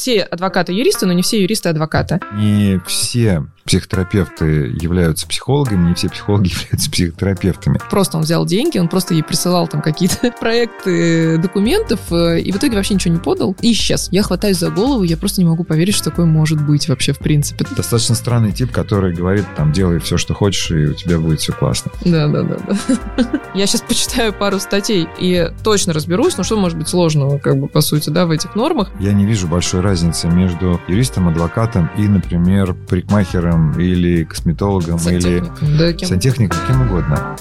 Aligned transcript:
все 0.00 0.22
адвокаты 0.22 0.72
юристы, 0.72 1.04
но 1.04 1.12
не 1.12 1.20
все 1.20 1.42
юристы 1.42 1.68
адвокаты. 1.68 2.20
Не 2.32 2.80
все 2.86 3.44
психотерапевты 3.66 4.74
являются 4.80 5.28
психологами, 5.28 5.88
не 5.88 5.94
все 5.94 6.08
психологи 6.08 6.48
являются 6.62 6.90
психотерапевтами. 6.90 7.78
Просто 7.90 8.16
он 8.16 8.24
взял 8.24 8.46
деньги, 8.46 8.78
он 8.78 8.88
просто 8.88 9.14
ей 9.14 9.22
присылал 9.22 9.68
там 9.68 9.82
какие-то 9.82 10.32
проекты 10.40 11.38
документов, 11.38 12.00
э, 12.10 12.40
и 12.40 12.50
в 12.50 12.56
итоге 12.56 12.76
вообще 12.76 12.94
ничего 12.94 13.14
не 13.14 13.20
подал, 13.20 13.54
и 13.60 13.72
исчез. 13.72 14.08
Я 14.10 14.22
хватаюсь 14.22 14.58
за 14.58 14.70
голову, 14.70 15.02
я 15.02 15.16
просто 15.16 15.42
не 15.42 15.48
могу 15.48 15.64
поверить, 15.64 15.94
что 15.94 16.10
такое 16.10 16.26
может 16.26 16.64
быть 16.66 16.88
вообще 16.88 17.12
в 17.12 17.18
принципе. 17.18 17.66
Достаточно 17.76 18.14
странный 18.14 18.52
тип, 18.52 18.72
который 18.72 19.14
говорит, 19.14 19.44
там, 19.54 19.70
делай 19.70 20.00
все, 20.00 20.16
что 20.16 20.34
хочешь, 20.34 20.70
и 20.70 20.86
у 20.86 20.94
тебя 20.94 21.18
будет 21.18 21.40
все 21.40 21.52
классно. 21.52 21.92
Да, 22.04 22.26
да, 22.26 22.42
да, 22.42 22.56
да. 22.66 23.40
Я 23.54 23.66
сейчас 23.66 23.82
почитаю 23.82 24.32
пару 24.32 24.58
статей 24.58 25.06
и 25.20 25.48
точно 25.62 25.92
разберусь, 25.92 26.36
ну 26.38 26.44
что 26.44 26.56
может 26.56 26.78
быть 26.78 26.88
сложного, 26.88 27.38
как 27.38 27.58
бы, 27.58 27.68
по 27.68 27.82
сути, 27.82 28.10
да, 28.10 28.26
в 28.26 28.30
этих 28.30 28.54
нормах. 28.54 28.90
Я 28.98 29.12
не 29.12 29.26
вижу 29.26 29.46
большой 29.46 29.80
разницы 29.90 30.28
между 30.28 30.80
юристом, 30.86 31.26
адвокатом 31.26 31.90
и, 31.98 32.02
например, 32.02 32.74
парикмахером 32.74 33.72
или 33.80 34.22
косметологом 34.22 35.00
или 35.08 35.42
да, 35.76 35.92
кем... 35.92 36.08
сантехником, 36.08 36.60
кем 36.68 36.82
угодно. 36.82 37.36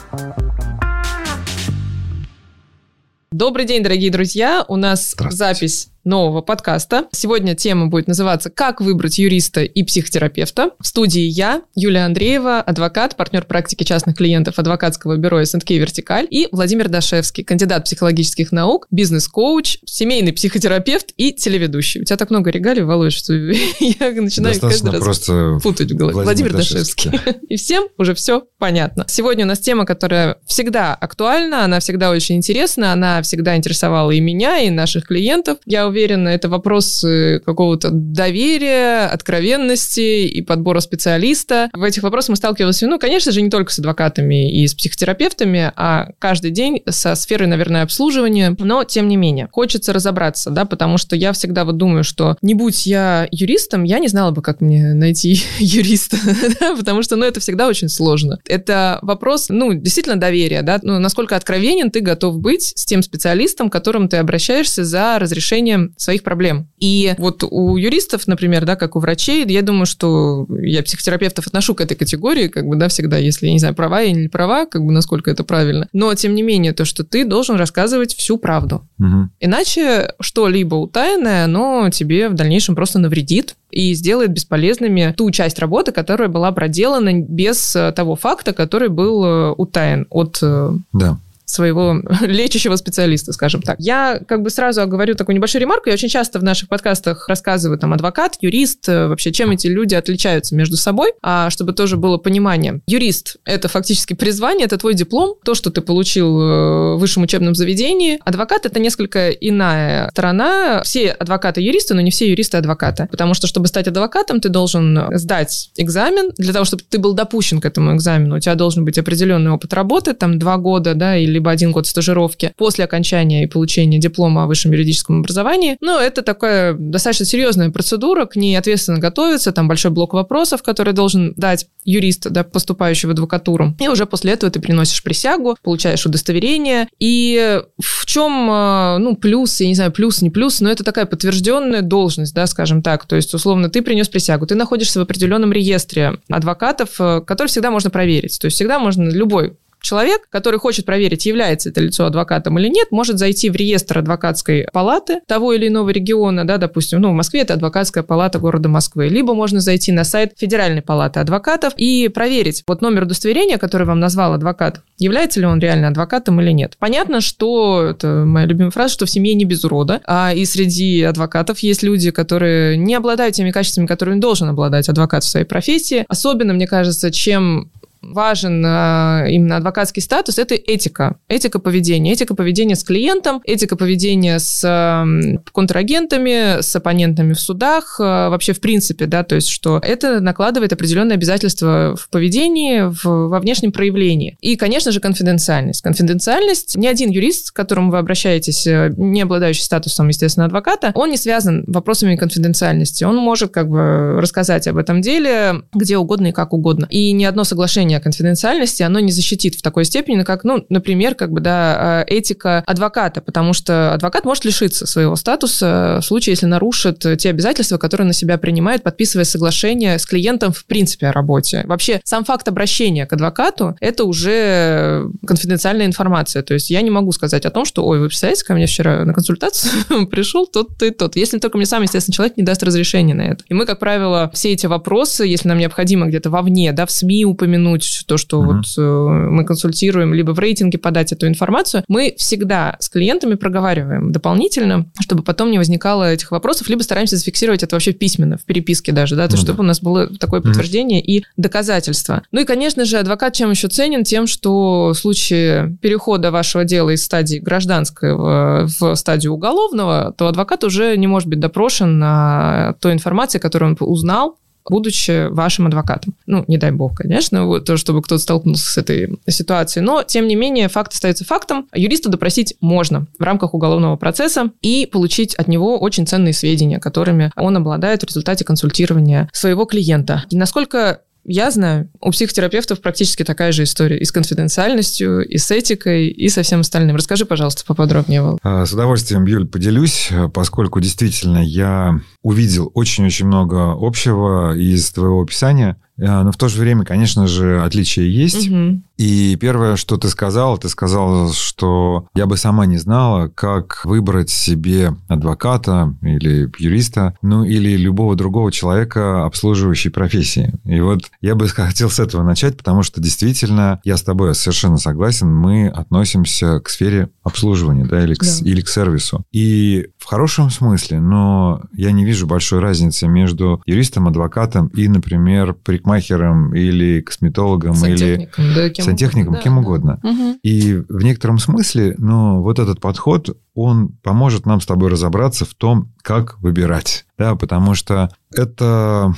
Добрый 3.31 3.65
день, 3.65 3.83
дорогие 3.83 4.09
друзья. 4.09 4.65
У 4.67 4.77
нас 4.77 5.15
запись 5.29 5.89
нового 6.03 6.41
подкаста. 6.41 7.05
Сегодня 7.11 7.55
тема 7.55 7.87
будет 7.87 8.07
называться 8.07 8.49
«Как 8.49 8.81
выбрать 8.81 9.19
юриста 9.19 9.61
и 9.61 9.83
психотерапевта». 9.83 10.71
В 10.79 10.87
студии 10.87 11.21
я, 11.21 11.61
Юлия 11.75 12.05
Андреева, 12.05 12.59
адвокат, 12.59 13.15
партнер 13.15 13.45
практики 13.45 13.83
частных 13.83 14.17
клиентов 14.17 14.59
адвокатского 14.59 15.17
бюро 15.17 15.43
СНК 15.45 15.69
«Вертикаль» 15.71 16.27
и 16.29 16.47
Владимир 16.51 16.89
Дашевский, 16.89 17.43
кандидат 17.43 17.85
психологических 17.85 18.51
наук, 18.51 18.87
бизнес-коуч, 18.91 19.77
семейный 19.85 20.33
психотерапевт 20.33 21.13
и 21.15 21.31
телеведущий. 21.31 22.01
У 22.01 22.03
тебя 22.03 22.17
так 22.17 22.29
много 22.31 22.49
регалий, 22.49 22.83
Володь, 22.83 23.13
что 23.13 23.33
я 23.33 24.11
начинаю 24.11 24.55
Достаточно 24.55 24.91
каждый 24.91 24.91
раз 24.91 25.03
просто 25.03 25.59
путать 25.61 25.91
в 25.91 25.95
голове. 25.95 26.23
Владимир 26.23 26.39
Владимир 26.39 26.53
Дашевский. 26.53 27.11
И 27.49 27.55
всем 27.57 27.87
уже 27.97 28.13
все 28.13 28.43
понятно. 28.57 29.05
Сегодня 29.07 29.45
у 29.45 29.47
нас 29.47 29.59
тема, 29.59 29.85
которая 29.85 30.37
всегда 30.45 30.93
актуальна, 30.95 31.63
она 31.63 31.79
всегда 31.79 32.11
очень 32.11 32.35
интересна, 32.35 32.93
она 32.93 33.21
всегда 33.21 33.55
интересовала 33.55 34.11
и 34.11 34.19
меня, 34.19 34.59
и 34.59 34.69
наших 34.69 35.07
клиентов. 35.07 35.57
Я 35.65 35.87
уверена, 35.89 36.29
это 36.29 36.49
вопрос 36.49 37.05
какого-то 37.45 37.89
доверия, 37.91 39.07
откровенности 39.07 40.25
и 40.25 40.41
подбора 40.41 40.79
специалиста. 40.79 41.69
В 41.73 41.83
этих 41.83 42.03
вопросах 42.03 42.29
мы 42.29 42.35
сталкивались, 42.35 42.81
ну, 42.81 42.99
конечно 42.99 43.31
же, 43.31 43.41
не 43.41 43.49
только 43.49 43.71
с 43.71 43.79
адвокатами 43.79 44.51
и 44.51 44.67
с 44.67 44.73
психотерапевтами, 44.73 45.71
а 45.75 46.11
каждый 46.19 46.51
день 46.51 46.81
со 46.87 47.15
сферой, 47.15 47.47
наверное, 47.47 47.83
обслуживания. 47.83 48.55
Но, 48.59 48.83
тем 48.83 49.07
не 49.07 49.17
менее, 49.17 49.49
хочется 49.51 49.93
разобраться, 49.93 50.49
да, 50.49 50.65
потому 50.65 50.97
что 50.97 51.15
я 51.15 51.33
всегда 51.33 51.65
вот 51.65 51.77
думаю, 51.77 52.03
что 52.03 52.37
не 52.41 52.53
будь 52.53 52.85
я 52.85 53.27
юристом, 53.31 53.83
я 53.83 53.99
не 53.99 54.07
знала 54.07 54.31
бы, 54.31 54.41
как 54.41 54.61
мне 54.61 54.93
найти 54.93 55.41
юриста, 55.59 56.17
да, 56.59 56.75
потому 56.75 57.03
что, 57.03 57.15
ну, 57.15 57.25
это 57.25 57.39
всегда 57.39 57.67
очень 57.67 57.89
сложно. 57.89 58.39
Это 58.47 58.99
вопрос, 59.01 59.47
ну, 59.49 59.73
действительно 59.73 60.17
доверия, 60.17 60.61
да, 60.61 60.79
ну, 60.81 60.99
насколько 60.99 61.35
откровенен 61.35 61.91
ты 61.91 62.01
готов 62.01 62.39
быть 62.39 62.73
с 62.75 62.85
тем 62.85 63.01
специалистом, 63.01 63.69
к 63.69 63.73
которому 63.73 64.07
ты 64.07 64.17
обращаешься 64.17 64.83
за 64.83 65.17
разрешением 65.19 65.78
своих 65.97 66.23
проблем. 66.23 66.67
И 66.79 67.13
вот 67.17 67.43
у 67.43 67.77
юристов, 67.77 68.27
например, 68.27 68.65
да, 68.65 68.75
как 68.75 68.95
у 68.95 68.99
врачей, 68.99 69.45
я 69.47 69.61
думаю, 69.61 69.85
что 69.85 70.45
я 70.61 70.83
психотерапевтов 70.83 71.47
отношу 71.47 71.75
к 71.75 71.81
этой 71.81 71.95
категории, 71.95 72.47
как 72.47 72.65
бы, 72.67 72.75
да, 72.75 72.87
всегда, 72.87 73.17
если 73.17 73.47
я 73.47 73.53
не 73.53 73.59
знаю, 73.59 73.75
права 73.75 74.01
я 74.01 74.11
или 74.11 74.21
не 74.23 74.27
права, 74.27 74.65
как 74.65 74.83
бы, 74.83 74.91
насколько 74.91 75.31
это 75.31 75.43
правильно. 75.43 75.87
Но, 75.93 76.13
тем 76.15 76.35
не 76.35 76.43
менее, 76.43 76.73
то, 76.73 76.85
что 76.85 77.03
ты 77.03 77.25
должен 77.25 77.55
рассказывать 77.57 78.15
всю 78.15 78.37
правду. 78.37 78.87
Угу. 78.99 79.29
Иначе 79.39 80.13
что-либо 80.19 80.75
утаянное, 80.75 81.45
оно 81.45 81.89
тебе 81.89 82.29
в 82.29 82.33
дальнейшем 82.33 82.75
просто 82.75 82.99
навредит 82.99 83.55
и 83.71 83.93
сделает 83.93 84.31
бесполезными 84.31 85.13
ту 85.15 85.29
часть 85.31 85.59
работы, 85.59 85.91
которая 85.91 86.29
была 86.29 86.51
проделана 86.51 87.21
без 87.21 87.75
того 87.95 88.15
факта, 88.15 88.53
который 88.53 88.89
был 88.89 89.25
э, 89.25 89.53
утаян 89.57 90.07
от 90.09 90.39
э, 90.41 90.71
Да 90.93 91.17
своего 91.49 92.01
лечащего 92.21 92.75
специалиста, 92.75 93.33
скажем 93.33 93.61
так. 93.61 93.77
Я 93.79 94.19
как 94.27 94.41
бы 94.41 94.49
сразу 94.49 94.85
говорю 94.87 95.15
такую 95.15 95.35
небольшую 95.35 95.61
ремарку. 95.61 95.89
Я 95.89 95.93
очень 95.93 96.09
часто 96.09 96.39
в 96.39 96.43
наших 96.43 96.69
подкастах 96.69 97.27
рассказываю 97.27 97.79
там 97.79 97.93
адвокат, 97.93 98.37
юрист, 98.41 98.87
э, 98.87 99.07
вообще 99.07 99.31
чем 99.31 99.51
эти 99.51 99.67
люди 99.67 99.95
отличаются 99.95 100.55
между 100.55 100.77
собой, 100.77 101.13
а 101.21 101.49
чтобы 101.49 101.73
тоже 101.73 101.97
было 101.97 102.17
понимание. 102.17 102.81
Юрист– 102.87 103.37
это 103.45 103.67
фактически 103.67 104.13
призвание, 104.13 104.65
это 104.65 104.77
твой 104.77 104.93
диплом, 104.93 105.35
то, 105.43 105.55
что 105.55 105.71
ты 105.71 105.81
получил 105.81 106.39
э, 106.39 106.95
в 106.95 106.97
высшем 106.99 107.23
учебном 107.23 107.55
заведении. 107.55 108.19
Адвокат– 108.23 108.65
это 108.67 108.79
несколько 108.79 109.29
иная 109.31 110.09
сторона. 110.11 110.83
Все 110.83 111.09
адвокаты 111.09 111.61
юристы, 111.61 111.95
но 111.95 112.01
не 112.01 112.11
все 112.11 112.29
юристы 112.29 112.57
адвокаты. 112.57 113.07
Потому 113.09 113.33
что, 113.33 113.47
чтобы 113.47 113.67
стать 113.67 113.87
адвокатом, 113.87 114.39
ты 114.39 114.49
должен 114.49 115.17
сдать 115.17 115.71
экзамен. 115.77 116.31
Для 116.37 116.53
того, 116.53 116.65
чтобы 116.65 116.83
ты 116.87 116.99
был 116.99 117.13
допущен 117.13 117.59
к 117.59 117.65
этому 117.65 117.95
экзамену, 117.95 118.37
у 118.37 118.39
тебя 118.39 118.55
должен 118.55 118.85
быть 118.85 118.97
определенный 118.97 119.51
опыт 119.51 119.73
работы, 119.73 120.13
там 120.13 120.37
два 120.37 120.57
года, 120.57 120.93
да, 120.93 121.17
или 121.17 121.38
либо 121.39 121.51
один 121.51 121.71
год 121.71 121.87
стажировки 121.87 122.51
после 122.57 122.83
окончания 122.83 123.43
и 123.43 123.47
получения 123.47 123.97
диплома 123.97 124.43
о 124.43 124.47
высшем 124.47 124.73
юридическом 124.73 125.21
образовании. 125.21 125.77
Но 125.79 125.99
это 125.99 126.21
такая 126.21 126.73
достаточно 126.73 127.25
серьезная 127.25 127.69
процедура, 127.69 128.25
к 128.25 128.35
ней 128.35 128.57
ответственно 128.57 128.99
готовиться, 128.99 129.53
там 129.53 129.69
большой 129.69 129.91
блок 129.91 130.13
вопросов, 130.13 130.61
который 130.63 130.93
должен 130.93 131.33
дать 131.37 131.67
юрист, 131.85 132.29
да, 132.29 132.43
поступающий 132.43 133.07
в 133.07 133.11
адвокатуру. 133.11 133.73
И 133.79 133.87
уже 133.87 134.05
после 134.05 134.33
этого 134.33 134.51
ты 134.51 134.59
приносишь 134.59 135.01
присягу, 135.01 135.55
получаешь 135.63 136.05
удостоверение. 136.05 136.89
И 136.99 137.61
в 137.81 138.05
чем, 138.05 138.49
э, 138.51 138.97
ну, 138.97 139.15
плюс, 139.15 139.61
я 139.61 139.67
не 139.67 139.75
знаю, 139.75 139.93
плюс, 139.93 140.21
не 140.21 140.29
плюс, 140.29 140.59
но 140.59 140.69
это 140.69 140.83
такая 140.83 141.05
подтвержденная 141.05 141.81
должность, 141.81 142.35
да, 142.35 142.47
скажем 142.47 142.81
так. 142.81 143.05
То 143.05 143.15
есть, 143.15 143.33
условно, 143.33 143.69
ты 143.69 143.81
принес 143.81 144.09
присягу, 144.09 144.45
ты 144.45 144.55
находишься 144.55 144.99
в 144.99 145.03
определенном 145.03 145.53
реестре 145.53 146.17
адвокатов, 146.29 146.99
э, 146.99 147.21
который 147.25 147.47
всегда 147.47 147.71
можно 147.71 147.89
проверить. 147.89 148.37
То 148.39 148.45
есть, 148.45 148.55
всегда 148.55 148.77
можно 148.77 149.09
любой 149.09 149.53
Человек, 149.81 150.27
который 150.29 150.59
хочет 150.59 150.85
проверить, 150.85 151.25
является 151.25 151.69
это 151.69 151.81
лицо 151.81 152.05
адвокатом 152.05 152.59
или 152.59 152.67
нет, 152.67 152.87
может 152.91 153.17
зайти 153.17 153.49
в 153.49 153.55
реестр 153.55 153.99
адвокатской 153.99 154.67
палаты 154.71 155.21
того 155.27 155.53
или 155.53 155.67
иного 155.67 155.89
региона, 155.89 156.45
да, 156.45 156.57
допустим, 156.57 157.01
ну, 157.01 157.11
в 157.11 157.13
Москве 157.13 157.41
это 157.41 157.53
адвокатская 157.53 158.03
палата 158.03 158.39
города 158.39 158.69
Москвы, 158.69 159.07
либо 159.07 159.33
можно 159.33 159.59
зайти 159.59 159.91
на 159.91 160.03
сайт 160.03 160.33
Федеральной 160.37 160.81
палаты 160.81 161.19
адвокатов 161.19 161.73
и 161.77 162.09
проверить 162.09 162.63
вот 162.67 162.81
номер 162.81 163.03
удостоверения, 163.03 163.57
который 163.57 163.87
вам 163.87 163.99
назвал 163.99 164.33
адвокат, 164.33 164.81
является 164.97 165.39
ли 165.39 165.45
он 165.45 165.59
реально 165.59 165.87
адвокатом 165.87 166.41
или 166.41 166.51
нет. 166.51 166.75
Понятно, 166.79 167.21
что, 167.21 167.83
это 167.91 168.23
моя 168.25 168.45
любимая 168.45 168.71
фраза, 168.71 168.93
что 168.93 169.05
в 169.05 169.09
семье 169.09 169.33
не 169.33 169.45
без 169.45 169.63
урода, 169.63 170.01
а 170.05 170.33
и 170.33 170.45
среди 170.45 171.03
адвокатов 171.03 171.59
есть 171.59 171.83
люди, 171.83 172.11
которые 172.11 172.77
не 172.77 172.95
обладают 172.95 173.35
теми 173.35 173.51
качествами, 173.51 173.85
которыми 173.85 174.19
должен 174.19 174.49
обладать 174.49 174.89
адвокат 174.89 175.23
в 175.23 175.29
своей 175.29 175.45
профессии. 175.45 176.05
Особенно, 176.07 176.53
мне 176.53 176.67
кажется, 176.67 177.11
чем 177.11 177.71
важен 178.01 178.63
э, 178.65 179.31
именно 179.31 179.57
адвокатский 179.57 180.01
статус, 180.01 180.39
это 180.39 180.55
этика. 180.55 181.17
Этика 181.27 181.59
поведения. 181.59 182.13
Этика 182.13 182.35
поведения 182.35 182.75
с 182.75 182.83
клиентом, 182.83 183.41
этика 183.43 183.75
поведения 183.75 184.39
с 184.39 184.63
э, 184.63 185.37
контрагентами, 185.51 186.61
с 186.61 186.75
оппонентами 186.75 187.33
в 187.33 187.39
судах, 187.39 187.97
э, 187.99 188.03
вообще 188.03 188.53
в 188.53 188.61
принципе, 188.61 189.05
да, 189.05 189.23
то 189.23 189.35
есть 189.35 189.49
что 189.49 189.79
это 189.83 190.19
накладывает 190.19 190.73
определенные 190.73 191.15
обязательства 191.15 191.95
в 191.97 192.09
поведении, 192.09 192.81
в, 192.81 193.29
во 193.29 193.39
внешнем 193.39 193.71
проявлении. 193.71 194.37
И, 194.41 194.55
конечно 194.55 194.91
же, 194.91 194.99
конфиденциальность. 194.99 195.81
Конфиденциальность, 195.81 196.75
ни 196.75 196.87
один 196.87 197.09
юрист, 197.09 197.51
к 197.51 197.55
которому 197.55 197.91
вы 197.91 197.97
обращаетесь, 197.97 198.65
э, 198.67 198.93
не 198.97 199.21
обладающий 199.21 199.63
статусом, 199.63 200.07
естественно, 200.07 200.45
адвоката, 200.45 200.91
он 200.95 201.09
не 201.09 201.17
связан 201.17 201.63
вопросами 201.67 202.15
конфиденциальности. 202.15 203.03
Он 203.03 203.17
может 203.17 203.51
как 203.51 203.69
бы 203.69 204.19
рассказать 204.19 204.67
об 204.67 204.77
этом 204.77 205.01
деле 205.01 205.63
где 205.73 205.97
угодно 205.97 206.27
и 206.27 206.31
как 206.31 206.53
угодно. 206.53 206.87
И 206.89 207.11
ни 207.11 207.23
одно 207.23 207.43
соглашение 207.43 207.88
нарушение 207.89 207.99
конфиденциальности, 207.99 208.83
оно 208.83 208.99
не 208.99 209.11
защитит 209.11 209.55
в 209.55 209.61
такой 209.61 209.85
степени, 209.85 210.23
как, 210.23 210.43
ну, 210.43 210.65
например, 210.69 211.15
как 211.15 211.31
бы, 211.31 211.39
да, 211.39 212.03
э, 212.07 212.13
этика 212.13 212.63
адвоката, 212.65 213.21
потому 213.21 213.53
что 213.53 213.93
адвокат 213.93 214.25
может 214.25 214.45
лишиться 214.45 214.85
своего 214.85 215.15
статуса 215.15 215.99
в 216.01 216.05
случае, 216.05 216.33
если 216.33 216.45
нарушит 216.45 217.05
те 217.17 217.29
обязательства, 217.29 217.77
которые 217.77 218.07
на 218.07 218.13
себя 218.13 218.37
принимает, 218.37 218.83
подписывая 218.83 219.25
соглашение 219.25 219.97
с 219.97 220.05
клиентом 220.05 220.51
в 220.51 220.65
принципе 220.65 221.07
о 221.07 221.11
работе. 221.11 221.63
Вообще, 221.65 222.01
сам 222.03 222.23
факт 222.23 222.47
обращения 222.47 223.05
к 223.05 223.13
адвокату– 223.13 223.75
это 223.81 224.03
уже 224.03 225.09
конфиденциальная 225.25 225.85
информация. 225.85 226.43
То 226.43 226.53
есть 226.53 226.69
я 226.69 226.81
не 226.81 226.91
могу 226.91 227.11
сказать 227.11 227.45
о 227.45 227.49
том, 227.49 227.65
что, 227.65 227.85
ой, 227.85 227.99
вы 227.99 228.07
представляете, 228.07 228.45
ко 228.45 228.53
мне 228.53 228.65
вчера 228.65 229.05
на 229.05 229.13
консультацию 229.13 230.07
пришел 230.11 230.47
тот-то 230.47 230.85
и 230.85 230.91
тот. 230.91 231.15
Если 231.15 231.39
только 231.39 231.57
мне 231.57 231.65
сам, 231.65 231.83
естественно, 231.83 232.13
человек 232.13 232.37
не 232.37 232.43
даст 232.43 232.63
разрешения 232.63 233.13
на 233.13 233.21
это. 233.21 233.43
И 233.49 233.53
мы, 233.53 233.65
как 233.65 233.79
правило, 233.79 234.29
все 234.33 234.53
эти 234.53 234.67
вопросы, 234.67 235.25
если 235.25 235.47
нам 235.47 235.57
необходимо 235.57 236.07
где-то 236.07 236.29
вовне, 236.29 236.71
да, 236.71 236.85
в 236.85 236.91
СМИ 236.91 237.25
упомянуть, 237.25 237.78
упомянуть 237.79 238.03
то, 238.07 238.17
что 238.17 238.39
угу. 238.39 238.53
вот 238.53 238.65
э, 238.77 238.81
мы 238.81 239.45
консультируем, 239.45 240.13
либо 240.13 240.31
в 240.31 240.39
рейтинге 240.39 240.77
подать 240.77 241.11
эту 241.11 241.27
информацию, 241.27 241.83
мы 241.87 242.13
всегда 242.17 242.75
с 242.79 242.89
клиентами 242.89 243.35
проговариваем 243.35 244.11
дополнительно, 244.11 244.85
чтобы 244.99 245.23
потом 245.23 245.51
не 245.51 245.57
возникало 245.57 246.11
этих 246.11 246.31
вопросов, 246.31 246.69
либо 246.69 246.81
стараемся 246.81 247.17
зафиксировать 247.17 247.63
это 247.63 247.75
вообще 247.75 247.93
письменно, 247.93 248.37
в 248.37 248.45
переписке 248.45 248.91
даже, 248.91 249.15
да, 249.15 249.27
то, 249.27 249.35
ну, 249.35 249.41
чтобы 249.41 249.57
да. 249.57 249.63
у 249.63 249.65
нас 249.65 249.81
было 249.81 250.07
такое 250.07 250.41
подтверждение 250.41 251.01
и 251.01 251.25
доказательство. 251.37 252.23
Ну 252.31 252.41
и, 252.41 252.45
конечно 252.45 252.85
же, 252.85 252.97
адвокат 252.97 253.33
чем 253.33 253.51
еще 253.51 253.67
ценен? 253.67 254.03
Тем, 254.03 254.27
что 254.27 254.89
в 254.89 254.95
случае 254.95 255.77
перехода 255.81 256.31
вашего 256.31 256.65
дела 256.65 256.91
из 256.91 257.03
стадии 257.03 257.37
гражданского 257.37 258.67
в 258.79 258.95
стадию 258.95 259.33
уголовного, 259.33 260.13
то 260.17 260.27
адвокат 260.27 260.63
уже 260.63 260.97
не 260.97 261.07
может 261.07 261.29
быть 261.29 261.39
допрошен 261.39 261.99
на 261.99 262.75
той 262.81 262.93
информации, 262.93 263.39
которую 263.39 263.71
он 263.71 263.77
узнал 263.79 264.37
будучи 264.69 265.27
вашим 265.29 265.67
адвокатом. 265.67 266.15
Ну, 266.25 266.43
не 266.47 266.57
дай 266.57 266.71
бог, 266.71 266.95
конечно, 266.95 267.45
вот, 267.45 267.69
чтобы 267.79 268.01
кто-то 268.01 268.21
столкнулся 268.21 268.69
с 268.69 268.77
этой 268.77 269.19
ситуацией. 269.27 269.83
Но, 269.83 270.03
тем 270.03 270.27
не 270.27 270.35
менее, 270.35 270.67
факт 270.67 270.93
остается 270.93 271.25
фактом. 271.25 271.67
Юриста 271.73 272.09
допросить 272.09 272.55
можно 272.61 273.07
в 273.17 273.23
рамках 273.23 273.53
уголовного 273.53 273.95
процесса 273.95 274.51
и 274.61 274.85
получить 274.85 275.35
от 275.35 275.47
него 275.47 275.79
очень 275.79 276.07
ценные 276.07 276.33
сведения, 276.33 276.79
которыми 276.79 277.31
он 277.35 277.57
обладает 277.57 278.03
в 278.03 278.07
результате 278.07 278.45
консультирования 278.45 279.29
своего 279.33 279.65
клиента. 279.65 280.25
И 280.29 280.37
насколько 280.37 281.01
я 281.23 281.51
знаю, 281.51 281.89
у 282.01 282.11
психотерапевтов 282.11 282.81
практически 282.81 283.23
такая 283.23 283.51
же 283.51 283.63
история 283.63 283.97
и 283.97 284.05
с 284.05 284.11
конфиденциальностью, 284.11 285.27
и 285.27 285.37
с 285.37 285.51
этикой, 285.51 286.07
и 286.07 286.29
со 286.29 286.43
всем 286.43 286.61
остальным. 286.61 286.95
Расскажи, 286.95 287.25
пожалуйста, 287.25 287.63
поподробнее, 287.65 288.21
Вол. 288.21 288.39
А, 288.43 288.65
с 288.65 288.73
удовольствием, 288.73 289.25
Юль, 289.25 289.47
поделюсь, 289.47 290.09
поскольку 290.33 290.79
действительно 290.79 291.39
я 291.39 291.99
увидел 292.21 292.71
очень-очень 292.73 293.27
много 293.27 293.75
общего 293.79 294.55
из 294.55 294.89
твоего 294.91 295.21
описания. 295.21 295.77
А, 296.01 296.23
но 296.23 296.31
в 296.31 296.37
то 296.37 296.47
же 296.47 296.59
время, 296.59 296.85
конечно 296.85 297.27
же, 297.27 297.61
отличия 297.61 298.05
есть. 298.05 298.49
Угу. 298.49 298.81
И 298.97 299.37
первое, 299.37 299.75
что 299.75 299.97
ты 299.97 300.09
сказал, 300.09 300.57
ты 300.57 300.67
сказал, 300.69 301.31
что 301.31 302.07
я 302.15 302.25
бы 302.25 302.37
сама 302.37 302.65
не 302.65 302.77
знала, 302.77 303.29
как 303.29 303.85
выбрать 303.85 304.29
себе 304.29 304.93
адвоката 305.07 305.95
или 306.01 306.51
юриста, 306.57 307.17
ну 307.21 307.43
или 307.43 307.77
любого 307.77 308.15
другого 308.15 308.51
человека, 308.51 309.25
обслуживающей 309.25 309.89
профессии. 309.89 310.53
И 310.65 310.79
вот 310.81 311.09
я 311.21 311.35
бы 311.35 311.47
хотел 311.49 311.89
с 311.89 311.99
этого 311.99 312.23
начать, 312.23 312.57
потому 312.57 312.83
что 312.83 313.01
действительно, 313.01 313.79
я 313.83 313.95
с 313.97 314.03
тобой 314.03 314.35
совершенно 314.35 314.77
согласен, 314.77 315.33
мы 315.33 315.67
относимся 315.67 316.59
к 316.59 316.69
сфере 316.69 317.09
обслуживания, 317.23 317.85
да, 317.85 318.03
или 318.03 318.15
к, 318.15 318.23
да. 318.23 318.29
или 318.41 318.61
к 318.61 318.67
сервису. 318.67 319.23
И 319.31 319.87
в 319.97 320.05
хорошем 320.05 320.49
смысле, 320.49 320.99
но 320.99 321.61
я 321.73 321.91
не 321.91 322.05
вижу 322.05 322.27
большой 322.27 322.59
разницы 322.59 323.07
между 323.07 323.61
юристом, 323.65 324.07
адвокатом 324.07 324.67
и, 324.67 324.87
например, 324.87 325.53
парикмахером 325.53 325.88
парикмахером 325.89 326.55
или 326.55 327.01
косметологом 327.01 327.73
или 327.85 328.29
да, 328.37 328.69
кем 328.69 328.85
сантехником, 328.85 329.33
угодно, 329.33 329.43
кем 329.43 329.55
да, 329.55 329.61
угодно. 329.61 329.99
Да. 330.03 330.35
И 330.43 330.75
в 330.87 331.03
некотором 331.03 331.39
смысле, 331.39 331.95
ну, 331.97 332.41
вот 332.41 332.59
этот 332.59 332.79
подход, 332.79 333.37
он 333.53 333.89
поможет 334.03 334.45
нам 334.45 334.61
с 334.61 334.65
тобой 334.65 334.89
разобраться 334.89 335.45
в 335.45 335.53
том, 335.53 335.91
как 336.01 336.39
выбирать. 336.39 337.05
Да, 337.17 337.35
потому 337.35 337.75
что 337.75 338.09
это 338.33 339.13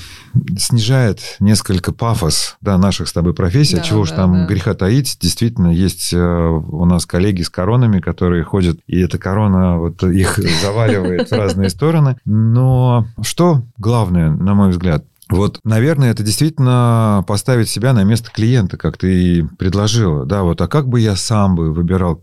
снижает 0.57 1.19
несколько 1.39 1.91
пафос 1.91 2.57
да, 2.59 2.79
наших 2.79 3.07
с 3.07 3.13
тобой 3.13 3.35
профессий. 3.35 3.75
Да, 3.75 3.83
Чего 3.83 3.97
да, 3.97 4.01
уж 4.01 4.09
там 4.11 4.33
да. 4.33 4.45
греха 4.47 4.73
таить. 4.73 5.19
Действительно, 5.21 5.67
есть 5.67 6.11
э, 6.11 6.17
у 6.17 6.85
нас 6.85 7.05
коллеги 7.05 7.43
с 7.43 7.49
коронами, 7.51 7.99
которые 7.99 8.43
ходят, 8.43 8.79
и 8.87 8.99
эта 8.99 9.19
корона 9.19 9.77
вот 9.77 10.01
их 10.03 10.37
заваливает 10.63 11.29
в 11.29 11.33
разные 11.33 11.69
стороны. 11.69 12.17
Но 12.25 13.05
что 13.21 13.61
главное, 13.77 14.31
на 14.31 14.55
мой 14.55 14.71
взгляд, 14.71 15.05
вот, 15.31 15.59
наверное, 15.63 16.11
это 16.11 16.23
действительно 16.23 17.23
поставить 17.27 17.69
себя 17.69 17.93
на 17.93 18.03
место 18.03 18.29
клиента, 18.31 18.77
как 18.77 18.97
ты 18.97 19.23
и 19.23 19.43
предложила. 19.43 20.25
Да, 20.25 20.43
вот, 20.43 20.61
а 20.61 20.67
как 20.67 20.87
бы 20.87 20.99
я 20.99 21.15
сам 21.15 21.55
бы 21.55 21.73
выбирал 21.73 22.21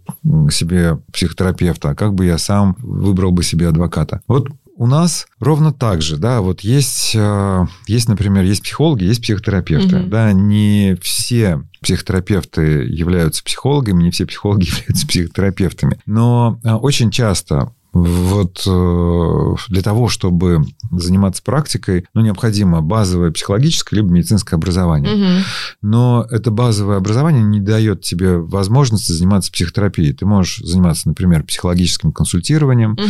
себе 0.50 0.98
психотерапевта, 1.12 1.90
а 1.90 1.94
как 1.94 2.14
бы 2.14 2.26
я 2.26 2.38
сам 2.38 2.76
выбрал 2.78 3.32
бы 3.32 3.42
себе 3.42 3.68
адвоката? 3.68 4.20
Вот 4.28 4.48
у 4.78 4.86
нас 4.86 5.26
ровно 5.40 5.72
так 5.72 6.02
же, 6.02 6.18
да, 6.18 6.40
вот 6.40 6.60
есть, 6.60 7.12
э, 7.16 7.66
есть, 7.88 8.08
например, 8.08 8.44
есть 8.44 8.62
психологи, 8.62 9.04
есть 9.04 9.22
психотерапевты, 9.22 10.02
угу. 10.02 10.08
да, 10.08 10.32
не 10.32 10.96
все 11.02 11.64
психотерапевты 11.82 12.84
являются 12.84 13.42
психологами, 13.42 14.04
не 14.04 14.10
все 14.12 14.24
психологи 14.24 14.66
являются 14.68 15.06
психотерапевтами, 15.06 15.98
но 16.06 16.60
э, 16.62 16.72
очень 16.72 17.10
часто 17.10 17.72
вот 18.02 18.62
э, 18.66 19.54
для 19.68 19.82
того, 19.82 20.08
чтобы 20.08 20.64
заниматься 20.90 21.42
практикой, 21.42 22.06
ну, 22.14 22.20
необходимо 22.20 22.80
базовое 22.82 23.30
психологическое 23.30 23.96
либо 23.96 24.08
медицинское 24.08 24.56
образование. 24.56 25.14
Угу. 25.14 25.44
Но 25.82 26.26
это 26.30 26.50
базовое 26.50 26.96
образование 26.96 27.42
не 27.42 27.60
дает 27.60 28.02
тебе 28.02 28.38
возможности 28.38 29.12
заниматься 29.12 29.52
психотерапией. 29.52 30.12
Ты 30.12 30.26
можешь 30.26 30.58
заниматься, 30.58 31.08
например, 31.08 31.44
психологическим 31.44 32.12
консультированием 32.12 32.92
угу. 32.92 33.06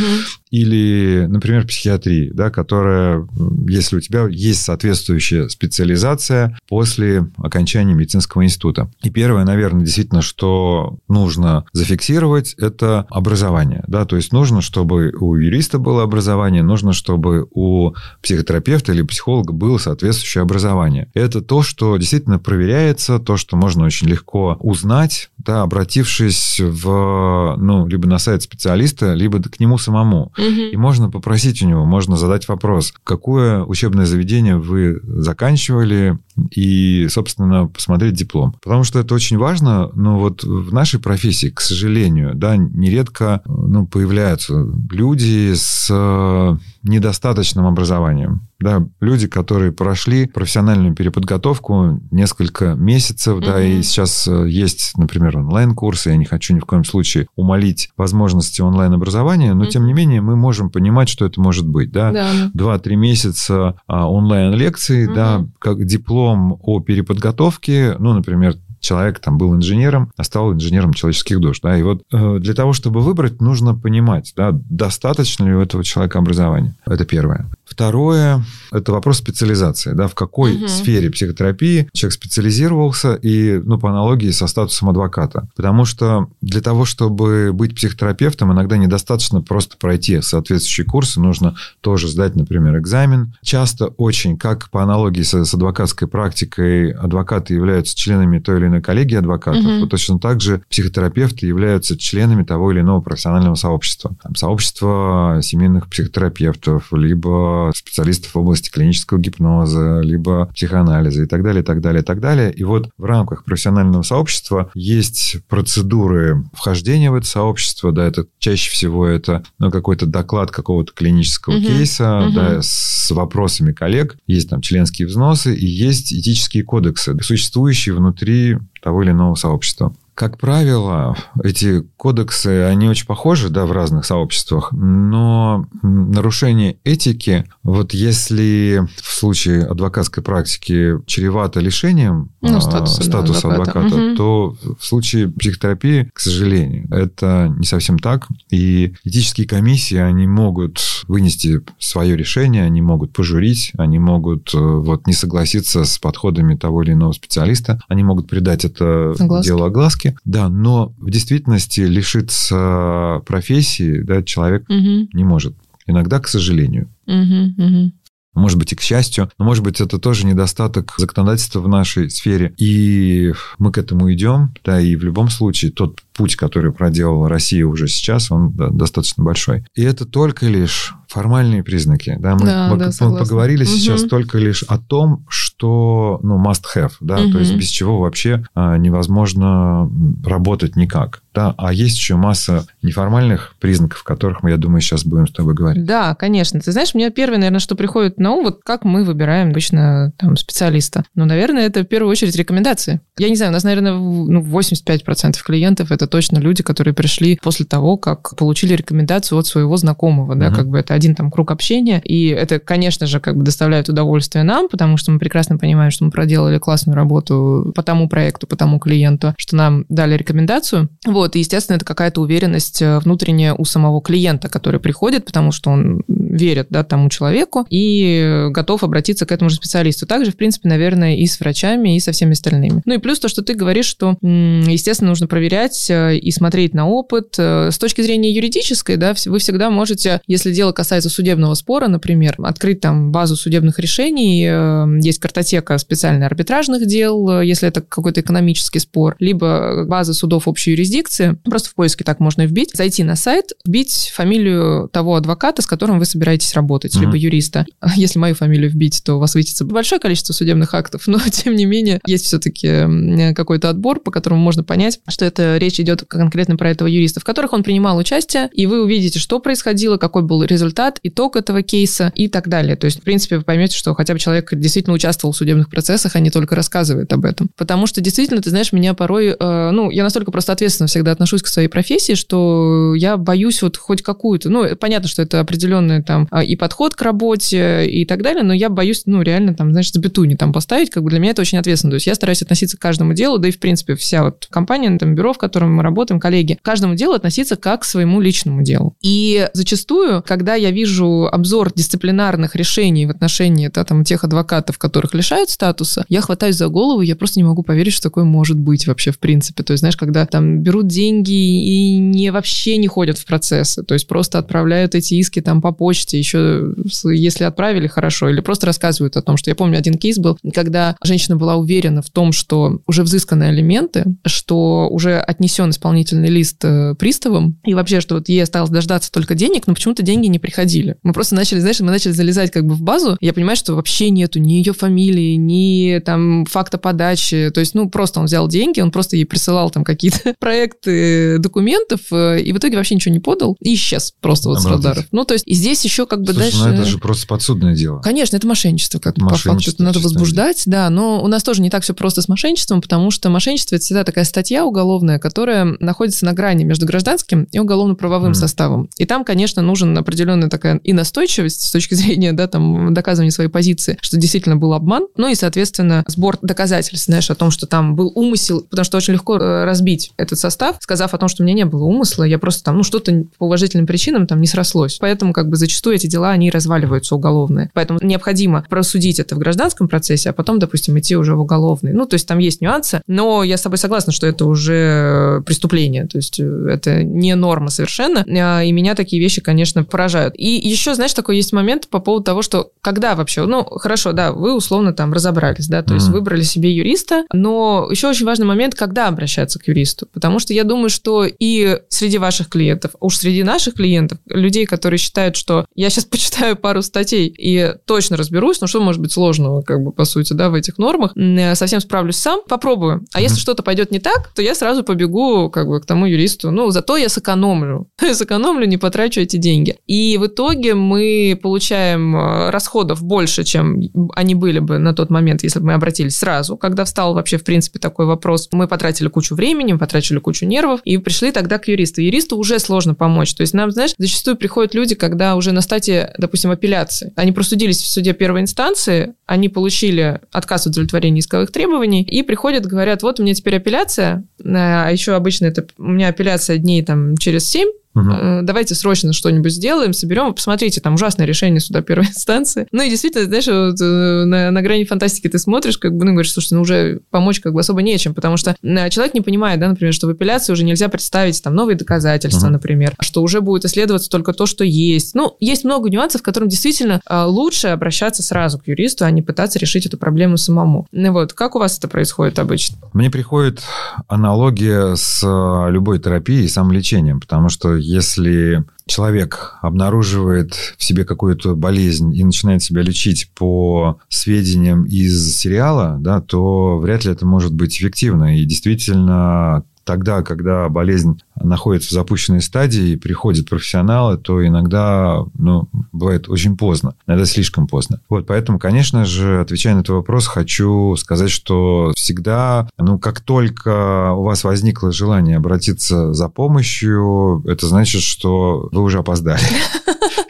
Или, 0.50 1.26
например, 1.28 1.66
психиатрией, 1.66 2.30
да, 2.32 2.50
которая, 2.50 3.26
если 3.68 3.96
у 3.96 4.00
тебя 4.00 4.26
есть 4.28 4.62
соответствующая 4.62 5.48
специализация 5.48 6.58
после 6.68 7.26
окончания 7.36 7.94
медицинского 7.94 8.44
института. 8.44 8.90
И 9.02 9.10
первое, 9.10 9.44
наверное, 9.44 9.84
действительно, 9.84 10.22
что 10.22 10.98
нужно 11.08 11.64
зафиксировать, 11.72 12.54
это 12.54 13.06
образование. 13.10 13.84
Да, 13.86 14.04
то 14.04 14.16
есть 14.16 14.32
нужно, 14.32 14.60
чтобы 14.60 15.12
у 15.18 15.34
юриста 15.36 15.78
было 15.78 16.02
образование, 16.02 16.62
нужно, 16.62 16.92
чтобы 16.92 17.46
у 17.50 17.94
психотерапевта 18.22 18.92
или 18.92 19.02
психолога 19.02 19.52
было 19.52 19.78
соответствующее 19.78 20.42
образование. 20.42 21.10
Это 21.14 21.40
то, 21.40 21.62
что 21.62 21.96
действительно 21.96 22.38
проверяется, 22.38 23.18
то, 23.18 23.36
что 23.36 23.56
можно 23.56 23.84
очень 23.84 24.08
легко 24.08 24.56
узнать, 24.60 25.30
да, 25.38 25.62
обратившись 25.62 26.60
в, 26.60 27.56
ну, 27.58 27.86
либо 27.86 28.08
на 28.08 28.18
сайт 28.18 28.42
специалиста, 28.42 29.14
либо 29.14 29.42
к 29.42 29.60
нему 29.60 29.78
самому. 29.78 30.32
И 30.38 30.76
можно 30.76 31.10
попросить 31.10 31.62
у 31.62 31.66
него, 31.66 31.84
можно 31.84 32.16
задать 32.16 32.48
вопрос, 32.48 32.94
какое 33.04 33.64
учебное 33.64 34.06
заведение 34.06 34.56
вы 34.56 35.00
заканчивали, 35.02 36.18
и, 36.50 37.08
собственно, 37.08 37.66
посмотреть 37.66 38.14
диплом. 38.14 38.54
Потому 38.62 38.84
что 38.84 38.98
это 38.98 39.14
очень 39.14 39.38
важно, 39.38 39.90
но 39.94 40.18
вот 40.18 40.44
в 40.44 40.72
нашей 40.72 41.00
профессии, 41.00 41.48
к 41.48 41.60
сожалению, 41.60 42.34
да, 42.34 42.56
нередко 42.56 43.42
ну, 43.46 43.86
появляются 43.86 44.66
люди 44.90 45.52
с 45.54 45.88
э, 45.90 46.56
недостаточным 46.82 47.66
образованием. 47.66 48.42
Да, 48.60 48.84
люди, 49.00 49.28
которые 49.28 49.70
прошли 49.70 50.26
профессиональную 50.26 50.92
переподготовку 50.92 52.00
несколько 52.10 52.74
месяцев, 52.74 53.38
mm-hmm. 53.38 53.46
да, 53.46 53.62
и 53.62 53.82
сейчас 53.82 54.26
э, 54.26 54.48
есть, 54.48 54.96
например, 54.96 55.38
онлайн-курсы. 55.38 56.10
Я 56.10 56.16
не 56.16 56.24
хочу 56.24 56.54
ни 56.54 56.58
в 56.58 56.64
коем 56.64 56.84
случае 56.84 57.28
умолить 57.36 57.90
возможности 57.96 58.60
онлайн-образования, 58.60 59.54
но 59.54 59.64
mm-hmm. 59.64 59.70
тем 59.70 59.86
не 59.86 59.92
менее 59.92 60.22
мы 60.22 60.34
можем 60.34 60.70
понимать, 60.70 61.08
что 61.08 61.24
это 61.24 61.40
может 61.40 61.68
быть, 61.68 61.92
да. 61.92 62.50
Два-три 62.52 62.96
месяца 62.96 63.76
а, 63.86 64.10
онлайн-лекций, 64.10 65.06
mm-hmm. 65.06 65.14
да, 65.14 65.46
как 65.60 65.84
диплом 65.84 66.27
о 66.30 66.80
переподготовке, 66.80 67.96
ну, 67.98 68.12
например, 68.14 68.54
человек 68.80 69.18
там 69.18 69.38
был 69.38 69.54
инженером, 69.54 70.12
а 70.16 70.24
стал 70.24 70.52
инженером 70.52 70.92
человеческих 70.92 71.40
душ. 71.40 71.60
Да? 71.60 71.76
И 71.76 71.82
вот 71.82 72.02
э, 72.12 72.38
для 72.38 72.54
того, 72.54 72.72
чтобы 72.72 73.00
выбрать, 73.00 73.40
нужно 73.40 73.74
понимать, 73.74 74.32
да, 74.36 74.50
достаточно 74.52 75.44
ли 75.44 75.54
у 75.54 75.60
этого 75.60 75.84
человека 75.84 76.18
образования. 76.18 76.76
Это 76.86 77.04
первое. 77.04 77.46
Второе– 77.64 78.44
это 78.72 78.92
вопрос 78.92 79.18
специализации. 79.18 79.92
Да, 79.92 80.08
в 80.08 80.14
какой 80.14 80.56
угу. 80.56 80.68
сфере 80.68 81.10
психотерапии 81.10 81.88
человек 81.92 82.14
специализировался 82.14 83.14
и, 83.14 83.60
ну, 83.64 83.78
по 83.78 83.90
аналогии 83.90 84.30
со 84.30 84.46
статусом 84.46 84.90
адвоката. 84.90 85.48
Потому 85.56 85.84
что 85.84 86.28
для 86.40 86.60
того, 86.60 86.84
чтобы 86.84 87.52
быть 87.52 87.74
психотерапевтом, 87.74 88.52
иногда 88.52 88.76
недостаточно 88.76 89.42
просто 89.42 89.76
пройти 89.76 90.20
соответствующие 90.20 90.86
курсы. 90.86 91.20
Нужно 91.20 91.56
тоже 91.80 92.08
сдать, 92.08 92.36
например, 92.36 92.78
экзамен. 92.78 93.34
Часто 93.42 93.86
очень, 93.96 94.36
как 94.36 94.70
по 94.70 94.82
аналогии 94.82 95.22
с, 95.22 95.34
с 95.44 95.54
адвокатской 95.54 96.08
практикой, 96.08 96.92
адвокаты 96.92 97.54
являются 97.54 97.96
членами 97.96 98.38
той 98.38 98.58
или 98.58 98.66
иной 98.66 98.82
коллегии 98.82 99.16
адвокатов, 99.16 99.64
угу. 99.64 99.80
вот 99.80 99.90
точно 99.90 100.18
так 100.18 100.40
же 100.40 100.62
психотерапевты 100.68 101.46
являются 101.46 101.96
членами 101.96 102.42
того 102.42 102.72
или 102.72 102.80
иного 102.80 103.00
профессионального 103.00 103.54
сообщества. 103.54 104.14
Там, 104.22 104.34
сообщества 104.34 105.40
семейных 105.42 105.88
психотерапевтов, 105.88 106.92
либо 106.92 107.72
специалистов 107.74 108.34
в 108.34 108.38
области 108.38 108.57
клинического 108.70 109.18
гипноза, 109.18 110.00
либо 110.00 110.46
психоанализа 110.46 111.22
и 111.22 111.26
так 111.26 111.42
далее, 111.42 111.62
и 111.62 111.64
так 111.64 111.80
далее, 111.80 112.02
и 112.02 112.04
так 112.04 112.20
далее. 112.20 112.52
И 112.52 112.64
вот 112.64 112.90
в 112.98 113.04
рамках 113.04 113.44
профессионального 113.44 114.02
сообщества 114.02 114.70
есть 114.74 115.36
процедуры 115.48 116.44
вхождения 116.52 117.10
в 117.10 117.14
это 117.14 117.26
сообщество, 117.26 117.92
да, 117.92 118.04
это 118.06 118.26
чаще 118.38 118.70
всего 118.70 119.06
это 119.06 119.42
ну, 119.58 119.70
какой-то 119.70 120.06
доклад 120.06 120.50
какого-то 120.50 120.92
клинического 120.92 121.54
угу, 121.54 121.64
кейса, 121.64 122.26
угу. 122.26 122.34
да, 122.34 122.58
с 122.62 123.10
вопросами 123.10 123.72
коллег, 123.72 124.16
есть 124.26 124.50
там 124.50 124.60
членские 124.60 125.08
взносы 125.08 125.54
и 125.54 125.66
есть 125.66 126.12
этические 126.12 126.64
кодексы, 126.64 127.16
существующие 127.22 127.94
внутри 127.94 128.58
того 128.82 129.02
или 129.02 129.10
иного 129.10 129.34
сообщества. 129.34 129.94
Как 130.18 130.36
правило, 130.36 131.16
эти 131.44 131.82
кодексы, 131.96 132.64
они 132.64 132.88
очень 132.88 133.06
похожи, 133.06 133.50
да, 133.50 133.66
в 133.66 133.70
разных 133.70 134.04
сообществах, 134.04 134.72
но 134.72 135.64
нарушение 135.80 136.78
этики, 136.82 137.44
вот 137.62 137.94
если 137.94 138.84
в 139.00 139.12
случае 139.12 139.62
адвокатской 139.62 140.24
практики 140.24 140.94
чревато 141.06 141.60
лишением 141.60 142.30
ну, 142.40 142.60
статуса, 142.60 143.04
статуса 143.04 143.42
да, 143.42 143.54
адвоката, 143.54 143.78
адвоката 143.78 144.06
угу. 144.08 144.16
то 144.16 144.56
в 144.80 144.84
случае 144.84 145.28
психотерапии, 145.28 146.10
к 146.12 146.18
сожалению, 146.18 146.88
это 146.92 147.54
не 147.56 147.64
совсем 147.64 148.00
так. 148.00 148.26
И 148.50 148.94
этические 149.04 149.46
комиссии, 149.46 149.98
они 149.98 150.26
могут 150.26 150.80
вынести 151.06 151.60
свое 151.78 152.16
решение, 152.16 152.64
они 152.64 152.82
могут 152.82 153.12
пожурить, 153.12 153.70
они 153.78 154.00
могут 154.00 154.52
э, 154.52 154.58
вот 154.58 155.06
не 155.06 155.12
согласиться 155.12 155.84
с 155.84 155.96
подходами 155.98 156.56
того 156.56 156.82
или 156.82 156.90
иного 156.90 157.12
специалиста, 157.12 157.80
они 157.86 158.02
могут 158.02 158.28
придать 158.28 158.64
это 158.64 159.14
огласки. 159.16 159.46
дело 159.46 159.66
огласки. 160.08 160.22
Да, 160.24 160.48
но 160.48 160.94
в 160.98 161.10
действительности 161.10 161.80
лишиться 161.80 163.22
профессии 163.26 164.00
да, 164.02 164.22
человек 164.22 164.68
угу. 164.68 165.08
не 165.12 165.24
может. 165.24 165.54
Иногда, 165.86 166.20
к 166.20 166.28
сожалению. 166.28 166.88
Угу, 167.06 167.64
угу 167.64 167.92
может 168.38 168.58
быть, 168.58 168.72
и 168.72 168.76
к 168.76 168.80
счастью, 168.80 169.30
но, 169.38 169.44
может 169.44 169.62
быть, 169.62 169.80
это 169.80 169.98
тоже 169.98 170.24
недостаток 170.24 170.94
законодательства 170.96 171.60
в 171.60 171.68
нашей 171.68 172.08
сфере. 172.08 172.54
И 172.56 173.32
мы 173.58 173.72
к 173.72 173.78
этому 173.78 174.12
идем, 174.12 174.54
да, 174.64 174.80
и 174.80 174.96
в 174.96 175.04
любом 175.04 175.28
случае 175.28 175.72
тот 175.72 176.00
путь, 176.18 176.34
который 176.34 176.72
проделала 176.72 177.28
Россия 177.28 177.64
уже 177.64 177.86
сейчас, 177.86 178.32
он 178.32 178.50
да, 178.50 178.70
достаточно 178.70 179.22
большой. 179.22 179.64
И 179.76 179.84
это 179.84 180.04
только 180.04 180.46
лишь 180.46 180.92
формальные 181.06 181.62
признаки. 181.62 182.16
Да, 182.18 182.34
мы, 182.34 182.44
да, 182.44 182.68
мы, 182.70 182.76
да, 182.76 182.90
мы 183.00 183.16
поговорили 183.16 183.62
угу. 183.62 183.70
сейчас 183.70 184.02
только 184.02 184.36
лишь 184.38 184.64
о 184.64 184.78
том, 184.78 185.24
что 185.28 186.18
ну, 186.24 186.42
must 186.42 186.64
have, 186.74 186.92
да, 187.00 187.18
угу. 187.18 187.32
то 187.32 187.38
есть 187.38 187.54
без 187.54 187.68
чего 187.68 188.00
вообще 188.00 188.44
а, 188.54 188.76
невозможно 188.76 189.88
работать 190.24 190.74
никак. 190.74 191.22
Да, 191.32 191.54
а 191.56 191.72
есть 191.72 191.96
еще 191.96 192.16
масса 192.16 192.66
неформальных 192.82 193.54
признаков, 193.60 194.02
о 194.02 194.04
которых 194.04 194.42
мы, 194.42 194.50
я 194.50 194.56
думаю, 194.56 194.80
сейчас 194.80 195.04
будем 195.04 195.28
с 195.28 195.32
тобой 195.32 195.54
говорить. 195.54 195.84
Да, 195.84 196.16
конечно. 196.16 196.58
Ты 196.58 196.72
знаешь, 196.72 196.94
мне 196.94 197.10
первое, 197.10 197.38
наверное, 197.38 197.60
что 197.60 197.76
приходит 197.76 198.18
на 198.18 198.32
ум, 198.32 198.44
вот 198.44 198.62
как 198.64 198.84
мы 198.84 199.04
выбираем 199.04 199.50
обычно 199.50 200.12
там 200.16 200.36
специалиста. 200.36 201.04
Ну, 201.14 201.26
наверное, 201.26 201.66
это 201.66 201.82
в 201.82 201.86
первую 201.86 202.10
очередь 202.10 202.34
рекомендации. 202.34 203.00
Я 203.18 203.28
не 203.28 203.36
знаю, 203.36 203.52
у 203.52 203.54
нас, 203.54 203.62
наверное, 203.62 203.92
ну, 203.92 204.40
85% 204.40 205.36
клиентов 205.44 205.92
это 205.92 206.07
точно 206.08 206.38
люди, 206.38 206.62
которые 206.62 206.94
пришли 206.94 207.38
после 207.42 207.66
того, 207.66 207.96
как 207.96 208.36
получили 208.36 208.74
рекомендацию 208.74 209.38
от 209.38 209.46
своего 209.46 209.76
знакомого, 209.76 210.34
да, 210.34 210.48
угу. 210.48 210.56
как 210.56 210.68
бы 210.68 210.78
это 210.78 210.94
один 210.94 211.14
там 211.14 211.30
круг 211.30 211.50
общения, 211.50 212.00
и 212.04 212.28
это, 212.28 212.58
конечно 212.58 213.06
же, 213.06 213.20
как 213.20 213.36
бы 213.36 213.44
доставляет 213.44 213.88
удовольствие 213.88 214.44
нам, 214.44 214.68
потому 214.68 214.96
что 214.96 215.12
мы 215.12 215.18
прекрасно 215.18 215.58
понимаем, 215.58 215.90
что 215.90 216.04
мы 216.04 216.10
проделали 216.10 216.58
классную 216.58 216.96
работу 216.96 217.72
по 217.74 217.82
тому 217.82 218.08
проекту, 218.08 218.46
по 218.46 218.56
тому 218.56 218.78
клиенту, 218.78 219.34
что 219.38 219.56
нам 219.56 219.84
дали 219.88 220.16
рекомендацию. 220.16 220.88
Вот, 221.06 221.36
и, 221.36 221.40
естественно, 221.40 221.76
это 221.76 221.84
какая-то 221.84 222.20
уверенность 222.20 222.82
э, 222.82 222.98
внутренняя 222.98 223.54
у 223.54 223.64
самого 223.64 224.00
клиента, 224.00 224.48
который 224.48 224.80
приходит, 224.80 225.24
потому 225.24 225.52
что 225.52 225.70
он 225.70 226.02
верит, 226.08 226.68
да, 226.70 226.84
тому 226.84 227.08
человеку 227.08 227.66
и 227.70 228.46
готов 228.50 228.82
обратиться 228.82 229.26
к 229.26 229.32
этому 229.32 229.50
же 229.50 229.56
специалисту. 229.56 230.06
Также, 230.06 230.32
в 230.32 230.36
принципе, 230.36 230.68
наверное, 230.68 231.16
и 231.16 231.26
с 231.26 231.38
врачами, 231.40 231.96
и 231.96 232.00
со 232.00 232.12
всеми 232.12 232.32
остальными. 232.32 232.82
Ну 232.84 232.94
и 232.94 232.98
плюс 232.98 233.18
то, 233.20 233.28
что 233.28 233.42
ты 233.42 233.54
говоришь, 233.54 233.86
что, 233.86 234.16
естественно, 234.22 235.10
нужно 235.10 235.26
проверять 235.26 235.88
э, 235.90 235.94
и 236.14 236.30
смотреть 236.30 236.74
на 236.74 236.88
опыт. 236.88 237.34
Э, 237.38 237.70
с 237.70 237.78
точки 237.78 238.00
зрения 238.00 238.32
юридической, 238.32 238.96
да, 238.96 239.14
вы 239.26 239.38
всегда 239.38 239.70
можете, 239.70 240.20
если 240.26 240.52
дело 240.52 240.72
касается 240.72 241.10
судебного 241.10 241.54
спора, 241.54 241.88
например, 241.88 242.36
открыть 242.38 242.80
там 242.80 243.12
базу 243.12 243.36
судебных 243.36 243.78
решений, 243.78 244.46
э, 244.48 245.00
есть 245.02 245.18
картотека 245.18 245.76
специальных 245.78 246.26
арбитражных 246.26 246.86
дел, 246.86 247.40
если 247.40 247.68
это 247.68 247.80
какой-то 247.80 248.20
экономический 248.20 248.78
спор, 248.78 249.16
либо 249.18 249.84
база 249.86 250.14
судов 250.14 250.48
общей 250.48 250.72
юрисдикции. 250.72 251.38
Просто 251.44 251.70
в 251.70 251.74
поиске 251.74 252.04
так 252.04 252.20
можно 252.20 252.42
и 252.42 252.46
вбить. 252.46 252.70
Зайти 252.74 253.04
на 253.04 253.16
сайт, 253.16 253.52
вбить 253.64 254.12
фамилию 254.14 254.88
того 254.92 255.16
адвоката, 255.16 255.62
с 255.62 255.66
которым 255.66 255.98
вы 255.98 256.04
собираетесь 256.04 256.54
работать, 256.54 256.94
mm-hmm. 256.94 257.00
либо 257.00 257.16
юриста. 257.16 257.66
Если 257.96 258.18
мою 258.18 258.34
фамилию 258.34 258.70
вбить, 258.70 259.02
то 259.04 259.14
у 259.14 259.18
вас 259.18 259.34
высится 259.34 259.64
большое 259.64 260.00
количество 260.00 260.32
судебных 260.32 260.74
актов, 260.74 261.02
но 261.06 261.18
тем 261.30 261.54
не 261.54 261.66
менее 261.66 262.00
есть 262.06 262.26
все-таки 262.26 263.34
какой-то 263.34 263.70
отбор, 263.70 264.00
по 264.00 264.10
которому 264.10 264.40
можно 264.40 264.62
понять, 264.62 265.00
что 265.08 265.24
это 265.24 265.56
речь 265.58 265.80
идет 265.80 265.87
конкретно 265.96 266.56
про 266.56 266.70
этого 266.70 266.88
юриста, 266.88 267.20
в 267.20 267.24
которых 267.24 267.52
он 267.52 267.62
принимал 267.62 267.96
участие, 267.96 268.48
и 268.52 268.66
вы 268.66 268.82
увидите, 268.82 269.18
что 269.18 269.38
происходило, 269.40 269.96
какой 269.96 270.22
был 270.22 270.42
результат, 270.42 270.98
итог 271.02 271.36
этого 271.36 271.62
кейса 271.62 272.12
и 272.14 272.28
так 272.28 272.48
далее. 272.48 272.76
То 272.76 272.86
есть, 272.86 273.00
в 273.00 273.02
принципе, 273.02 273.38
вы 273.38 273.44
поймете, 273.44 273.76
что 273.76 273.94
хотя 273.94 274.12
бы 274.12 274.18
человек 274.18 274.52
действительно 274.54 274.94
участвовал 274.94 275.32
в 275.32 275.36
судебных 275.36 275.70
процессах, 275.70 276.16
а 276.16 276.20
не 276.20 276.30
только 276.30 276.54
рассказывает 276.54 277.12
об 277.12 277.24
этом. 277.24 277.50
Потому 277.56 277.86
что 277.86 278.00
действительно, 278.00 278.40
ты 278.40 278.50
знаешь, 278.50 278.72
меня 278.72 278.94
порой, 278.94 279.36
э, 279.38 279.70
ну, 279.70 279.90
я 279.90 280.02
настолько 280.02 280.30
просто 280.30 280.52
ответственно 280.52 280.86
всегда 280.86 281.12
отношусь 281.12 281.42
к 281.42 281.46
своей 281.46 281.68
профессии, 281.68 282.14
что 282.14 282.94
я 282.94 283.16
боюсь 283.16 283.62
вот 283.62 283.76
хоть 283.76 284.02
какую-то, 284.02 284.50
ну, 284.50 284.76
понятно, 284.76 285.08
что 285.08 285.22
это 285.22 285.40
определенный 285.40 286.02
там 286.02 286.28
а, 286.30 286.42
и 286.42 286.56
подход 286.56 286.94
к 286.94 287.02
работе 287.02 287.86
и 287.86 288.04
так 288.04 288.22
далее, 288.22 288.42
но 288.42 288.52
я 288.52 288.68
боюсь, 288.68 289.02
ну, 289.06 289.22
реально 289.22 289.54
там, 289.54 289.70
знаешь, 289.70 289.92
запятую 289.92 290.28
не 290.28 290.36
там 290.36 290.52
поставить, 290.52 290.90
как 290.90 291.02
бы 291.02 291.10
для 291.10 291.18
меня 291.18 291.32
это 291.32 291.42
очень 291.42 291.58
ответственно. 291.58 291.92
То 291.92 291.96
есть 291.96 292.06
я 292.06 292.14
стараюсь 292.14 292.42
относиться 292.42 292.76
к 292.76 292.80
каждому 292.80 293.14
делу, 293.14 293.38
да 293.38 293.48
и, 293.48 293.52
в 293.52 293.58
принципе, 293.58 293.94
вся 293.94 294.22
вот 294.24 294.46
компания, 294.50 294.96
там, 294.98 295.14
бюро, 295.14 295.32
в 295.32 295.38
котором 295.38 295.67
мы 295.68 295.82
работаем, 295.82 296.20
коллеги, 296.20 296.54
к 296.54 296.62
каждому 296.62 296.94
делу 296.94 297.14
относиться 297.14 297.56
как 297.56 297.82
к 297.82 297.84
своему 297.84 298.20
личному 298.20 298.62
делу. 298.62 298.94
И 299.02 299.48
зачастую, 299.52 300.22
когда 300.26 300.54
я 300.54 300.70
вижу 300.70 301.28
обзор 301.30 301.72
дисциплинарных 301.74 302.56
решений 302.56 303.06
в 303.06 303.10
отношении 303.10 303.68
да, 303.68 303.84
там, 303.84 304.04
тех 304.04 304.24
адвокатов, 304.24 304.78
которых 304.78 305.14
лишают 305.14 305.50
статуса, 305.50 306.04
я 306.08 306.20
хватаюсь 306.20 306.56
за 306.56 306.68
голову, 306.68 307.00
я 307.00 307.16
просто 307.16 307.40
не 307.40 307.44
могу 307.44 307.62
поверить, 307.62 307.92
что 307.92 308.04
такое 308.04 308.24
может 308.24 308.58
быть 308.58 308.86
вообще 308.86 309.10
в 309.10 309.18
принципе. 309.18 309.62
То 309.62 309.72
есть, 309.72 309.80
знаешь, 309.80 309.96
когда 309.96 310.26
там 310.26 310.60
берут 310.60 310.86
деньги 310.86 311.32
и 311.32 311.98
не 311.98 312.30
вообще 312.30 312.76
не 312.76 312.88
ходят 312.88 313.18
в 313.18 313.24
процессы, 313.24 313.82
то 313.82 313.94
есть 313.94 314.06
просто 314.08 314.38
отправляют 314.38 314.94
эти 314.94 315.14
иски 315.14 315.40
там 315.40 315.60
по 315.60 315.72
почте, 315.72 316.18
еще 316.18 316.74
если 317.04 317.44
отправили, 317.44 317.86
хорошо, 317.86 318.28
или 318.28 318.40
просто 318.40 318.66
рассказывают 318.66 319.16
о 319.16 319.22
том, 319.22 319.36
что 319.36 319.50
я 319.50 319.54
помню 319.54 319.78
один 319.78 319.94
кейс 319.94 320.18
был, 320.18 320.38
когда 320.54 320.96
женщина 321.02 321.36
была 321.36 321.56
уверена 321.56 322.02
в 322.02 322.10
том, 322.10 322.32
что 322.32 322.80
уже 322.86 323.02
взысканы 323.02 323.44
алименты, 323.44 324.04
что 324.26 324.88
уже 324.90 325.18
отнесен 325.58 325.70
исполнительный 325.70 326.28
лист 326.28 326.58
э, 326.62 326.94
приставам, 326.98 327.58
и 327.64 327.74
вообще, 327.74 328.00
что 328.00 328.16
вот 328.16 328.28
ей 328.28 328.42
осталось 328.42 328.70
дождаться 328.70 329.10
только 329.10 329.34
денег, 329.34 329.66
но 329.66 329.74
почему-то 329.74 330.02
деньги 330.02 330.26
не 330.26 330.38
приходили. 330.38 330.96
Мы 331.02 331.12
просто 331.12 331.34
начали, 331.34 331.60
знаешь, 331.60 331.80
мы 331.80 331.90
начали 331.90 332.12
залезать 332.12 332.50
как 332.50 332.64
бы 332.64 332.74
в 332.74 332.82
базу, 332.82 333.16
я 333.20 333.32
понимаю, 333.32 333.56
что 333.56 333.74
вообще 333.74 334.10
нету 334.10 334.38
ни 334.38 334.54
ее 334.54 334.72
фамилии, 334.72 335.34
ни 335.34 336.00
там 336.04 336.44
факта 336.46 336.78
подачи, 336.78 337.50
то 337.52 337.60
есть, 337.60 337.74
ну, 337.74 337.88
просто 337.90 338.20
он 338.20 338.26
взял 338.26 338.48
деньги, 338.48 338.80
он 338.80 338.90
просто 338.90 339.16
ей 339.16 339.24
присылал 339.24 339.70
там 339.70 339.84
какие-то 339.84 340.34
проекты 340.38 341.38
документов, 341.38 342.00
э, 342.12 342.40
и 342.40 342.52
в 342.52 342.58
итоге 342.58 342.76
вообще 342.76 342.94
ничего 342.94 343.12
не 343.12 343.20
подал, 343.20 343.56
и 343.60 343.74
исчез 343.74 344.14
просто 344.20 344.48
вот 344.48 344.58
Обалдеть. 344.58 344.82
с 344.82 344.86
радаров. 344.86 345.06
Ну, 345.12 345.24
то 345.24 345.34
есть, 345.34 345.46
и 345.46 345.54
здесь 345.54 345.84
еще 345.84 346.06
как 346.06 346.20
бы 346.20 346.32
Слушай, 346.32 346.50
дальше... 346.50 346.58
ну 346.58 346.72
это 346.74 346.84
же 346.84 346.98
просто 346.98 347.26
подсудное 347.26 347.74
дело. 347.74 348.00
Конечно, 348.00 348.36
это 348.36 348.46
мошенничество, 348.46 348.98
как 348.98 349.16
по 349.16 349.34
факту, 349.34 349.70
это 349.70 349.82
надо 349.82 349.98
возбуждать, 350.00 350.62
да, 350.66 350.90
но 350.90 351.22
у 351.22 351.26
нас 351.26 351.42
тоже 351.42 351.62
не 351.62 351.70
так 351.70 351.82
все 351.82 351.94
просто 351.94 352.22
с 352.22 352.28
мошенничеством, 352.28 352.80
потому 352.80 353.10
что 353.10 353.30
мошенничество 353.30 353.76
это 353.76 353.84
всегда 353.84 354.04
такая 354.04 354.24
статья 354.24 354.64
уголовная, 354.64 355.18
которая 355.18 355.47
находится 355.80 356.24
на 356.24 356.32
грани 356.32 356.64
между 356.64 356.86
гражданским 356.86 357.44
и 357.50 357.58
уголовно-правовым 357.58 358.32
mm. 358.32 358.34
составом. 358.34 358.90
И 358.96 359.04
там, 359.04 359.24
конечно, 359.24 359.62
нужен 359.62 359.96
определенная 359.96 360.48
такая 360.48 360.78
и 360.78 360.92
настойчивость 360.92 361.62
с 361.62 361.72
точки 361.72 361.94
зрения, 361.98 362.32
да, 362.32 362.46
там, 362.46 362.92
доказывания 362.94 363.30
своей 363.30 363.50
позиции, 363.50 363.98
что 364.00 364.16
действительно 364.16 364.56
был 364.56 364.72
обман, 364.72 365.06
ну 365.16 365.28
и, 365.28 365.34
соответственно, 365.34 366.04
сбор 366.06 366.38
доказательств, 366.42 367.06
знаешь, 367.06 367.30
о 367.30 367.34
том, 367.34 367.50
что 367.50 367.66
там 367.66 367.96
был 367.96 368.12
умысел, 368.14 368.62
потому 368.68 368.84
что 368.84 368.96
очень 368.96 369.14
легко 369.14 369.36
э, 369.36 369.64
разбить 369.64 370.12
этот 370.16 370.38
состав, 370.38 370.76
сказав 370.80 371.14
о 371.14 371.18
том, 371.18 371.28
что 371.28 371.42
у 371.42 371.46
меня 371.46 371.54
не 371.54 371.64
было 371.64 371.84
умысла, 371.84 372.24
я 372.24 372.38
просто 372.38 372.64
там, 372.64 372.76
ну, 372.76 372.82
что-то 372.82 373.24
по 373.38 373.44
уважительным 373.44 373.86
причинам 373.86 374.26
там 374.26 374.40
не 374.40 374.46
срослось. 374.46 374.98
Поэтому, 375.00 375.32
как 375.32 375.48
бы, 375.48 375.56
зачастую 375.56 375.96
эти 375.96 376.06
дела, 376.06 376.30
они 376.30 376.50
разваливаются 376.50 377.14
уголовные. 377.14 377.70
Поэтому 377.74 377.98
необходимо 378.02 378.64
просудить 378.68 379.18
это 379.20 379.34
в 379.34 379.38
гражданском 379.38 379.88
процессе, 379.88 380.30
а 380.30 380.32
потом, 380.32 380.58
допустим, 380.58 380.98
идти 380.98 381.16
уже 381.16 381.34
в 381.34 381.40
уголовный. 381.40 381.92
Ну, 381.92 382.06
то 382.06 382.14
есть 382.14 382.26
там 382.26 382.38
есть 382.38 382.60
нюансы, 382.60 383.00
но 383.06 383.42
я 383.42 383.56
с 383.56 383.62
тобой 383.62 383.78
согласна, 383.78 384.12
что 384.12 384.26
это 384.26 384.44
уже 384.46 385.37
преступление, 385.42 386.06
то 386.06 386.18
есть 386.18 386.40
э, 386.40 386.68
это 386.70 387.02
не 387.02 387.34
норма 387.34 387.70
совершенно, 387.70 388.24
а, 388.28 388.62
и 388.62 388.72
меня 388.72 388.94
такие 388.94 389.20
вещи, 389.20 389.40
конечно, 389.40 389.84
поражают. 389.84 390.34
И 390.36 390.48
еще, 390.68 390.94
знаешь, 390.94 391.14
такой 391.14 391.36
есть 391.36 391.52
момент 391.52 391.88
по 391.88 392.00
поводу 392.00 392.24
того, 392.24 392.42
что 392.42 392.70
когда 392.80 393.14
вообще, 393.14 393.44
ну, 393.44 393.64
хорошо, 393.64 394.12
да, 394.12 394.32
вы 394.32 394.54
условно 394.54 394.92
там 394.92 395.12
разобрались, 395.12 395.68
да, 395.68 395.82
то 395.82 395.92
mm. 395.92 395.96
есть 395.96 396.08
выбрали 396.08 396.42
себе 396.42 396.72
юриста, 396.72 397.24
но 397.32 397.88
еще 397.90 398.08
очень 398.08 398.26
важный 398.26 398.46
момент, 398.46 398.74
когда 398.74 399.08
обращаться 399.08 399.58
к 399.58 399.68
юристу, 399.68 400.06
потому 400.12 400.38
что 400.38 400.52
я 400.52 400.64
думаю, 400.64 400.90
что 400.90 401.24
и 401.26 401.78
среди 401.88 402.18
ваших 402.18 402.48
клиентов, 402.48 402.92
уж 403.00 403.16
среди 403.16 403.42
наших 403.42 403.74
клиентов, 403.74 404.18
людей, 404.28 404.66
которые 404.66 404.98
считают, 404.98 405.36
что 405.36 405.66
я 405.74 405.90
сейчас 405.90 406.04
почитаю 406.06 406.56
пару 406.56 406.82
статей 406.82 407.26
и 407.26 407.74
точно 407.84 408.16
разберусь, 408.16 408.60
ну 408.60 408.66
что 408.66 408.80
может 408.80 409.00
быть 409.00 409.12
сложного, 409.12 409.62
как 409.62 409.82
бы, 409.82 409.92
по 409.92 410.04
сути, 410.04 410.32
да, 410.32 410.50
в 410.50 410.54
этих 410.54 410.78
нормах, 410.78 411.12
э, 411.16 411.54
совсем 411.54 411.80
справлюсь 411.80 412.16
сам, 412.16 412.40
попробую. 412.48 413.04
А 413.12 413.18
mm-hmm. 413.18 413.22
если 413.22 413.38
что-то 413.38 413.62
пойдет 413.62 413.90
не 413.90 413.98
так, 413.98 414.30
то 414.34 414.42
я 414.42 414.54
сразу 414.54 414.82
побегу, 414.82 415.27
как 415.52 415.68
бы, 415.68 415.80
к 415.80 415.86
тому 415.86 416.06
юристу. 416.06 416.50
Ну, 416.50 416.70
зато 416.70 416.96
я 416.96 417.08
сэкономлю. 417.08 417.88
сэкономлю, 418.14 418.66
не 418.66 418.76
потрачу 418.76 419.20
эти 419.20 419.36
деньги. 419.36 419.76
И 419.86 420.18
в 420.18 420.26
итоге 420.26 420.74
мы 420.74 421.38
получаем 421.42 422.16
э, 422.16 422.50
расходов 422.50 423.02
больше, 423.02 423.44
чем 423.44 423.80
они 424.14 424.34
были 424.34 424.58
бы 424.58 424.78
на 424.78 424.94
тот 424.94 425.10
момент, 425.10 425.42
если 425.42 425.60
бы 425.60 425.66
мы 425.66 425.74
обратились 425.74 426.16
сразу, 426.16 426.56
когда 426.56 426.84
встал 426.84 427.14
вообще, 427.14 427.38
в 427.38 427.44
принципе, 427.44 427.78
такой 427.78 428.06
вопрос. 428.06 428.48
Мы 428.52 428.68
потратили 428.68 429.08
кучу 429.08 429.34
времени, 429.34 429.72
мы 429.72 429.78
потратили 429.78 430.18
кучу 430.18 430.46
нервов 430.46 430.80
и 430.84 430.98
пришли 430.98 431.32
тогда 431.32 431.58
к 431.58 431.68
юристу. 431.68 432.00
Юристу 432.00 432.36
уже 432.36 432.58
сложно 432.58 432.94
помочь. 432.94 433.34
То 433.34 433.42
есть 433.42 433.54
нам, 433.54 433.70
знаешь, 433.70 433.92
зачастую 433.98 434.36
приходят 434.36 434.74
люди, 434.74 434.94
когда 434.94 435.36
уже 435.36 435.52
на 435.52 435.60
стадии, 435.60 436.08
допустим, 436.18 436.50
апелляции. 436.50 437.12
Они 437.16 437.32
просудились 437.32 437.82
в 437.82 437.86
суде 437.88 438.12
первой 438.12 438.40
инстанции, 438.40 439.14
они 439.26 439.48
получили 439.48 440.20
отказ 440.32 440.66
от 440.66 440.72
удовлетворения 440.72 441.20
исковых 441.20 441.52
требований 441.52 442.02
и 442.02 442.22
приходят, 442.22 442.66
говорят, 442.66 443.02
вот 443.02 443.20
у 443.20 443.22
меня 443.22 443.34
теперь 443.34 443.56
апелляция, 443.56 444.24
э, 444.38 444.44
а 444.44 444.90
еще 444.90 445.14
обычно 445.18 445.46
это 445.46 445.66
у 445.78 445.88
меня 445.88 446.08
апелляция 446.08 446.58
дней 446.58 446.82
там 446.82 447.16
через 447.16 447.48
7, 447.50 447.68
Угу. 447.98 448.42
Давайте 448.42 448.74
срочно 448.74 449.12
что-нибудь 449.12 449.52
сделаем, 449.52 449.92
соберем. 449.92 450.34
Посмотрите, 450.34 450.80
там 450.80 450.94
ужасное 450.94 451.26
решение 451.26 451.60
суда 451.60 451.82
первой 451.82 452.06
инстанции. 452.08 452.66
Ну 452.72 452.82
и 452.82 452.90
действительно, 452.90 453.24
знаешь, 453.24 453.46
вот 453.46 453.80
э, 453.80 454.24
на, 454.24 454.50
на 454.50 454.62
грани 454.62 454.84
фантастики 454.84 455.28
ты 455.28 455.38
смотришь, 455.38 455.78
как 455.78 455.94
бы, 455.94 456.04
ну, 456.04 456.12
говоришь, 456.12 456.32
слушай, 456.32 456.54
ну 456.54 456.60
уже 456.60 457.00
помочь 457.10 457.40
как 457.40 457.52
бы 457.52 457.60
особо 457.60 457.82
нечем, 457.82 458.14
потому 458.14 458.36
что 458.36 458.56
э, 458.62 458.90
человек 458.90 459.14
не 459.14 459.20
понимает, 459.20 459.60
да, 459.60 459.68
например, 459.68 459.92
что 459.92 460.06
в 460.06 460.10
апелляции 460.10 460.52
уже 460.52 460.64
нельзя 460.64 460.88
представить 460.88 461.42
там 461.42 461.54
новые 461.54 461.76
доказательства, 461.76 462.46
угу. 462.46 462.52
например, 462.52 462.94
что 463.00 463.22
уже 463.22 463.40
будет 463.40 463.64
исследоваться 463.64 464.10
только 464.10 464.32
то, 464.32 464.46
что 464.46 464.64
есть. 464.64 465.14
Ну, 465.14 465.36
есть 465.40 465.64
много 465.64 465.90
нюансов, 465.90 466.20
в 466.20 466.24
которым 466.24 466.48
действительно 466.48 467.00
лучше 467.08 467.68
обращаться 467.68 468.22
сразу 468.22 468.58
к 468.58 468.66
юристу, 468.66 469.04
а 469.04 469.10
не 469.10 469.22
пытаться 469.22 469.58
решить 469.58 469.86
эту 469.86 469.98
проблему 469.98 470.36
самому. 470.36 470.86
Ну 470.92 471.12
вот, 471.12 471.32
как 471.32 471.56
у 471.56 471.58
вас 471.58 471.78
это 471.78 471.88
происходит 471.88 472.38
обычно? 472.38 472.78
Мне 472.92 473.10
приходит 473.10 473.62
аналогия 474.06 474.94
с 474.94 475.22
любой 475.68 475.98
терапией, 475.98 476.48
самолечением, 476.48 477.20
потому 477.20 477.48
что 477.48 477.76
если 477.88 478.64
человек 478.86 479.56
обнаруживает 479.62 480.52
в 480.76 480.84
себе 480.84 481.04
какую-то 481.04 481.54
болезнь 481.54 482.14
и 482.14 482.22
начинает 482.22 482.62
себя 482.62 482.82
лечить 482.82 483.30
по 483.34 483.98
сведениям 484.10 484.84
из 484.84 485.36
сериала, 485.36 485.96
да, 485.98 486.20
то 486.20 486.78
вряд 486.78 487.04
ли 487.04 487.12
это 487.12 487.24
может 487.24 487.54
быть 487.54 487.78
эффективно. 487.78 488.38
И 488.38 488.44
действительно, 488.44 489.64
тогда, 489.84 490.22
когда 490.22 490.68
болезнь 490.68 491.22
находится 491.42 491.90
в 491.90 491.92
запущенной 491.92 492.40
стадии 492.40 492.90
и 492.90 492.96
приходят 492.96 493.48
профессионалы, 493.48 494.18
то 494.18 494.46
иногда, 494.46 495.24
ну, 495.34 495.68
бывает 495.92 496.28
очень 496.28 496.56
поздно, 496.56 496.94
иногда 497.06 497.24
слишком 497.24 497.66
поздно. 497.66 498.00
Вот, 498.08 498.26
поэтому, 498.26 498.58
конечно 498.58 499.04
же, 499.04 499.40
отвечая 499.40 499.74
на 499.74 499.80
этот 499.80 499.90
вопрос, 499.90 500.26
хочу 500.26 500.96
сказать, 500.96 501.30
что 501.30 501.92
всегда, 501.96 502.68
ну, 502.78 502.98
как 502.98 503.20
только 503.20 504.12
у 504.12 504.22
вас 504.22 504.44
возникло 504.44 504.92
желание 504.92 505.36
обратиться 505.36 506.12
за 506.12 506.28
помощью, 506.28 507.42
это 507.46 507.66
значит, 507.66 508.02
что 508.02 508.68
вы 508.72 508.82
уже 508.82 508.98
опоздали. 508.98 509.40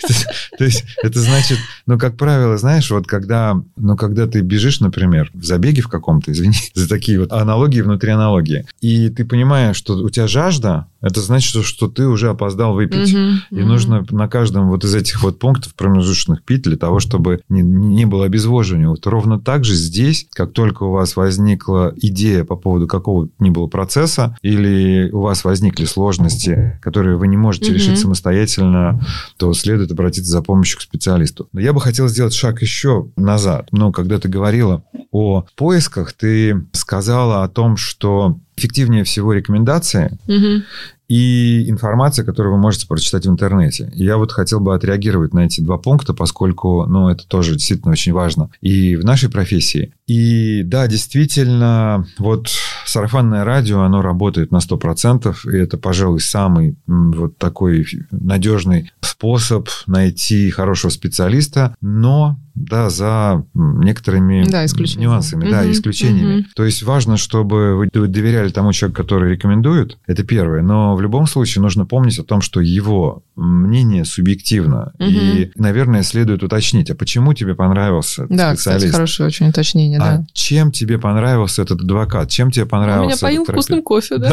То 0.58 0.64
есть 0.64 0.84
это 1.02 1.20
значит, 1.20 1.58
ну, 1.86 1.98
как 1.98 2.16
правило, 2.16 2.56
знаешь, 2.58 2.90
вот 2.90 3.06
когда, 3.06 3.60
ну, 3.76 3.96
когда 3.96 4.26
ты 4.26 4.40
бежишь, 4.40 4.80
например, 4.80 5.30
в 5.32 5.44
забеге 5.44 5.82
в 5.82 5.88
каком-то, 5.88 6.32
извини 6.32 6.56
за 6.74 6.88
такие 6.88 7.20
вот 7.20 7.32
аналогии 7.32 7.80
внутри 7.80 8.10
аналогии, 8.10 8.66
и 8.80 9.08
ты 9.08 9.24
понимаешь, 9.24 9.76
что 9.76 9.94
у 9.94 10.10
тебя 10.10 10.26
жажда, 10.26 10.86
это 11.00 11.20
значит, 11.20 11.64
что 11.64 11.88
ты 11.88 12.06
уже 12.06 12.30
опоздал 12.30 12.74
выпить. 12.74 13.14
Угу, 13.14 13.58
и 13.58 13.60
угу. 13.62 13.68
нужно 13.68 14.04
на 14.10 14.28
каждом 14.28 14.68
вот 14.68 14.84
из 14.84 14.94
этих 14.94 15.22
вот 15.22 15.38
пунктов 15.38 15.74
промежуточных 15.74 16.42
пить 16.42 16.62
для 16.62 16.76
того, 16.76 16.98
чтобы 16.98 17.40
не, 17.48 17.62
не 17.62 18.04
было 18.04 18.24
обезвоживания. 18.24 18.88
Вот 18.88 19.06
ровно 19.06 19.38
так 19.38 19.64
же 19.64 19.74
здесь, 19.74 20.26
как 20.32 20.52
только 20.52 20.82
у 20.82 20.90
вас 20.90 21.16
возникла 21.16 21.92
идея 21.96 22.44
по 22.44 22.56
поводу 22.56 22.88
какого-то 22.88 23.32
ни 23.38 23.50
было 23.50 23.68
процесса, 23.68 24.36
или 24.42 25.10
у 25.12 25.20
вас 25.20 25.44
возникли 25.44 25.84
сложности, 25.84 26.78
которые 26.82 27.16
вы 27.16 27.28
не 27.28 27.36
можете 27.36 27.66
угу. 27.66 27.74
решить 27.74 27.98
самостоятельно, 27.98 29.00
то 29.36 29.52
следует 29.54 29.92
обратиться 29.92 30.30
за 30.30 30.42
помощью 30.42 30.78
к 30.78 30.82
специалисту. 30.82 31.48
Но 31.52 31.60
я 31.60 31.72
бы 31.72 31.80
хотел 31.80 32.08
сделать 32.08 32.34
шаг 32.34 32.60
еще 32.62 33.08
назад. 33.16 33.68
Но 33.70 33.92
когда 33.92 34.18
ты 34.18 34.28
говорила 34.28 34.82
о 35.12 35.44
поисках, 35.56 36.12
ты 36.12 36.66
сказала 36.72 37.44
о 37.44 37.48
том, 37.48 37.76
что 37.76 38.38
эффективнее 38.58 39.04
всего 39.04 39.32
рекомендации 39.32 40.18
угу. 40.26 40.62
и 41.08 41.70
информация, 41.70 42.24
которую 42.24 42.54
вы 42.54 42.60
можете 42.60 42.86
прочитать 42.86 43.26
в 43.26 43.30
интернете. 43.30 43.90
И 43.94 44.04
я 44.04 44.16
вот 44.16 44.32
хотел 44.32 44.60
бы 44.60 44.74
отреагировать 44.74 45.32
на 45.32 45.46
эти 45.46 45.60
два 45.60 45.78
пункта, 45.78 46.14
поскольку, 46.14 46.84
ну, 46.86 47.08
это 47.08 47.26
тоже 47.26 47.54
действительно 47.54 47.92
очень 47.92 48.12
важно 48.12 48.50
и 48.60 48.96
в 48.96 49.04
нашей 49.04 49.30
профессии. 49.30 49.94
И 50.06 50.62
да, 50.64 50.86
действительно, 50.86 52.06
вот 52.18 52.48
сарафанное 52.84 53.44
радио, 53.44 53.82
оно 53.82 54.02
работает 54.02 54.50
на 54.50 54.58
100%, 54.58 55.34
и 55.52 55.56
это, 55.56 55.78
пожалуй, 55.78 56.20
самый 56.20 56.76
вот 56.86 57.38
такой 57.38 57.86
надежный 58.10 58.90
способ 59.00 59.68
найти 59.86 60.50
хорошего 60.50 60.90
специалиста, 60.90 61.76
но 61.80 62.38
да, 62.58 62.90
за 62.90 63.44
некоторыми 63.54 64.44
да, 64.44 64.64
нюансами, 64.96 65.44
угу, 65.44 65.50
да, 65.50 65.70
исключениями. 65.70 66.40
Угу. 66.40 66.46
То 66.56 66.64
есть 66.64 66.82
важно, 66.82 67.16
чтобы 67.16 67.76
вы 67.76 67.88
доверяли 68.08 68.50
тому 68.50 68.72
человеку, 68.72 69.02
который 69.02 69.32
рекомендует, 69.32 69.98
это 70.06 70.24
первое, 70.24 70.62
но 70.62 70.96
в 70.96 71.00
любом 71.00 71.26
случае 71.26 71.62
нужно 71.62 71.86
помнить 71.86 72.18
о 72.18 72.24
том, 72.24 72.40
что 72.40 72.60
его 72.60 73.22
мнение 73.36 74.04
субъективно, 74.04 74.92
угу. 74.98 75.08
и, 75.08 75.50
наверное, 75.56 76.02
следует 76.02 76.42
уточнить, 76.42 76.90
а 76.90 76.94
почему 76.94 77.34
тебе 77.34 77.54
понравился 77.54 78.26
да, 78.28 78.54
специалист? 78.54 78.86
Да, 78.86 78.92
хорошее 78.92 79.26
очень 79.28 79.48
уточнение, 79.48 79.98
а 79.98 80.18
да. 80.18 80.26
чем 80.32 80.72
тебе 80.72 80.98
понравился 80.98 81.62
этот 81.62 81.80
адвокат? 81.80 82.28
Чем 82.28 82.50
тебе 82.50 82.66
понравился 82.66 83.26
Он 83.26 83.32
меня 83.32 83.42
поил 83.44 83.44
вкусным 83.44 83.82
кофе, 83.82 84.18
да? 84.18 84.32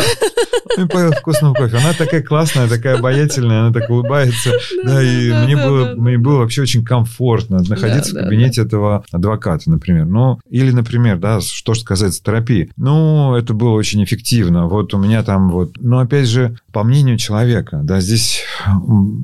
Он 0.78 0.88
поил 0.88 1.12
вкусным 1.12 1.54
кофе. 1.54 1.78
Она 1.78 1.94
такая 1.94 2.22
классная, 2.22 2.68
такая 2.68 2.98
обаятельная, 2.98 3.62
она 3.62 3.74
так 3.74 3.90
улыбается. 3.90 4.52
Да, 4.84 5.02
и 5.02 5.32
мне 5.32 5.56
было 5.56 5.96
мне 5.96 6.18
было 6.18 6.40
вообще 6.40 6.62
очень 6.62 6.84
комфортно 6.84 7.62
находиться 7.68 8.14
в 8.14 8.20
кабинете 8.20 8.62
этого 8.62 9.04
адвоката, 9.12 9.70
например. 9.70 10.06
Ну, 10.06 10.40
или, 10.50 10.72
например, 10.72 11.18
да, 11.18 11.42
что 11.42 11.74
же 11.74 11.82
сказать 11.82 12.22
терапии. 12.22 12.72
Ну, 12.78 13.36
это 13.36 13.54
было 13.54 13.72
очень 13.72 14.04
эффективно. 14.04 14.68
Вот 14.68 14.94
у 14.94 14.98
меня 14.98 15.24
там 15.24 15.50
вот... 15.50 15.78
Но, 15.80 16.00
опять 16.00 16.28
же, 16.28 16.58
по 16.72 16.84
мнению 16.84 17.18
человека, 17.18 17.82
да, 17.84 18.00
здесь 18.00 18.44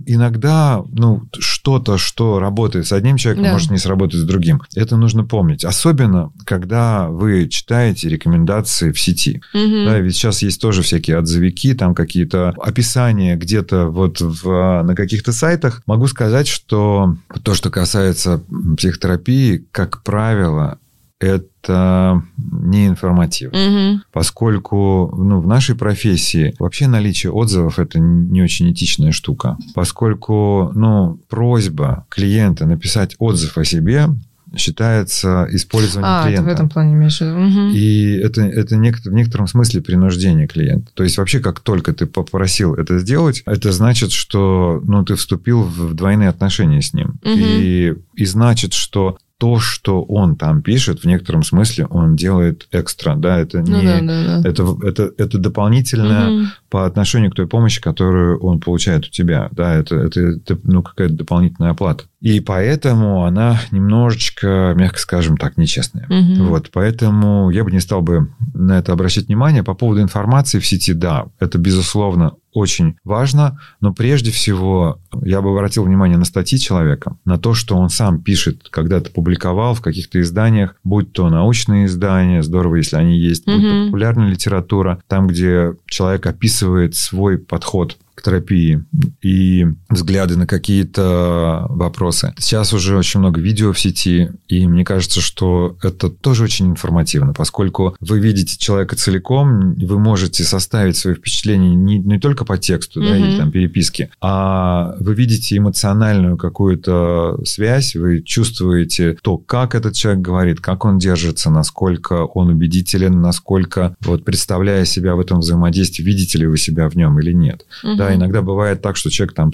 иногда, 0.05 0.81
ну, 0.91 1.23
что-то, 1.37 1.97
что 1.97 2.39
работает 2.39 2.87
с 2.87 2.91
одним 2.91 3.17
человеком, 3.17 3.45
да. 3.45 3.53
может 3.53 3.71
не 3.71 3.77
сработать 3.77 4.19
с 4.19 4.23
другим. 4.23 4.61
Это 4.75 4.97
нужно 4.97 5.23
помнить. 5.23 5.65
Особенно, 5.65 6.31
когда 6.45 7.07
вы 7.09 7.47
читаете 7.47 8.09
рекомендации 8.09 8.91
в 8.91 8.99
сети. 8.99 9.41
Угу. 9.53 9.85
Да, 9.85 9.99
ведь 9.99 10.15
сейчас 10.15 10.41
есть 10.41 10.61
тоже 10.61 10.81
всякие 10.81 11.17
отзывики, 11.31 11.73
там 11.73 11.95
какие-то 11.95 12.49
описания 12.61 13.35
где-то 13.35 13.87
вот 13.87 14.19
в, 14.21 14.83
на 14.83 14.95
каких-то 14.95 15.31
сайтах. 15.31 15.81
Могу 15.85 16.07
сказать, 16.07 16.47
что 16.47 17.15
то, 17.43 17.53
что 17.53 17.69
касается 17.69 18.41
психотерапии, 18.77 19.65
как 19.71 20.03
правило, 20.03 20.77
это 21.19 22.23
не 22.37 22.87
информативно. 22.87 23.93
Угу. 23.93 24.01
Поскольку 24.11 25.13
ну, 25.15 25.39
в 25.39 25.47
нашей 25.47 25.75
профессии 25.75 26.55
вообще 26.57 26.87
наличие 26.87 27.31
отзывов 27.31 27.77
это 27.77 27.99
не 27.99 28.41
очень 28.41 28.71
этичная 28.71 29.11
штука. 29.11 29.57
Поскольку 29.75 30.71
ну, 30.73 31.19
просьба 31.29 32.05
клиента 32.09 32.65
написать 32.65 33.15
отзыв 33.19 33.57
о 33.57 33.65
себе 33.65 34.07
считается 34.55 35.47
использованием 35.51 36.13
а, 36.13 36.23
клиента. 36.23 36.43
А, 36.43 36.45
в 36.45 36.53
этом 36.53 36.69
плане 36.69 36.93
имеешь. 36.93 37.21
Угу. 37.21 37.75
И 37.75 38.17
это, 38.17 38.41
это 38.41 38.75
в 38.75 39.13
некотором 39.13 39.47
смысле 39.47 39.81
принуждение 39.81 40.47
клиента. 40.47 40.91
То 40.93 41.03
есть 41.03 41.17
вообще, 41.17 41.39
как 41.39 41.59
только 41.59 41.93
ты 41.93 42.05
попросил 42.05 42.73
это 42.75 42.99
сделать, 42.99 43.43
это 43.45 43.71
значит, 43.71 44.11
что 44.11 44.81
ну, 44.85 45.03
ты 45.03 45.15
вступил 45.15 45.63
в 45.63 45.93
двойные 45.93 46.29
отношения 46.29 46.81
с 46.81 46.93
ним. 46.93 47.19
Угу. 47.23 47.31
И, 47.35 47.93
и 48.15 48.25
значит, 48.25 48.73
что 48.73 49.17
то, 49.41 49.57
что 49.57 50.03
он 50.03 50.35
там 50.35 50.61
пишет, 50.61 50.99
в 50.99 51.05
некотором 51.05 51.41
смысле 51.41 51.87
он 51.87 52.15
делает 52.15 52.67
экстра, 52.71 53.15
да, 53.15 53.39
это 53.39 53.63
ну 53.65 53.81
не, 53.81 53.87
да, 53.87 53.99
да, 54.01 54.39
да. 54.39 54.47
это 54.47 54.77
это 54.83 55.11
это 55.17 55.39
дополнительное 55.39 56.29
угу. 56.29 56.47
по 56.69 56.85
отношению 56.85 57.31
к 57.31 57.35
той 57.35 57.47
помощи, 57.47 57.81
которую 57.81 58.39
он 58.39 58.59
получает 58.59 59.07
у 59.07 59.09
тебя, 59.09 59.49
да, 59.51 59.73
это 59.73 59.95
это, 59.95 60.19
это 60.19 60.59
ну 60.63 60.83
какая-то 60.83 61.15
дополнительная 61.15 61.71
оплата. 61.71 62.03
И 62.21 62.39
поэтому 62.39 63.25
она 63.25 63.59
немножечко, 63.71 64.75
мягко 64.77 64.99
скажем 64.99 65.37
так, 65.37 65.57
нечестная. 65.57 66.05
Угу. 66.05 66.43
Вот, 66.43 66.69
поэтому 66.71 67.49
я 67.49 67.63
бы 67.63 67.71
не 67.71 67.79
стал 67.79 68.03
бы 68.03 68.29
на 68.53 68.77
это 68.77 68.93
обращать 68.93 69.25
внимание. 69.25 69.63
По 69.63 69.73
поводу 69.73 70.01
информации 70.01 70.59
в 70.59 70.67
сети, 70.67 70.93
да, 70.93 71.25
это, 71.39 71.57
безусловно, 71.57 72.33
очень 72.53 72.95
важно, 73.03 73.59
но 73.79 73.93
прежде 73.93 74.31
всего 74.31 74.99
я 75.23 75.41
бы 75.41 75.51
обратил 75.51 75.83
внимание 75.83 76.17
на 76.17 76.25
статьи 76.25 76.59
человека, 76.59 77.17
на 77.25 77.37
то, 77.37 77.53
что 77.53 77.77
он 77.77 77.89
сам 77.89 78.21
пишет, 78.21 78.67
когда-то 78.69 79.11
публиковал 79.11 79.73
в 79.73 79.81
каких-то 79.81 80.19
изданиях, 80.21 80.75
будь 80.83 81.11
то 81.13 81.29
научные 81.29 81.85
издания, 81.85 82.43
здорово, 82.43 82.75
если 82.75 82.95
они 82.97 83.17
есть, 83.17 83.45
будь 83.45 83.61
то 83.61 83.85
популярная 83.85 84.29
литература, 84.29 85.01
там, 85.07 85.27
где 85.27 85.73
человек 85.87 86.25
описывает 86.25 86.95
свой 86.95 87.37
подход 87.37 87.97
терапии 88.21 88.83
и 89.21 89.67
взгляды 89.89 90.37
на 90.37 90.47
какие-то 90.47 91.65
вопросы. 91.69 92.33
Сейчас 92.37 92.73
уже 92.73 92.97
очень 92.97 93.19
много 93.19 93.41
видео 93.41 93.73
в 93.73 93.79
сети, 93.79 94.29
и 94.47 94.67
мне 94.67 94.83
кажется, 94.85 95.21
что 95.21 95.77
это 95.81 96.09
тоже 96.09 96.43
очень 96.43 96.67
информативно, 96.67 97.33
поскольку 97.33 97.95
вы 97.99 98.19
видите 98.19 98.57
человека 98.57 98.95
целиком, 98.95 99.73
вы 99.75 99.99
можете 99.99 100.43
составить 100.43 100.97
свои 100.97 101.15
впечатления 101.15 101.75
не, 101.75 101.99
не 101.99 102.19
только 102.19 102.45
по 102.45 102.57
тексту, 102.57 103.01
mm-hmm. 103.01 103.09
да, 103.09 103.17
или 103.17 103.37
там 103.37 103.51
переписке, 103.51 104.09
а 104.21 104.95
вы 104.99 105.13
видите 105.15 105.57
эмоциональную 105.57 106.37
какую-то 106.37 107.39
связь, 107.45 107.95
вы 107.95 108.21
чувствуете 108.21 109.17
то, 109.21 109.37
как 109.37 109.75
этот 109.75 109.95
человек 109.95 110.21
говорит, 110.21 110.59
как 110.59 110.85
он 110.85 110.97
держится, 110.97 111.49
насколько 111.49 112.25
он 112.25 112.49
убедителен, 112.49 113.21
насколько, 113.21 113.95
вот 114.01 114.25
представляя 114.25 114.85
себя 114.85 115.15
в 115.15 115.19
этом 115.19 115.39
взаимодействии, 115.39 116.03
видите 116.03 116.37
ли 116.37 116.47
вы 116.47 116.57
себя 116.57 116.89
в 116.89 116.95
нем 116.95 117.19
или 117.19 117.33
нет. 117.33 117.65
Mm-hmm. 117.83 117.95
Да, 117.95 118.10
иногда 118.15 118.41
бывает 118.41 118.81
так, 118.81 118.95
что 118.95 119.09
человек 119.09 119.35
там 119.35 119.51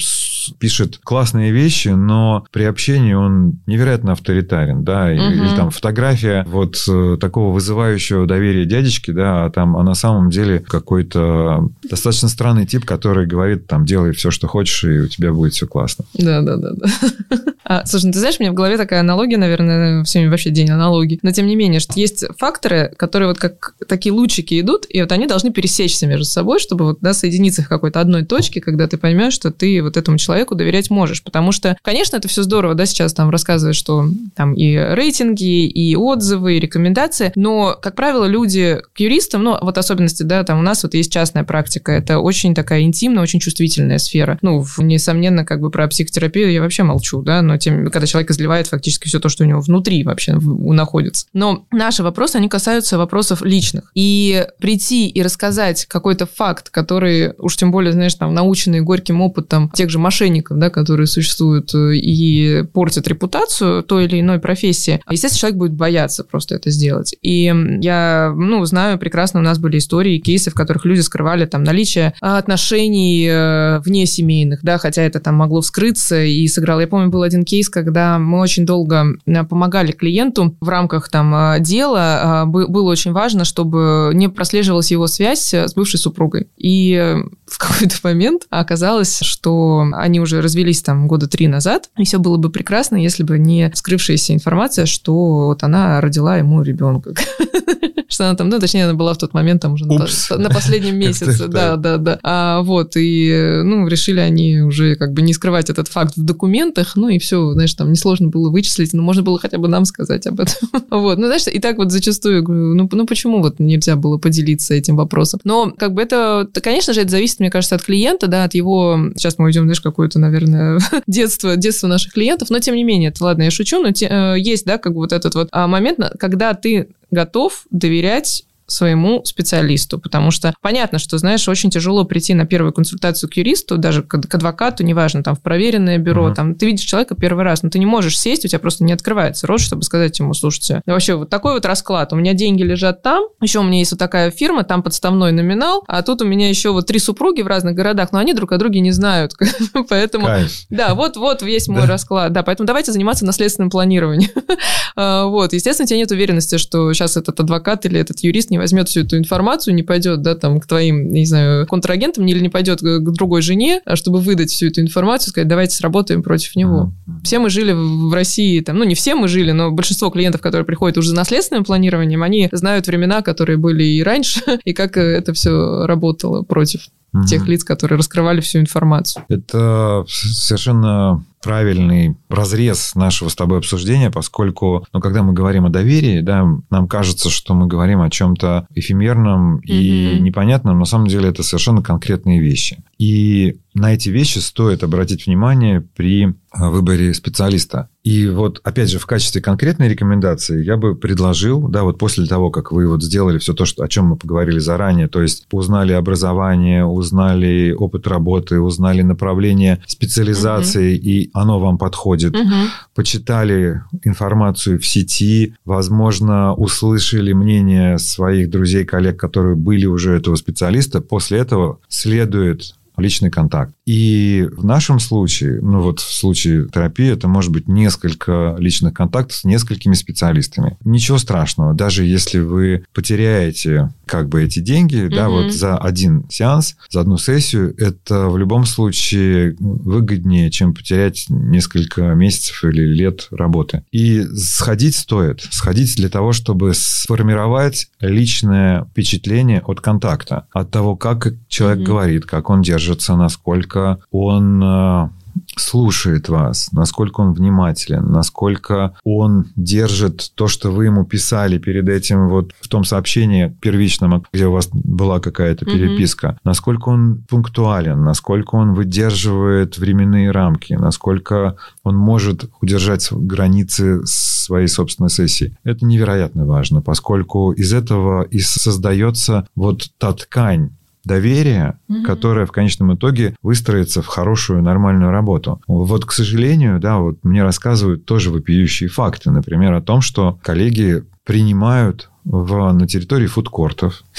пишет 0.60 1.00
классные 1.04 1.52
вещи, 1.52 1.90
но 1.90 2.46
при 2.52 2.64
общении 2.64 3.14
он 3.14 3.60
невероятно 3.66 4.14
авторитарен, 4.14 4.84
да, 4.84 5.06
угу. 5.06 5.12
или 5.12 5.56
там 5.56 5.72
фотография 5.72 6.46
вот 6.48 6.78
э, 6.88 7.18
такого 7.20 7.54
вызывающего 7.54 8.26
доверия 8.26 8.66
дядечки, 8.66 9.12
да, 9.12 9.46
а 9.46 9.50
там, 9.50 9.78
а 9.78 9.84
на 9.84 9.96
самом 9.96 10.30
деле 10.30 10.60
какой-то 10.60 11.70
достаточно 11.90 12.30
странный 12.30 12.66
тип, 12.66 12.86
который 12.86 13.26
говорит, 13.26 13.68
там, 13.68 13.86
делай 13.86 14.12
все, 14.14 14.32
что 14.32 14.48
хочешь, 14.48 14.84
и 14.84 15.00
у 15.00 15.08
тебя 15.08 15.34
будет 15.34 15.54
все 15.54 15.68
классно. 15.68 16.06
Да, 16.14 16.42
да, 16.42 16.58
да, 16.58 16.72
да. 16.74 17.38
А, 17.70 17.86
слушай, 17.86 18.06
ну, 18.06 18.14
ты 18.14 18.20
знаешь, 18.20 18.38
у 18.40 18.44
меня 18.44 18.54
в 18.54 18.56
голове 18.56 18.78
такая 18.78 19.02
аналогия, 19.02 19.36
наверное, 19.36 20.06
всеми 20.06 20.30
вообще 20.30 20.52
день 20.52 20.70
аналогии. 20.70 21.20
Но 21.22 21.34
тем 21.34 21.48
не 21.48 21.58
менее, 21.58 21.82
что 21.82 22.00
есть 22.00 22.24
факторы, 22.38 22.94
которые 22.96 23.28
вот 23.28 23.40
как 23.40 23.76
такие 23.90 24.14
лучики 24.14 24.62
идут, 24.62 24.86
и 24.88 25.02
вот 25.02 25.12
они 25.12 25.28
должны 25.28 25.52
пересечься 25.52 26.08
между 26.08 26.24
собой, 26.24 26.60
чтобы 26.60 26.86
вот, 26.86 27.00
да, 27.02 27.14
соединиться 27.14 27.64
в 27.64 27.68
какой-то 27.68 28.00
одной 28.00 28.24
точке, 28.24 28.47
когда 28.56 28.88
ты 28.88 28.98
поймешь, 28.98 29.34
что 29.34 29.52
ты 29.52 29.82
вот 29.82 29.98
этому 29.98 30.18
человеку 30.18 30.56
доверять 30.56 30.90
можешь. 30.90 31.24
Потому 31.24 31.52
что, 31.52 31.78
конечно, 31.82 32.18
это 32.18 32.28
все 32.28 32.44
здорово, 32.44 32.76
да, 32.76 32.86
сейчас 32.86 33.14
там 33.14 33.30
рассказывают, 33.30 33.76
что 33.76 34.08
там 34.36 34.54
и 34.54 34.76
рейтинги, 34.76 35.66
и 35.68 35.96
отзывы, 35.96 36.58
и 36.58 36.60
рекомендации, 36.60 37.32
но, 37.36 37.78
как 37.82 37.96
правило, 37.96 38.26
люди 38.26 38.82
к 38.94 39.00
юристам, 39.00 39.44
ну, 39.44 39.58
вот 39.62 39.78
особенности, 39.78 40.24
да, 40.24 40.44
там 40.44 40.60
у 40.60 40.62
нас 40.62 40.84
вот 40.84 40.94
есть 40.94 41.12
частная 41.12 41.44
практика, 41.44 41.92
это 41.92 42.20
очень 42.20 42.56
такая 42.56 42.82
интимная, 42.82 43.24
очень 43.24 43.40
чувствительная 43.40 43.98
сфера. 43.98 44.38
Ну, 44.42 44.66
несомненно, 44.78 45.46
как 45.46 45.60
бы 45.60 45.70
про 45.70 45.88
психотерапию 45.88 46.52
я 46.52 46.62
вообще 46.62 46.84
молчу, 46.84 47.22
да, 47.22 47.42
но 47.42 47.58
тем, 47.58 47.90
когда 47.90 48.08
человек 48.08 48.32
изливает 48.32 48.68
фактически 48.68 49.08
все 49.08 49.20
то, 49.20 49.30
что 49.30 49.44
у 49.44 49.48
него 49.48 49.62
внутри 49.62 50.04
вообще 50.04 50.34
находится. 50.34 51.26
Но 51.34 51.66
наши 51.72 52.04
вопросы, 52.04 52.38
они 52.38 52.50
касаются 52.50 52.98
вопросов 52.98 53.42
личных. 53.42 53.92
И 53.94 54.46
прийти 54.60 55.08
и 55.08 55.22
рассказать 55.22 55.86
какой-то 55.86 56.26
факт, 56.26 56.70
который, 56.70 57.34
уж 57.38 57.56
тем 57.58 57.72
более, 57.72 57.92
знаешь, 57.92 58.16
там, 58.16 58.27
наученный 58.32 58.82
горьким 58.82 59.22
опытом 59.22 59.70
тех 59.74 59.90
же 59.90 60.00
мошенников, 60.00 60.58
да, 60.58 60.70
которые 60.70 61.08
существуют 61.08 61.74
э, 61.74 61.96
и 61.96 62.64
портят 62.74 63.08
репутацию 63.08 63.84
той 63.84 64.06
или 64.06 64.20
иной 64.20 64.40
профессии, 64.40 65.02
естественно, 65.10 65.40
человек 65.40 65.58
будет 65.58 65.74
бояться 65.74 66.24
просто 66.24 66.56
это 66.56 66.70
сделать. 66.70 67.16
И 67.22 67.54
я, 67.82 68.34
ну, 68.36 68.64
знаю 68.66 68.98
прекрасно, 68.98 69.40
у 69.40 69.44
нас 69.44 69.60
были 69.60 69.78
истории, 69.78 70.20
кейсы, 70.20 70.52
в 70.52 70.54
которых 70.54 70.86
люди 70.86 71.02
скрывали 71.02 71.46
там 71.46 71.64
наличие 71.64 72.14
отношений 72.22 73.28
э, 73.30 73.80
вне 73.80 74.06
семейных, 74.06 74.60
да, 74.64 74.78
хотя 74.78 75.04
это 75.04 75.20
там 75.20 75.36
могло 75.36 75.62
вскрыться 75.62 76.24
и 76.24 76.48
сыграло. 76.48 76.82
Я 76.82 76.88
помню, 76.88 77.10
был 77.10 77.24
один 77.24 77.44
кейс, 77.44 77.70
когда 77.70 78.20
мы 78.20 78.40
очень 78.40 78.66
долго 78.66 79.06
э, 79.26 79.44
помогали 79.44 79.92
клиенту 79.92 80.56
в 80.60 80.70
рамках 80.70 81.10
там 81.10 81.62
дела. 81.62 82.44
Было 82.46 82.92
очень 82.92 83.12
важно, 83.12 83.46
чтобы 83.46 84.12
не 84.14 84.28
прослеживалась 84.28 84.92
его 84.92 85.08
связь 85.08 85.54
с 85.54 85.74
бывшей 85.74 86.00
супругой. 86.00 86.48
И 86.58 87.16
в 87.46 87.58
какой-то 87.58 87.96
момент 88.04 88.17
оказалось, 88.50 89.20
что 89.22 89.86
они 89.94 90.20
уже 90.20 90.42
развелись 90.42 90.82
там 90.82 91.08
года 91.08 91.28
три 91.28 91.48
назад, 91.48 91.90
и 91.98 92.06
все 92.06 92.20
было 92.20 92.38
бы 92.38 92.50
прекрасно, 92.50 92.96
если 92.96 93.24
бы 93.24 93.40
не 93.40 93.72
скрывшаяся 93.74 94.34
информация, 94.34 94.86
что 94.86 95.48
вот 95.48 95.64
она 95.64 96.02
родила 96.02 96.38
ему 96.38 96.62
ребенка. 96.62 97.14
что 98.10 98.26
она 98.26 98.36
там, 98.36 98.50
ну, 98.50 98.60
точнее, 98.60 98.86
она 98.86 98.94
была 98.94 99.14
в 99.14 99.18
тот 99.18 99.34
момент 99.34 99.62
там 99.62 99.74
уже 99.74 99.86
на, 99.86 100.08
на 100.38 100.50
последнем 100.50 100.96
месяце, 101.00 101.48
да, 101.48 101.76
да, 101.76 101.98
да. 101.98 102.20
А, 102.24 102.62
вот, 102.62 102.94
и, 102.96 103.62
ну, 103.64 103.88
решили 103.88 104.20
они 104.20 104.62
уже 104.62 104.96
как 104.96 105.14
бы 105.14 105.22
не 105.22 105.34
скрывать 105.34 105.70
этот 105.70 105.88
факт 105.88 106.16
в 106.16 106.24
документах, 106.24 106.96
ну, 106.96 107.10
и 107.10 107.20
все, 107.20 107.52
знаешь, 107.52 107.74
там 107.74 107.92
несложно 107.92 108.30
было 108.30 108.50
вычислить, 108.50 108.94
но 108.94 109.04
можно 109.04 109.24
было 109.24 109.40
хотя 109.40 109.58
бы 109.58 109.68
нам 109.68 109.86
сказать 109.86 110.26
об 110.28 110.40
этом. 110.40 110.70
вот, 110.90 111.18
ну, 111.18 111.26
знаешь, 111.28 111.48
и 111.48 111.60
так 111.60 111.78
вот 111.78 111.92
зачастую, 111.92 112.44
ну, 112.48 112.90
ну, 112.92 113.06
почему 113.06 113.42
вот 113.42 113.60
нельзя 113.60 113.96
было 113.96 114.18
поделиться 114.18 114.74
этим 114.74 114.96
вопросом? 114.96 115.40
Но, 115.44 115.72
как 115.78 115.94
бы 115.94 116.02
это, 116.02 116.48
конечно 116.62 116.94
же, 116.94 117.02
это 117.02 117.12
зависит, 117.12 117.40
мне 117.40 117.50
кажется, 117.50 117.76
от 117.76 117.84
клиента, 117.84 118.07
да, 118.28 118.44
от 118.44 118.54
его, 118.54 118.98
сейчас 119.16 119.38
мы 119.38 119.46
уйдем, 119.46 119.64
знаешь, 119.64 119.82
какое-то, 119.82 120.20
наверное, 120.20 120.80
детство, 121.08 121.56
детство 121.56 121.88
наших 121.88 122.14
клиентов, 122.14 122.50
но, 122.50 122.60
тем 122.60 122.76
не 122.76 122.84
менее, 122.84 123.10
это, 123.10 123.24
ладно, 123.24 123.44
я 123.44 123.52
шучу, 123.52 123.82
но 123.82 123.92
те, 123.92 124.08
э, 124.08 124.40
есть, 124.40 124.66
да, 124.66 124.78
как 124.78 124.94
бы 124.94 125.00
вот 125.00 125.12
этот 125.12 125.36
вот 125.36 125.50
а, 125.52 125.68
момент, 125.68 126.00
когда 126.20 126.54
ты 126.54 126.90
готов 127.12 127.66
доверять 127.70 128.44
своему 128.68 129.24
специалисту, 129.26 129.98
потому 129.98 130.30
что 130.30 130.54
понятно, 130.62 131.00
что, 131.00 131.18
знаешь, 131.18 131.48
очень 131.48 131.70
тяжело 131.70 132.04
прийти 132.04 132.34
на 132.34 132.46
первую 132.46 132.74
консультацию 132.74 133.30
к 133.30 133.38
юристу, 133.38 133.78
даже 133.78 134.04
к, 134.04 134.22
к 134.22 134.36
адвокату, 134.36 134.84
неважно, 134.84 135.24
там, 135.24 135.36
в 135.36 135.42
проверенное 135.42 135.98
бюро, 135.98 136.30
uh-huh. 136.30 136.36
там, 136.36 136.56
ты 136.56 136.66
видишь 136.66 136.86
человека 136.86 137.16
первый 137.16 137.46
раз, 137.46 137.64
но 137.64 137.70
ты 137.70 137.80
не 137.80 137.86
можешь 137.86 138.20
сесть, 138.20 138.44
у 138.46 138.48
тебя 138.48 138.60
просто 138.60 138.84
не 138.84 138.92
открывается 138.94 139.48
рот, 139.48 139.62
чтобы 139.62 139.84
сказать 139.84 140.20
ему, 140.20 140.34
слушайте, 140.34 140.82
вообще 140.86 141.16
вот 141.16 141.30
такой 141.30 141.54
вот 141.54 141.66
расклад, 141.66 142.12
у 142.12 142.18
меня 142.18 142.34
деньги 142.34 142.64
лежат 142.64 143.02
там, 143.02 143.26
еще 143.42 143.60
у 143.60 143.64
меня 143.64 143.80
есть 143.80 143.92
вот 143.92 144.00
такая 144.00 144.32
фирма, 144.32 144.64
там 144.64 144.84
подставной 144.84 145.32
номинал, 145.32 145.84
а 145.88 146.02
тут 146.04 146.22
у 146.22 146.26
меня 146.26 146.50
еще 146.50 146.72
вот 146.72 146.88
три 146.88 147.00
супруги 147.00 147.42
в 147.42 147.48
разных 147.48 147.74
городах, 147.74 148.12
но 148.12 148.20
они 148.20 148.34
друг 148.34 148.52
о 148.52 148.58
друге 148.58 148.82
не 148.82 148.92
знают, 148.92 149.34
поэтому, 149.90 150.26
Кайф. 150.26 150.52
да, 150.70 150.94
вот, 150.94 151.16
вот 151.16 151.42
весь 151.42 151.70
мой 151.70 151.86
расклад, 151.86 152.34
да, 152.34 152.44
поэтому 152.44 152.68
давайте 152.68 152.92
заниматься 152.92 153.26
наследственным 153.26 153.70
планированием, 153.70 154.32
вот, 154.98 155.54
естественно, 155.54 155.86
у 155.86 155.88
тебя 155.88 156.00
нет 156.00 156.12
уверенности, 156.12 156.58
что 156.58 156.92
сейчас 156.92 157.18
этот 157.18 157.40
адвокат 157.40 157.86
или 157.86 158.00
этот 158.00 158.20
юрист 158.22 158.50
не 158.50 158.58
возьмет 158.58 158.90
всю 158.90 159.02
эту 159.02 159.18
информацию, 159.18 159.76
не 159.76 159.84
пойдет, 159.84 160.24
да, 160.24 160.36
там, 160.36 160.60
к 160.60 160.66
твоим, 160.66 161.12
не 161.12 161.26
знаю, 161.26 161.68
контрагентам 161.68 162.26
или 162.26 162.40
не 162.40 162.50
пойдет 162.50 162.82
к 162.82 163.12
другой 163.12 163.44
жене, 163.44 163.82
а 163.86 163.96
чтобы 163.96 164.20
выдать 164.20 164.50
всю 164.50 164.68
эту 164.68 164.82
информацию, 164.82 165.30
сказать, 165.30 165.48
давайте 165.48 165.76
сработаем 165.76 166.24
против 166.24 166.56
него. 166.56 166.92
Все 167.24 167.38
мы 167.38 167.52
жили 167.52 167.74
в 167.74 168.12
России, 168.12 168.60
там, 168.62 168.78
ну, 168.78 168.86
не 168.86 168.96
все 168.96 169.14
мы 169.14 169.28
жили, 169.28 169.52
но 169.52 169.70
большинство 169.72 170.10
клиентов, 170.10 170.42
которые 170.42 170.66
приходят 170.66 170.98
уже 170.98 171.10
за 171.10 171.16
наследственным 171.16 171.64
планированием, 171.64 172.24
они 172.24 172.50
знают 172.52 172.88
времена, 172.88 173.22
которые 173.22 173.58
были 173.58 173.84
и 173.84 174.02
раньше, 174.02 174.42
и 174.66 174.74
как 174.74 174.98
это 174.98 175.34
все 175.34 175.86
работало 175.86 176.42
против 176.42 176.88
тех 177.28 177.48
лиц, 177.48 177.64
которые 177.64 177.98
раскрывали 177.98 178.42
всю 178.42 178.60
информацию. 178.60 179.24
Это 179.30 180.06
совершенно 180.08 181.24
правильный 181.48 182.18
разрез 182.28 182.94
нашего 182.94 183.30
с 183.30 183.36
тобой 183.36 183.60
обсуждения, 183.60 184.12
поскольку, 184.12 184.86
ну, 184.92 185.00
когда 185.00 185.24
мы 185.24 185.32
говорим 185.32 185.66
о 185.66 185.70
доверии, 185.70 186.20
да, 186.20 186.46
нам 186.70 186.90
кажется, 186.90 187.30
что 187.30 187.54
мы 187.54 187.68
говорим 187.68 188.02
о 188.02 188.10
чем-то 188.10 188.68
эфемерном 188.76 189.60
и 189.60 190.20
непонятном, 190.20 190.78
на 190.78 190.84
самом 190.84 191.08
деле 191.08 191.30
это 191.30 191.44
совершенно 191.44 191.82
конкретные 191.82 192.42
вещи. 192.42 192.84
И 192.98 193.62
на 193.74 193.94
эти 193.94 194.10
вещи 194.10 194.40
стоит 194.40 194.84
обратить 194.84 195.26
внимание 195.26 195.82
при 195.82 196.34
а, 196.50 196.70
выборе 196.70 197.14
специалиста. 197.14 197.90
И 198.04 198.28
вот, 198.28 198.60
опять 198.64 198.90
же, 198.90 199.00
в 199.00 199.06
качестве 199.06 199.42
конкретной 199.42 199.90
рекомендации 199.90 200.64
я 200.64 200.78
бы 200.78 200.96
предложил, 200.96 201.68
да, 201.68 201.84
вот 201.84 202.00
после 202.00 202.26
того, 202.26 202.50
как 202.50 202.72
вы 202.72 202.88
вот 202.88 203.04
сделали 203.04 203.38
все 203.38 203.54
то, 203.54 203.66
что, 203.66 203.84
о 203.84 203.88
чем 203.88 204.06
мы 204.06 204.16
поговорили 204.16 204.60
заранее, 204.60 205.08
то 205.08 205.22
есть 205.22 205.46
узнали 205.52 205.92
образование, 205.92 206.86
узнали 206.86 207.72
опыт 207.78 208.08
работы, 208.08 208.60
узнали 208.60 209.02
направление 209.02 209.84
специализации, 209.86 210.98
угу. 210.98 211.06
и 211.06 211.30
оно 211.38 211.60
вам 211.60 211.78
подходит, 211.78 212.36
угу. 212.36 212.54
почитали 212.96 213.82
информацию 214.04 214.80
в 214.80 214.86
сети, 214.86 215.56
возможно, 215.66 216.54
услышали 216.54 217.34
мнение 217.34 217.98
своих 217.98 218.50
друзей, 218.50 218.86
коллег, 218.86 219.20
которые 219.20 219.56
были 219.56 219.86
уже 219.86 220.16
этого 220.16 220.36
специалиста, 220.36 221.02
после 221.02 221.40
этого 221.40 221.80
следует 221.88 222.76
личный 222.98 223.30
контакт. 223.30 223.74
И 223.88 224.46
в 224.52 224.66
нашем 224.66 225.00
случае, 225.00 225.62
ну 225.62 225.82
вот 225.82 226.02
в 226.02 226.14
случае 226.14 226.68
терапии, 226.68 227.10
это 227.10 227.30
может 227.30 227.54
быть 227.54 227.70
несколько 227.70 228.58
личных 228.60 228.94
контактов 228.94 229.38
с 229.38 229.44
несколькими 229.46 229.94
специалистами. 229.94 230.78
Ничего 230.84 231.18
страшного, 231.18 231.74
даже 231.74 232.04
если 232.04 232.40
вы 232.40 232.84
потеряете 232.94 233.94
как 234.06 234.28
бы 234.28 234.44
эти 234.44 234.60
деньги, 234.60 235.06
mm-hmm. 235.06 235.16
да, 235.16 235.30
вот 235.30 235.54
за 235.54 235.78
один 235.78 236.26
сеанс, 236.30 236.76
за 236.90 237.00
одну 237.00 237.18
сессию, 237.18 237.74
это 237.78 238.28
в 238.28 238.38
любом 238.38 238.66
случае 238.66 239.56
выгоднее, 239.60 240.52
чем 240.52 240.74
потерять 240.74 241.28
несколько 241.30 242.14
месяцев 242.14 242.66
или 242.66 242.82
лет 242.82 243.28
работы. 243.32 243.84
И 243.92 244.24
сходить 244.36 244.96
стоит. 244.96 245.42
Сходить 245.50 245.96
для 245.96 246.10
того, 246.10 246.34
чтобы 246.34 246.74
сформировать 246.74 247.88
личное 248.02 248.84
впечатление 248.86 249.62
от 249.62 249.80
контакта, 249.80 250.48
от 250.52 250.72
того, 250.72 250.98
как 250.98 251.34
человек 251.48 251.80
mm-hmm. 251.80 251.84
говорит, 251.84 252.26
как 252.26 252.50
он 252.50 252.62
держится, 252.62 253.16
насколько 253.16 253.77
он 254.12 254.64
э, 254.64 255.10
слушает 255.56 256.30
вас, 256.30 256.72
насколько 256.72 257.22
он 257.22 257.34
внимателен, 257.34 258.12
насколько 258.12 258.96
он 259.04 259.48
держит 259.56 260.32
то, 260.36 260.48
что 260.48 260.72
вы 260.72 260.86
ему 260.86 261.06
писали 261.06 261.58
перед 261.58 261.88
этим 261.90 262.30
вот 262.30 262.52
в 262.60 262.68
том 262.68 262.84
сообщении 262.84 263.56
первичном, 263.62 264.24
где 264.32 264.48
у 264.48 264.52
вас 264.52 264.70
была 264.72 265.20
какая-то 265.20 265.66
переписка, 265.66 266.28
mm-hmm. 266.28 266.40
насколько 266.44 266.90
он 266.90 267.24
пунктуален, 267.30 268.04
насколько 268.04 268.56
он 268.56 268.74
выдерживает 268.74 269.78
временные 269.78 270.32
рамки, 270.32 270.74
насколько 270.74 271.56
он 271.84 271.96
может 271.96 272.50
удержать 272.62 273.08
границы 273.12 274.02
своей 274.06 274.68
собственной 274.68 275.10
сессии. 275.10 275.58
Это 275.64 275.86
невероятно 275.86 276.46
важно, 276.46 276.82
поскольку 276.82 277.52
из 277.52 277.74
этого 277.74 278.24
и 278.24 278.40
создается 278.40 279.48
вот 279.56 279.90
та 279.98 280.14
ткань, 280.14 280.72
доверия, 281.08 281.80
угу. 281.88 282.04
которое 282.04 282.46
в 282.46 282.52
конечном 282.52 282.94
итоге 282.94 283.36
выстроится 283.42 284.02
в 284.02 284.08
хорошую, 284.08 284.62
нормальную 284.62 285.12
работу. 285.12 285.62
Вот, 285.68 286.06
к 286.06 286.12
сожалению, 286.12 286.80
да, 286.80 286.98
вот 287.00 287.24
мне 287.24 287.44
рассказывают 287.44 288.06
тоже 288.06 288.30
вопиющие 288.30 288.90
факты, 288.90 289.32
например, 289.32 289.74
о 289.74 289.82
том, 289.82 290.02
что 290.02 290.40
коллеги 290.44 291.04
принимают 291.26 292.10
в, 292.30 292.74
на 292.74 292.88
территории 292.88 293.28
фудкортов. 293.28 294.04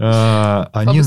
А, 0.00 0.68
они 0.72 1.00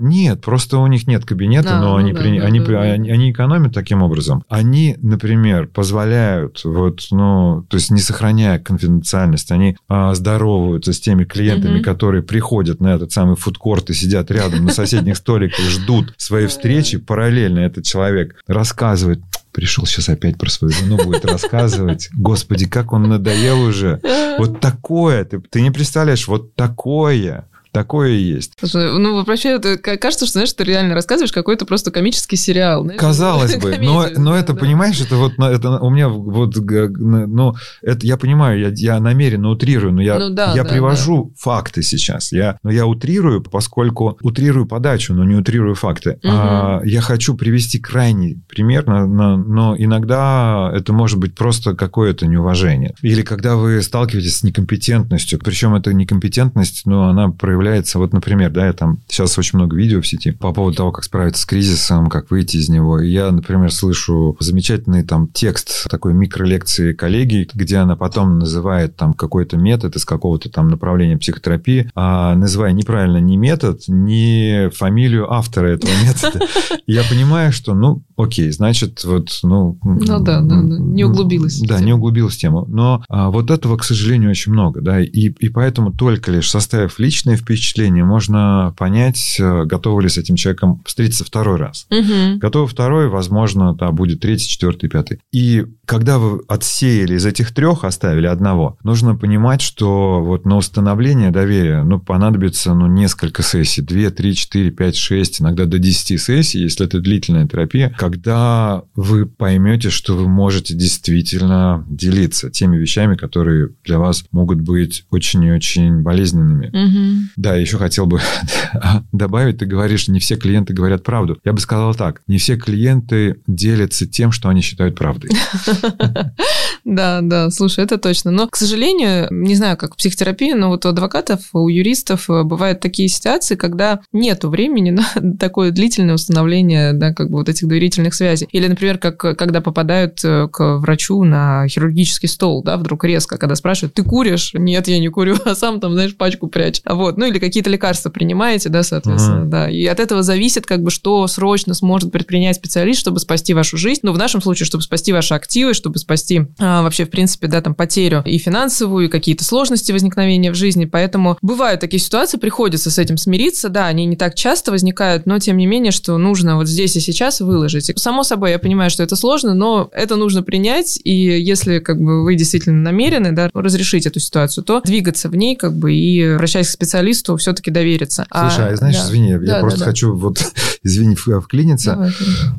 Нет, 0.00 0.40
просто 0.40 0.78
у 0.78 0.86
них 0.86 1.06
нет 1.06 1.24
кабинета, 1.24 1.78
но 1.78 1.90
ну 1.90 1.96
они 1.96 3.30
экономят 3.30 3.74
таким 3.74 4.02
образом. 4.02 4.44
Они, 4.48 4.96
например, 5.02 5.66
позволяют, 5.66 6.62
вот, 6.64 7.06
ну, 7.10 7.64
то 7.68 7.76
есть 7.76 7.90
не 7.90 8.00
сохраняя 8.00 8.58
конфиденциальность, 8.58 9.50
они 9.52 9.76
а, 9.88 10.14
здороваются 10.14 10.92
с 10.92 11.00
теми 11.00 11.24
клиентами, 11.24 11.80
которые 11.82 12.22
приходят 12.22 12.80
на 12.80 12.94
этот 12.94 13.12
самый 13.12 13.36
фудкорт 13.36 13.90
и 13.90 13.94
сидят 13.94 14.30
рядом 14.30 14.64
на 14.64 14.72
соседних 14.72 15.16
столиках, 15.18 15.64
ждут 15.66 16.14
своей 16.16 16.46
встречи. 16.46 16.98
Параллельно 16.98 17.60
этот 17.60 17.84
человек 17.84 18.36
рассказывает, 18.46 19.20
пришел 19.52 19.86
сейчас 19.86 20.08
опять 20.08 20.38
про 20.38 20.50
свою 20.50 20.72
жену, 20.72 20.96
будет 20.96 21.24
рассказывать. 21.24 22.08
Господи, 22.12 22.66
как 22.66 22.92
он 22.92 23.08
надоел 23.08 23.60
уже. 23.62 24.00
Вот 24.38 24.60
такое, 24.60 25.24
ты, 25.26 25.38
ты 25.38 25.60
не 25.60 25.70
представляешь, 25.70 26.26
вот 26.26 26.54
такое. 26.54 27.49
Такое 27.72 28.10
есть. 28.10 28.54
Слушай, 28.58 28.98
ну, 28.98 29.22
вообще, 29.22 29.50
это, 29.50 29.76
кажется, 29.76 30.26
что, 30.26 30.32
знаешь, 30.32 30.52
ты 30.52 30.64
реально 30.64 30.94
рассказываешь 30.94 31.32
какой-то 31.32 31.66
просто 31.66 31.90
комический 31.90 32.36
сериал. 32.36 32.82
Знаешь, 32.82 33.00
Казалось 33.00 33.56
бы, 33.62 33.78
но, 33.80 34.08
но 34.16 34.36
это, 34.36 34.52
да. 34.54 34.58
понимаешь, 34.58 35.00
это 35.00 35.16
вот, 35.16 35.38
это 35.38 35.78
у 35.78 35.90
меня 35.90 36.08
вот, 36.08 36.56
ну, 36.56 37.54
это 37.82 38.06
я 38.06 38.16
понимаю, 38.16 38.58
я, 38.60 38.68
я 38.74 39.00
намеренно 39.00 39.50
утрирую, 39.50 39.92
но 39.92 40.02
я, 40.02 40.18
ну, 40.18 40.30
да, 40.30 40.52
я 40.54 40.64
да, 40.64 40.70
привожу 40.70 41.26
да. 41.26 41.34
факты 41.38 41.82
сейчас. 41.82 42.32
Я, 42.32 42.58
но 42.62 42.70
я 42.70 42.86
утрирую, 42.86 43.40
поскольку 43.42 44.18
утрирую 44.20 44.66
подачу, 44.66 45.14
но 45.14 45.24
не 45.24 45.36
утрирую 45.36 45.74
факты. 45.74 46.18
Угу. 46.24 46.32
А, 46.32 46.80
я 46.84 47.00
хочу 47.00 47.36
привести 47.36 47.78
крайний 47.78 48.42
пример, 48.48 48.86
но, 48.86 49.36
но 49.36 49.76
иногда 49.78 50.70
это 50.74 50.92
может 50.92 51.18
быть 51.18 51.34
просто 51.34 51.74
какое-то 51.74 52.26
неуважение. 52.26 52.94
Или 53.02 53.22
когда 53.22 53.56
вы 53.56 53.80
сталкиваетесь 53.80 54.38
с 54.38 54.42
некомпетентностью, 54.42 55.38
причем 55.38 55.74
эта 55.74 55.92
некомпетентность, 55.92 56.82
ну, 56.84 57.04
она 57.04 57.28
проявляется 57.28 57.59
проявляется, 57.60 57.98
вот, 57.98 58.14
например, 58.14 58.50
да, 58.50 58.68
я 58.68 58.72
там 58.72 59.00
сейчас 59.06 59.36
очень 59.38 59.58
много 59.58 59.76
видео 59.76 60.00
в 60.00 60.06
сети 60.06 60.30
по 60.30 60.50
поводу 60.54 60.78
того, 60.78 60.92
как 60.92 61.04
справиться 61.04 61.42
с 61.42 61.44
кризисом, 61.44 62.08
как 62.08 62.30
выйти 62.30 62.56
из 62.56 62.70
него. 62.70 63.00
И 63.00 63.10
я, 63.10 63.30
например, 63.30 63.70
слышу 63.70 64.34
замечательный 64.40 65.02
там 65.02 65.28
текст 65.28 65.86
такой 65.90 66.14
микролекции 66.14 66.94
коллеги, 66.94 67.46
где 67.52 67.76
она 67.76 67.96
потом 67.96 68.38
называет 68.38 68.96
там 68.96 69.12
какой-то 69.12 69.58
метод 69.58 69.94
из 69.94 70.06
какого-то 70.06 70.48
там 70.48 70.68
направления 70.68 71.18
психотерапии, 71.18 71.90
а 71.94 72.34
называя 72.34 72.72
неправильно 72.72 73.18
ни 73.18 73.36
метод, 73.36 73.82
ни 73.88 74.70
фамилию 74.70 75.30
автора 75.30 75.66
этого 75.66 75.90
метода. 76.02 76.46
Я 76.86 77.02
понимаю, 77.02 77.52
что, 77.52 77.74
ну, 77.74 78.02
окей, 78.22 78.50
значит, 78.50 79.04
вот, 79.04 79.28
ну... 79.42 79.78
Ну 79.82 80.18
да, 80.20 80.40
да, 80.40 80.40
да. 80.40 80.78
не 80.78 81.04
углубилась. 81.04 81.60
Да, 81.60 81.80
не 81.80 81.92
углубилась 81.92 82.36
тему. 82.36 82.64
Но 82.68 83.02
а, 83.08 83.30
вот 83.30 83.50
этого, 83.50 83.76
к 83.76 83.84
сожалению, 83.84 84.30
очень 84.30 84.52
много, 84.52 84.80
да, 84.80 85.00
и, 85.00 85.06
и 85.06 85.48
поэтому 85.48 85.92
только 85.92 86.30
лишь 86.30 86.50
составив 86.50 86.98
личное 86.98 87.36
впечатление, 87.36 88.04
можно 88.04 88.74
понять, 88.76 89.36
э, 89.38 89.64
готовы 89.64 90.02
ли 90.02 90.08
с 90.08 90.18
этим 90.18 90.36
человеком 90.36 90.82
встретиться 90.84 91.24
второй 91.24 91.56
раз. 91.56 91.86
Угу. 91.90 92.38
Готовы 92.38 92.66
второй, 92.66 93.08
возможно, 93.08 93.74
да, 93.74 93.90
будет 93.90 94.20
третий, 94.20 94.48
четвертый, 94.48 94.88
пятый. 94.88 95.20
И 95.32 95.66
когда 95.84 96.18
вы 96.18 96.42
отсеяли 96.48 97.14
из 97.14 97.26
этих 97.26 97.52
трех, 97.52 97.84
оставили 97.84 98.26
одного, 98.26 98.78
нужно 98.84 99.16
понимать, 99.16 99.60
что 99.60 100.22
вот 100.22 100.46
на 100.46 100.56
установление 100.56 101.30
доверия, 101.30 101.82
ну, 101.82 101.98
понадобится, 101.98 102.74
ну, 102.74 102.86
несколько 102.86 103.42
сессий, 103.42 103.82
2, 103.82 104.10
3, 104.10 104.34
4, 104.34 104.70
5, 104.70 104.96
6, 104.96 105.40
иногда 105.40 105.66
до 105.66 105.78
10 105.78 106.20
сессий, 106.20 106.60
если 106.60 106.86
это 106.86 107.00
длительная 107.00 107.48
терапия, 107.48 107.94
когда 108.10 108.82
вы 108.96 109.24
поймете, 109.24 109.88
что 109.90 110.16
вы 110.16 110.28
можете 110.28 110.74
действительно 110.74 111.86
делиться 111.88 112.50
теми 112.50 112.76
вещами, 112.76 113.14
которые 113.14 113.70
для 113.84 114.00
вас 114.00 114.24
могут 114.32 114.60
быть 114.60 115.04
очень 115.10 115.44
и 115.44 115.52
очень 115.52 116.02
болезненными. 116.02 116.66
Угу. 116.68 117.30
Да, 117.36 117.54
еще 117.54 117.78
хотел 117.78 118.06
бы 118.06 118.20
добавить, 119.12 119.58
ты 119.58 119.66
говоришь, 119.66 120.08
не 120.08 120.18
все 120.18 120.36
клиенты 120.36 120.74
говорят 120.74 121.04
правду. 121.04 121.38
Я 121.44 121.52
бы 121.52 121.60
сказал 121.60 121.94
так, 121.94 122.22
не 122.26 122.38
все 122.38 122.56
клиенты 122.56 123.36
делятся 123.46 124.06
тем, 124.06 124.32
что 124.32 124.48
они 124.48 124.60
считают 124.60 124.96
правдой. 124.96 125.30
Да, 126.84 127.20
да, 127.22 127.50
слушай, 127.50 127.84
это 127.84 127.98
точно. 127.98 128.30
Но, 128.30 128.48
к 128.48 128.56
сожалению, 128.56 129.28
не 129.30 129.54
знаю, 129.54 129.76
как 129.76 129.94
в 129.94 129.96
психотерапии, 129.96 130.52
но 130.52 130.68
вот 130.68 130.86
у 130.86 130.88
адвокатов, 130.88 131.40
у 131.52 131.68
юристов 131.68 132.28
э, 132.30 132.42
бывают 132.42 132.80
такие 132.80 133.08
ситуации, 133.08 133.54
когда 133.54 134.00
нету 134.12 134.48
времени 134.48 134.90
на 134.90 135.04
такое 135.38 135.70
длительное 135.70 136.14
установление, 136.14 136.92
да, 136.92 137.12
как 137.12 137.30
бы 137.30 137.38
вот 137.38 137.48
этих 137.48 137.68
доверительных 137.68 138.14
связей. 138.14 138.48
Или, 138.52 138.66
например, 138.66 138.98
как 138.98 139.18
когда 139.36 139.60
попадают 139.60 140.20
э, 140.24 140.48
к 140.48 140.78
врачу 140.78 141.22
на 141.24 141.66
хирургический 141.68 142.28
стол, 142.28 142.62
да, 142.62 142.76
вдруг 142.76 143.04
резко, 143.04 143.36
когда 143.36 143.54
спрашивают, 143.54 143.94
ты 143.94 144.02
куришь? 144.02 144.52
Нет, 144.54 144.88
я 144.88 144.98
не 144.98 145.08
курю, 145.08 145.36
а 145.44 145.54
сам 145.54 145.80
там, 145.80 145.92
знаешь, 145.92 146.16
пачку 146.16 146.48
прячь. 146.48 146.80
Вот, 146.84 147.16
ну 147.18 147.26
или 147.26 147.38
какие-то 147.38 147.70
лекарства 147.70 148.10
принимаете, 148.10 148.68
да, 148.68 148.82
соответственно, 148.82 149.44
uh-huh. 149.44 149.48
да. 149.48 149.70
И 149.70 149.84
от 149.86 150.00
этого 150.00 150.22
зависит, 150.22 150.66
как 150.66 150.82
бы, 150.82 150.90
что 150.90 151.26
срочно 151.26 151.74
сможет 151.74 152.12
предпринять 152.12 152.56
специалист, 152.56 153.00
чтобы 153.00 153.20
спасти 153.20 153.54
вашу 153.54 153.76
жизнь. 153.76 154.00
Ну, 154.02 154.12
в 154.12 154.18
нашем 154.18 154.42
случае, 154.42 154.66
чтобы 154.66 154.82
спасти 154.82 155.12
ваши 155.12 155.34
активы, 155.34 155.74
чтобы 155.74 155.98
спасти 155.98 156.46
а, 156.70 156.82
вообще, 156.82 157.04
в 157.04 157.10
принципе, 157.10 157.48
да, 157.48 157.60
там, 157.62 157.74
потерю 157.74 158.22
и 158.24 158.38
финансовую, 158.38 159.06
и 159.06 159.08
какие-то 159.08 159.44
сложности 159.44 159.90
возникновения 159.90 160.52
в 160.52 160.54
жизни. 160.54 160.84
Поэтому 160.84 161.36
бывают 161.42 161.80
такие 161.80 161.98
ситуации, 161.98 162.38
приходится 162.38 162.92
с 162.92 162.98
этим 162.98 163.16
смириться, 163.16 163.68
да, 163.70 163.86
они 163.86 164.06
не 164.06 164.14
так 164.14 164.36
часто 164.36 164.70
возникают, 164.70 165.26
но 165.26 165.40
тем 165.40 165.56
не 165.56 165.66
менее, 165.66 165.90
что 165.90 166.16
нужно 166.16 166.54
вот 166.56 166.68
здесь 166.68 166.94
и 166.94 167.00
сейчас 167.00 167.40
выложить. 167.40 167.90
Само 167.98 168.22
собой, 168.22 168.52
я 168.52 168.60
понимаю, 168.60 168.88
что 168.88 169.02
это 169.02 169.16
сложно, 169.16 169.52
но 169.52 169.90
это 169.92 170.14
нужно 170.14 170.44
принять, 170.44 171.00
и 171.02 171.12
если 171.12 171.80
как 171.80 172.00
бы 172.00 172.22
вы 172.22 172.36
действительно 172.36 172.80
намерены, 172.80 173.32
да, 173.32 173.50
разрешить 173.52 174.06
эту 174.06 174.20
ситуацию, 174.20 174.62
то 174.62 174.80
двигаться 174.84 175.28
в 175.28 175.34
ней, 175.34 175.56
как 175.56 175.74
бы, 175.74 175.92
и 175.92 176.22
обращаясь 176.22 176.68
к 176.68 176.70
специалисту, 176.70 177.36
все-таки 177.36 177.72
довериться. 177.72 178.26
Слушай, 178.30 178.68
а, 178.68 178.72
а 178.74 178.76
знаешь, 178.76 178.96
да. 178.96 179.02
извини, 179.06 179.38
да, 179.38 179.56
я 179.56 179.60
просто 179.60 179.80
да, 179.80 179.86
хочу 179.86 180.14
вот, 180.14 180.38
извини, 180.82 181.14
вклиниться. 181.14 181.92
Давай, 181.92 182.12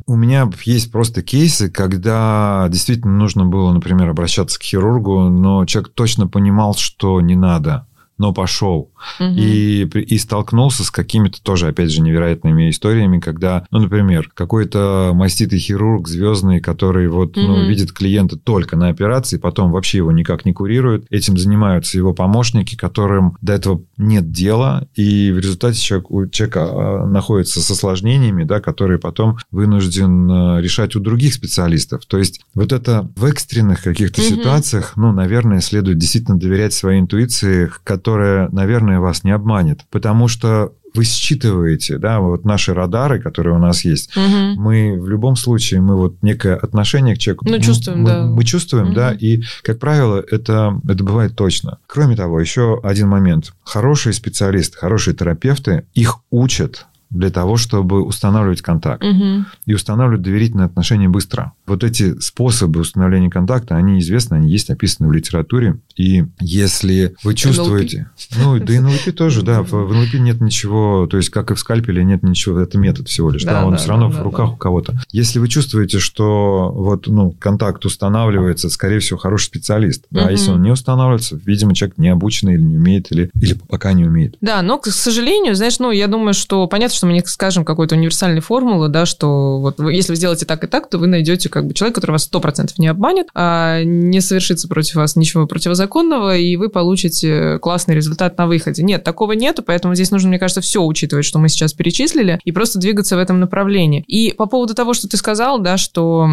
У 0.08 0.16
меня 0.16 0.50
есть 0.64 0.92
просто 0.92 1.22
кейсы, 1.22 1.70
когда 1.70 2.68
действительно 2.70 3.14
нужно 3.14 3.46
было, 3.46 3.72
например, 3.72 4.10
обращаться 4.10 4.60
к 4.60 4.64
хирургу, 4.64 5.30
но 5.30 5.66
человек 5.66 5.94
точно 5.94 6.28
понимал, 6.28 6.76
что 6.76 7.22
не 7.22 7.36
надо 7.36 7.88
но 8.22 8.34
пошел. 8.34 8.92
Угу. 9.20 9.30
И, 9.36 9.82
и 9.82 10.18
столкнулся 10.20 10.84
с 10.84 10.92
какими-то 10.92 11.42
тоже, 11.42 11.68
опять 11.68 11.92
же, 11.92 12.02
невероятными 12.02 12.70
историями, 12.70 13.20
когда, 13.20 13.66
ну, 13.72 13.80
например, 13.80 14.30
какой-то 14.34 15.12
маститый 15.16 15.58
хирург 15.58 16.08
звездный, 16.08 16.60
который 16.60 17.08
вот, 17.08 17.36
угу. 17.36 17.48
ну, 17.48 17.66
видит 17.66 17.92
клиента 17.92 18.38
только 18.38 18.78
на 18.78 18.90
операции, 18.90 19.38
потом 19.38 19.72
вообще 19.72 19.98
его 19.98 20.12
никак 20.12 20.46
не 20.46 20.54
курирует. 20.54 21.06
Этим 21.10 21.36
занимаются 21.36 21.98
его 21.98 22.14
помощники, 22.14 22.76
которым 22.76 23.38
до 23.42 23.54
этого 23.54 23.82
нет 23.98 24.32
дела, 24.32 24.88
и 24.94 25.32
в 25.32 25.40
результате 25.40 25.80
человек, 25.80 26.12
у 26.12 26.28
человека 26.28 26.68
а, 26.70 27.06
находится 27.08 27.60
с 27.60 27.72
осложнениями, 27.72 28.44
да, 28.44 28.60
которые 28.60 29.00
потом 29.00 29.38
вынужден 29.50 30.30
а, 30.30 30.60
решать 30.60 30.96
у 30.96 31.00
других 31.00 31.34
специалистов. 31.34 32.06
То 32.06 32.20
есть 32.20 32.42
вот 32.54 32.72
это 32.72 33.10
в 33.16 33.26
экстренных 33.26 33.82
каких-то 33.82 34.22
угу. 34.22 34.30
ситуациях, 34.30 34.94
ну, 34.96 35.12
наверное, 35.12 35.60
следует 35.62 35.98
действительно 35.98 36.38
доверять 36.38 36.74
своей 36.74 37.00
интуиции, 37.00 37.72
которая 37.84 38.11
которая, 38.12 38.50
наверное, 38.52 39.00
вас 39.00 39.24
не 39.24 39.32
обманет. 39.32 39.86
Потому 39.90 40.28
что 40.28 40.74
вы 40.94 41.06
считываете, 41.06 41.98
да, 41.98 42.20
вот 42.20 42.44
наши 42.44 42.74
радары, 42.74 43.22
которые 43.22 43.56
у 43.56 43.60
нас 43.60 43.86
есть, 43.86 44.16
угу. 44.18 44.60
мы 44.60 45.00
в 45.00 45.08
любом 45.08 45.38
случае, 45.38 45.80
мы 45.80 45.96
вот 45.96 46.22
некое 46.22 46.56
отношение 46.56 47.16
к 47.16 47.18
человеку... 47.18 47.46
Ну, 47.48 47.58
чувствуем, 47.62 48.02
мы, 48.02 48.10
да. 48.10 48.26
Мы 48.26 48.44
чувствуем, 48.44 48.88
угу. 48.88 48.96
да, 48.96 49.14
и, 49.14 49.44
как 49.64 49.80
правило, 49.80 50.22
это, 50.30 50.78
это 50.86 51.04
бывает 51.06 51.38
точно. 51.38 51.78
Кроме 51.88 52.18
того, 52.18 52.42
еще 52.42 52.82
один 52.84 53.08
момент. 53.08 53.54
Хорошие 53.64 54.12
специалисты, 54.12 54.78
хорошие 54.78 55.16
терапевты, 55.16 55.86
их 55.94 56.18
учат 56.30 56.88
для 57.12 57.30
того, 57.30 57.58
чтобы 57.58 58.02
устанавливать 58.04 58.62
контакт. 58.62 59.04
Угу. 59.04 59.46
И 59.66 59.74
устанавливать 59.74 60.24
доверительные 60.24 60.66
отношения 60.66 61.10
быстро. 61.10 61.54
Вот 61.68 61.84
эти 61.84 62.20
способы 62.20 62.80
установления 62.80 63.30
контакта, 63.30 63.76
они 63.76 64.00
известны, 64.00 64.36
они 64.36 64.50
есть 64.50 64.70
описаны 64.70 65.10
в 65.10 65.12
литературе. 65.12 65.78
И 65.96 66.26
если 66.40 67.16
вы 67.24 67.36
чувствуете... 67.36 68.10
НЛП? 68.38 68.62
Ну, 68.62 68.66
да 68.66 68.74
и 68.74 68.80
НЛП 68.80 69.16
тоже, 69.16 69.44
да. 69.44 69.62
В 69.62 69.74
НЛП 69.74 70.14
нет 70.16 70.42
ничего, 70.42 71.08
то 71.08 71.18
есть, 71.18 71.30
как 71.30 71.52
и 71.52 71.54
в 71.54 71.60
скальпеле, 71.60 72.04
нет 72.04 72.24
ничего, 72.24 72.60
это 72.60 72.78
метод 72.78 73.08
всего 73.08 73.30
лишь. 73.30 73.44
Да, 73.44 73.52
Да, 73.52 73.66
он 73.66 73.72
да, 73.74 73.78
все 73.78 73.90
равно 73.90 74.10
да, 74.10 74.20
в 74.20 74.24
руках 74.24 74.48
да. 74.48 74.54
у 74.54 74.58
кого-то. 74.58 75.00
Если 75.12 75.40
вы 75.40 75.48
чувствуете, 75.48 76.00
что 76.00 76.72
вот, 76.74 77.08
ну, 77.08 77.32
контакт 77.32 77.86
устанавливается, 77.86 78.70
скорее 78.70 79.00
всего, 79.00 79.20
хороший 79.20 79.46
специалист. 79.46 80.06
Да, 80.12 80.22
Мгм. 80.22 80.32
если 80.32 80.52
он 80.52 80.62
не 80.62 80.72
устанавливается, 80.72 81.40
видимо, 81.46 81.76
человек 81.76 81.98
не 81.98 82.10
обученный 82.10 82.54
или 82.54 82.62
не 82.62 82.78
умеет, 82.78 83.12
или, 83.12 83.30
или 83.36 83.54
пока 83.54 83.94
не 83.94 84.06
умеет. 84.06 84.38
Да, 84.42 84.62
но, 84.62 84.78
к 84.78 84.88
сожалению, 84.88 85.56
знаешь, 85.56 85.80
ну, 85.80 85.92
я 85.92 86.08
думаю, 86.08 86.34
что 86.34 86.68
понятно, 86.68 86.96
что 86.96 87.01
мы 87.06 87.14
не 87.14 87.22
скажем 87.26 87.66
какой-то 87.66 87.96
универсальной 87.96 88.42
формулы, 88.42 88.90
да, 88.90 89.06
что 89.06 89.60
вот 89.60 89.80
если 89.80 90.12
вы 90.12 90.16
сделаете 90.16 90.46
так 90.46 90.64
и 90.64 90.68
так, 90.68 90.90
то 90.90 90.98
вы 90.98 91.08
найдете 91.08 91.50
как 91.50 91.66
бы 91.66 91.74
человека, 91.74 92.02
который 92.02 92.12
вас 92.12 92.30
100% 92.32 92.74
не 92.78 92.88
обманет, 92.88 93.28
а 93.34 93.84
не 93.84 94.22
совершится 94.22 94.68
против 94.68 94.96
вас 94.96 95.16
ничего 95.16 95.48
противозаконного, 95.48 96.38
и 96.38 96.56
вы 96.56 96.70
получите 96.70 97.60
классный 97.60 97.96
результат 97.96 98.38
на 98.38 98.48
выходе. 98.48 98.84
Нет, 98.84 99.04
такого 99.04 99.34
нету, 99.34 99.64
поэтому 99.64 99.96
здесь 99.96 100.12
нужно, 100.12 100.30
мне 100.30 100.40
кажется, 100.40 100.62
все 100.62 100.84
учитывать, 100.84 101.26
что 101.26 101.40
мы 101.40 101.50
сейчас 101.50 101.74
перечислили, 101.74 102.40
и 102.44 102.52
просто 102.52 102.80
двигаться 102.80 103.16
в 103.16 103.20
этом 103.20 103.40
направлении. 103.40 104.04
И 104.08 104.34
по 104.38 104.46
поводу 104.46 104.74
того, 104.74 104.94
что 104.94 105.08
ты 105.08 105.18
сказал, 105.18 105.60
да, 105.60 105.78
что 105.78 106.28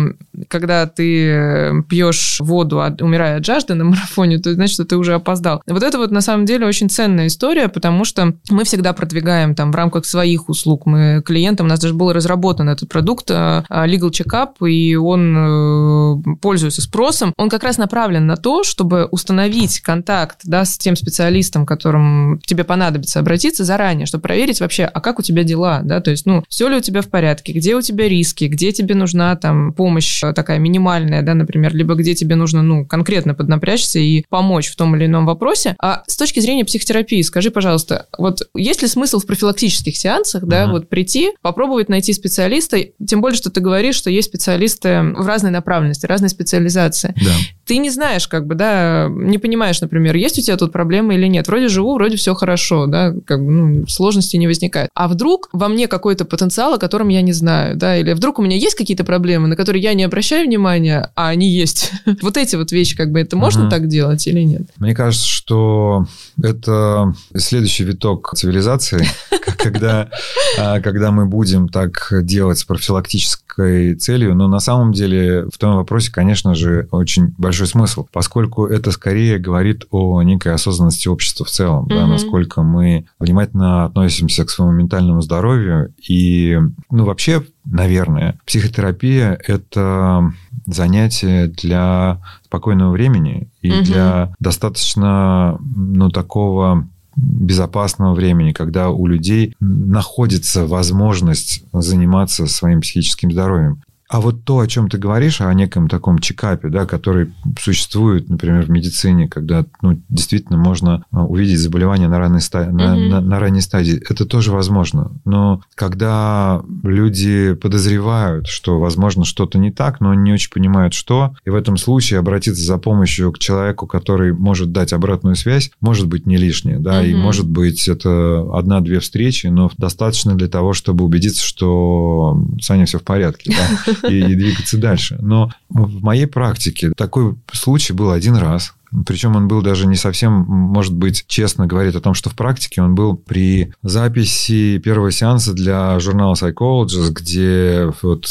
когда 0.49 0.87
ты 0.87 1.83
пьешь 1.89 2.39
воду, 2.41 2.83
умирая 3.01 3.39
от 3.39 3.45
жажды 3.45 3.75
на 3.75 3.85
марафоне, 3.85 4.39
то 4.39 4.53
значит, 4.53 4.75
что 4.75 4.85
ты 4.85 4.97
уже 4.97 5.15
опоздал. 5.15 5.63
Вот 5.67 5.83
это 5.83 5.99
вот 5.99 6.11
на 6.11 6.21
самом 6.21 6.47
деле 6.47 6.67
очень 6.67 6.91
ценная 6.91 7.27
история, 7.27 7.69
потому 7.69 8.05
что 8.05 8.35
мы 8.51 8.65
всегда 8.65 8.93
продвигаем 8.93 9.55
там 9.55 9.73
в 9.73 9.75
рамках 9.75 10.05
своих 10.07 10.49
услуг. 10.49 10.58
Мы 10.87 11.23
клиентам, 11.25 11.67
у 11.67 11.69
нас 11.69 11.81
даже 11.81 11.95
был 11.95 12.13
разработан 12.13 12.69
этот 12.69 12.89
продукт 12.89 13.31
э, 13.31 13.65
Legal 13.69 14.11
Checkup, 14.11 14.67
и 14.67 14.95
он 14.97 15.37
э, 15.37 16.37
пользуется 16.41 16.83
спросом. 16.83 17.33
Он 17.37 17.49
как 17.49 17.63
раз 17.63 17.79
направлен 17.79 18.27
на 18.27 18.37
то, 18.37 18.65
чтобы 18.65 19.07
установить 19.07 19.81
контакт 19.81 20.41
да, 20.45 20.65
с 20.65 20.79
тем 20.79 20.97
специалистом, 20.97 21.65
к 21.65 21.69
которому 21.69 22.39
тебе 22.39 22.65
понадобится 22.65 23.21
обратиться 23.21 23.65
заранее, 23.65 24.07
чтобы 24.07 24.23
проверить 24.23 24.61
вообще, 24.61 24.85
а 24.85 25.01
как 25.01 25.19
у 25.19 25.23
тебя 25.23 25.45
дела, 25.45 25.81
да, 25.83 26.01
то 26.01 26.11
есть, 26.11 26.27
ну, 26.27 26.43
все 26.49 26.69
ли 26.69 26.77
у 26.77 26.81
тебя 26.81 27.03
в 27.03 27.09
порядке, 27.09 27.53
где 27.53 27.77
у 27.77 27.83
тебя 27.83 28.09
риски, 28.09 28.45
где 28.45 28.73
тебе 28.73 28.95
нужна 28.95 29.37
там 29.37 29.73
помощь 29.73 30.23
э, 30.23 30.33
такая 30.33 30.59
минимальная, 30.59 31.23
да, 31.23 31.35
например, 31.35 31.75
либо 31.75 31.95
где 31.95 32.15
тебе 32.15 32.37
нужно, 32.37 32.63
ну, 32.63 32.87
конкретно 32.87 33.35
поднапрячься 33.35 33.99
и 33.99 34.25
помочь 34.29 34.69
в 34.71 34.77
том 34.77 34.97
или 34.97 35.07
ином 35.07 35.27
вопросе. 35.27 35.77
А 35.81 36.03
с 36.07 36.17
точки 36.17 36.41
зрения 36.41 36.65
психотерапии, 36.65 37.23
скажи, 37.23 37.51
пожалуйста, 37.51 38.07
вот 38.19 38.43
есть 38.55 38.83
ли 38.83 38.89
смысл 38.89 39.21
в 39.21 39.27
профилактических 39.27 39.97
сеансах, 39.97 40.45
да, 40.49 40.65
Мгм. 40.65 40.73
вот 40.73 40.89
прийти, 40.89 41.31
попробовать 41.43 41.89
найти 41.89 42.13
специалиста, 42.13 42.79
тем 43.07 43.21
более, 43.21 43.37
что 43.37 43.51
ты 43.51 43.61
говоришь, 43.61 43.95
что 43.97 44.11
есть 44.11 44.29
специалисты 44.29 45.03
в 45.17 45.27
разной 45.27 45.51
направленности, 45.51 46.07
разной 46.07 46.31
специализации. 46.31 47.15
Да. 47.17 47.31
Ты 47.67 47.77
не 47.79 47.91
знаешь, 47.91 48.27
как 48.29 48.47
бы, 48.47 48.55
да, 48.55 49.09
не 49.11 49.37
понимаешь, 49.39 49.81
например, 49.81 50.17
есть 50.17 50.39
у 50.39 50.43
тебя 50.43 50.57
тут 50.57 50.73
проблемы 50.73 51.15
или 51.15 51.27
нет. 51.27 51.47
Вроде 51.49 51.69
живу, 51.69 51.95
вроде 51.95 52.17
все 52.17 52.35
хорошо, 52.35 52.87
да, 52.87 53.13
как 53.27 53.45
бы, 53.45 53.51
ну, 53.51 53.87
сложностей 53.87 54.39
не 54.39 54.47
возникает. 54.47 54.89
А 54.95 55.07
вдруг 55.07 55.49
во 55.53 55.69
мне 55.69 55.87
какой-то 55.87 56.25
потенциал, 56.25 56.75
о 56.75 56.79
котором 56.79 57.09
я 57.09 57.21
не 57.21 57.33
знаю, 57.33 57.77
да, 57.77 57.97
или 57.99 58.15
вдруг 58.15 58.39
у 58.39 58.43
меня 58.43 58.57
есть 58.57 58.75
какие-то 58.75 59.05
проблемы, 59.05 59.49
на 59.49 59.57
которые 59.57 59.83
я 59.83 59.93
не 59.95 60.05
обращаю 60.05 60.47
внимания, 60.47 61.11
а 61.15 61.29
они 61.29 61.49
есть. 61.51 61.93
Вот 62.23 62.37
эти 62.37 62.57
вот 62.57 62.73
вещи, 62.73 62.97
как 62.97 63.11
бы, 63.13 63.21
это 63.21 63.37
можно 63.37 63.69
так 63.71 63.87
делать 63.89 64.27
или 64.27 64.41
нет? 64.41 64.63
Мне 64.79 64.95
кажется, 64.95 65.27
что 65.27 66.07
это 66.43 67.15
следующий 67.37 67.85
виток 67.85 68.33
цивилизации, 68.35 69.07
когда, 69.59 70.09
когда 70.57 71.11
мы 71.11 71.27
будем 71.27 71.69
так 71.69 72.09
делать 72.23 72.59
с 72.59 72.65
профилактической 72.65 73.95
целью. 73.97 74.35
Но 74.35 74.49
на 74.49 74.61
самом 74.61 74.93
деле 74.93 75.47
в 75.53 75.59
том 75.59 75.77
вопросе, 75.77 76.13
конечно 76.13 76.55
же, 76.55 76.89
очень 76.91 77.35
большой 77.39 77.67
смысл, 77.67 78.07
поскольку 78.13 78.67
это 78.67 78.91
скорее 78.93 79.39
говорит 79.39 79.87
о 79.91 80.23
некой 80.23 80.53
осознанности 80.55 81.09
общества 81.09 81.45
в 81.47 81.51
целом, 81.51 81.87
да, 81.89 82.03
Мгм. 82.03 82.11
насколько 82.11 82.63
мы 82.63 83.07
внимательно 83.19 83.85
относимся 83.85 84.45
к 84.45 84.51
своему 84.51 84.75
ментальному 84.75 85.21
здоровью. 85.23 85.93
И, 86.09 86.59
ну, 86.91 87.05
вообще, 87.05 87.43
наверное, 87.65 88.39
психотерапия– 88.47 89.39
это 89.47 90.33
занятие 90.67 91.47
для 91.49 92.21
спокойного 92.45 92.91
времени 92.93 93.49
и 93.63 93.71
Мгм. 93.73 93.85
для 93.85 94.33
достаточно, 94.39 95.59
ну, 95.61 96.11
такого 96.11 96.87
безопасного 97.19 98.15
времени, 98.15 98.53
когда 98.53 98.91
у 98.91 99.07
людей 99.07 99.55
находится 99.61 100.67
возможность 100.67 101.65
заниматься 101.73 102.47
своим 102.47 102.81
психическим 102.81 103.33
здоровьем. 103.33 103.83
А 104.09 104.21
вот 104.23 104.45
то, 104.45 104.59
о 104.61 104.67
чем 104.67 104.89
ты 104.89 104.97
говоришь, 104.97 105.43
о 105.43 105.53
неком 105.53 105.87
таком 105.89 106.19
чекапе, 106.19 106.69
да, 106.69 106.87
который 106.87 107.31
существует, 107.61 108.31
например, 108.31 108.63
в 108.63 108.71
медицине, 108.71 109.29
когда 109.29 109.67
ну, 109.83 110.01
действительно 110.09 110.57
можно 110.57 111.05
а, 111.13 111.25
увидеть 111.27 111.59
заболевание 111.61 112.09
на 112.09 112.19
ранней, 112.19 112.41
ста- 112.41 112.71
на, 112.71 112.97
Мгм. 112.97 113.09
на- 113.11 113.21
на 113.21 113.39
ранней 113.39 113.61
стадии, 113.61 114.03
это 114.09 114.25
тоже 114.25 114.51
возможно. 114.51 115.13
Но 115.27 115.61
когда 115.75 116.63
люди 116.83 117.53
подозревают, 117.55 118.47
что, 118.47 118.81
возможно, 118.81 119.25
что-то 119.27 119.59
не 119.59 119.71
так, 119.71 120.01
но 120.01 120.15
не 120.15 120.33
очень 120.33 120.51
понимают, 120.51 120.95
что, 120.95 121.35
и 121.45 121.51
в 121.51 121.55
этом 121.55 121.77
случае 121.77 122.19
обратиться 122.21 122.63
за 122.65 122.79
помощью 122.79 123.31
к 123.33 123.39
человеку, 123.39 123.87
который 123.87 124.33
может 124.33 124.73
дать 124.73 124.95
обратную 124.95 125.37
связь, 125.37 125.71
может 125.83 126.07
быть 126.07 126.25
не 126.25 126.39
лишнее, 126.39 126.79
да, 126.79 127.05
и 127.05 127.13
Мгм. 127.13 127.23
может 127.23 127.47
быть 127.49 127.87
это 127.89 128.47
одна-две 128.57 129.01
встречи, 129.01 129.49
но 129.49 129.71
достаточно 129.77 130.35
для 130.35 130.49
того, 130.49 130.73
чтобы 130.73 131.05
убедиться, 131.05 131.43
что 131.45 132.43
с 132.59 132.71
Аней 132.71 132.87
все 132.87 132.99
в 132.99 133.03
порядке, 133.03 133.53
да, 133.55 133.95
и, 134.05 134.19
и 134.19 134.35
двигаться 134.35 134.79
дальше. 134.79 135.19
Но 135.21 135.53
в 135.69 136.03
моей 136.03 136.27
практике 136.27 136.93
такой 136.97 137.37
случай 137.53 137.93
был 137.93 138.11
один 138.11 138.37
раз. 138.37 138.75
Причем 139.07 139.37
он 139.37 139.49
был 139.49 139.63
даже 139.63 139.87
не 139.87 139.97
совсем, 139.97 140.33
может 140.33 140.95
быть, 140.95 141.25
честно 141.27 141.67
говорит 141.67 141.95
о 141.97 142.01
том, 142.01 142.15
что 142.15 142.31
в 142.31 142.35
практике 142.35 142.83
он 142.83 142.95
был 142.95 143.17
при 143.17 143.73
записи 143.83 144.79
первого 144.79 145.11
сеанса 145.11 145.53
для 145.53 145.99
журнала 146.01 146.35
Psychologist, 146.35 147.11
где 147.11 147.93
вот 148.03 148.27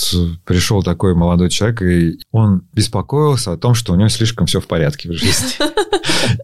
пришел 0.45 0.83
такой 0.83 1.15
молодой 1.15 1.49
человек, 1.49 1.81
и 1.81 2.19
он 2.31 2.63
беспокоился 2.73 3.53
о 3.53 3.57
том, 3.57 3.73
что 3.73 3.93
у 3.93 3.95
него 3.95 4.09
слишком 4.09 4.47
все 4.47 4.59
в 4.59 4.67
порядке 4.67 5.09
в 5.09 5.13
жизни. 5.13 5.53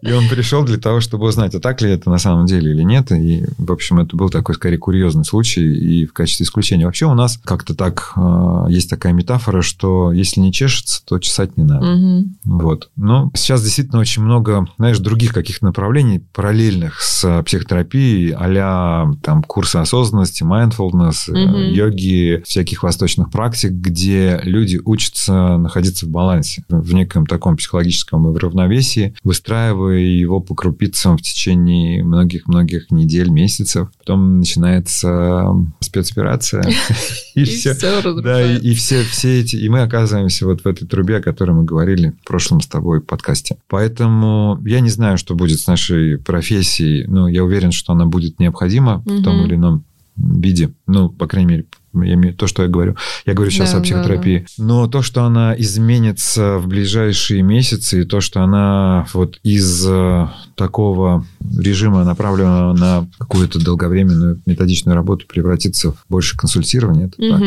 И 0.02 0.12
он 0.12 0.28
пришел 0.28 0.64
для 0.64 0.78
того, 0.78 1.00
чтобы 1.00 1.28
узнать, 1.28 1.56
а 1.56 1.60
так 1.60 1.82
ли 1.82 1.90
это 1.90 2.10
на 2.10 2.18
самом 2.18 2.46
деле 2.46 2.72
или 2.72 2.84
нет. 2.84 3.12
И, 3.12 3.46
в 3.58 3.72
общем, 3.72 4.00
это 4.00 4.16
был 4.16 4.30
такой, 4.30 4.56
скорее, 4.56 4.78
курьезный 4.78 5.26
случай 5.26 5.62
и 5.62 6.06
в 6.06 6.14
качестве 6.14 6.46
исключения. 6.46 6.86
Вообще 6.86 7.06
у 7.06 7.14
нас 7.14 7.40
как-то 7.44 7.74
так, 7.74 8.14
э, 8.16 8.66
есть 8.70 8.90
такая 8.90 9.14
метафора, 9.14 9.62
что 9.62 10.12
если 10.12 10.40
не 10.40 10.52
чешется, 10.52 11.04
то 11.06 11.20
чесать 11.20 11.58
не 11.58 11.64
надо. 11.64 12.26
Вот. 12.44 12.90
Но 12.96 13.32
сейчас 13.36 13.64
действительно 13.64 14.00
очень 14.04 14.22
много, 14.24 14.68
знаешь, 14.78 15.00
других 15.00 15.34
каких-то 15.34 15.64
направлений 15.64 16.20
параллельных 16.34 17.02
с 17.02 17.42
психотерапией, 17.44 18.34
а 18.38 19.10
там 19.24 19.44
курсы 19.44 19.78
осознанности, 19.78 20.44
mindfulness, 20.44 21.30
э, 21.30 21.46
Мгм. 21.46 21.74
йоги, 21.74 22.44
всяких 22.46 22.84
восточных 22.84 23.32
практик, 23.32 23.72
где 23.72 24.42
люди 24.44 24.80
учатся 24.84 25.58
находиться 25.58 26.06
в 26.06 26.10
балансе, 26.10 26.66
в 26.68 26.94
неком 26.94 27.26
таком 27.26 27.56
психологическом 27.56 28.36
равновесии, 28.36 29.16
выстраивая 29.24 30.00
его 30.00 30.42
по 30.42 30.54
крупицам 30.54 31.18
в 31.18 31.22
течение 31.22 32.04
многих-многих 32.04 32.92
недель, 32.92 33.30
месяцев. 33.30 33.88
Потом 34.00 34.40
начинается 34.40 35.56
спецоперация, 35.80 36.64
и 37.36 37.44
все. 37.46 37.74
Да, 38.22 38.42
и, 38.58 38.74
все 38.74 39.40
эти, 39.40 39.56
и 39.56 39.70
мы 39.70 39.82
оказываемся 39.82 40.46
вот 40.46 40.62
в 40.66 40.68
этой 40.68 40.86
трубе, 40.88 41.18
о 41.18 41.22
которой 41.22 41.52
мы 41.52 41.64
говорили 41.64 42.14
в 42.22 42.28
прошлом 42.28 42.60
с 42.60 42.68
тобой 42.68 43.00
подкасте. 43.00 43.56
Поэтому 43.70 43.93
я 44.00 44.80
не 44.80 44.90
знаю, 44.90 45.18
что 45.18 45.36
будет 45.36 45.60
с 45.60 45.68
нашей 45.68 46.18
профессией, 46.18 47.06
но 47.08 47.28
я 47.28 47.44
уверен, 47.44 47.72
что 47.72 47.94
она 47.94 48.06
будет 48.06 48.40
необходима 48.40 49.02
в 49.06 49.24
том 49.24 49.46
или 49.46 49.56
ином 49.56 49.84
виде. 50.16 50.72
Ну, 50.88 51.10
по 51.10 51.28
крайней 51.28 51.50
мере, 51.50 51.66
я 51.94 52.14
имею 52.14 52.36
то, 52.36 52.48
что 52.48 52.64
я 52.64 52.70
говорю. 52.70 52.96
Я 53.26 53.34
говорю 53.34 53.52
сейчас 53.52 53.72
Да, 53.72 53.78
о 53.78 53.80
да, 53.80 53.84
психотерапии. 53.84 54.46
Но 54.58 54.88
то, 54.88 55.02
что 55.02 55.24
она 55.24 55.56
изменится 55.58 56.58
в 56.58 56.68
ближайшие 56.68 57.42
месяцы, 57.44 58.02
и 58.02 58.06
то, 58.06 58.22
что 58.22 58.42
она 58.42 59.06
вот 59.14 59.40
из 59.44 59.86
э, 59.88 60.28
такого 60.56 61.26
режима, 61.58 62.04
направленного 62.04 62.74
на 62.74 63.08
какую-то 63.18 63.64
долговременную 63.64 64.42
методичную 64.46 64.96
работу, 64.96 65.26
превратится 65.28 65.92
в 65.92 66.06
больше 66.10 66.38
консультирования, 66.38 67.08
это 67.08 67.18
так. 67.18 67.42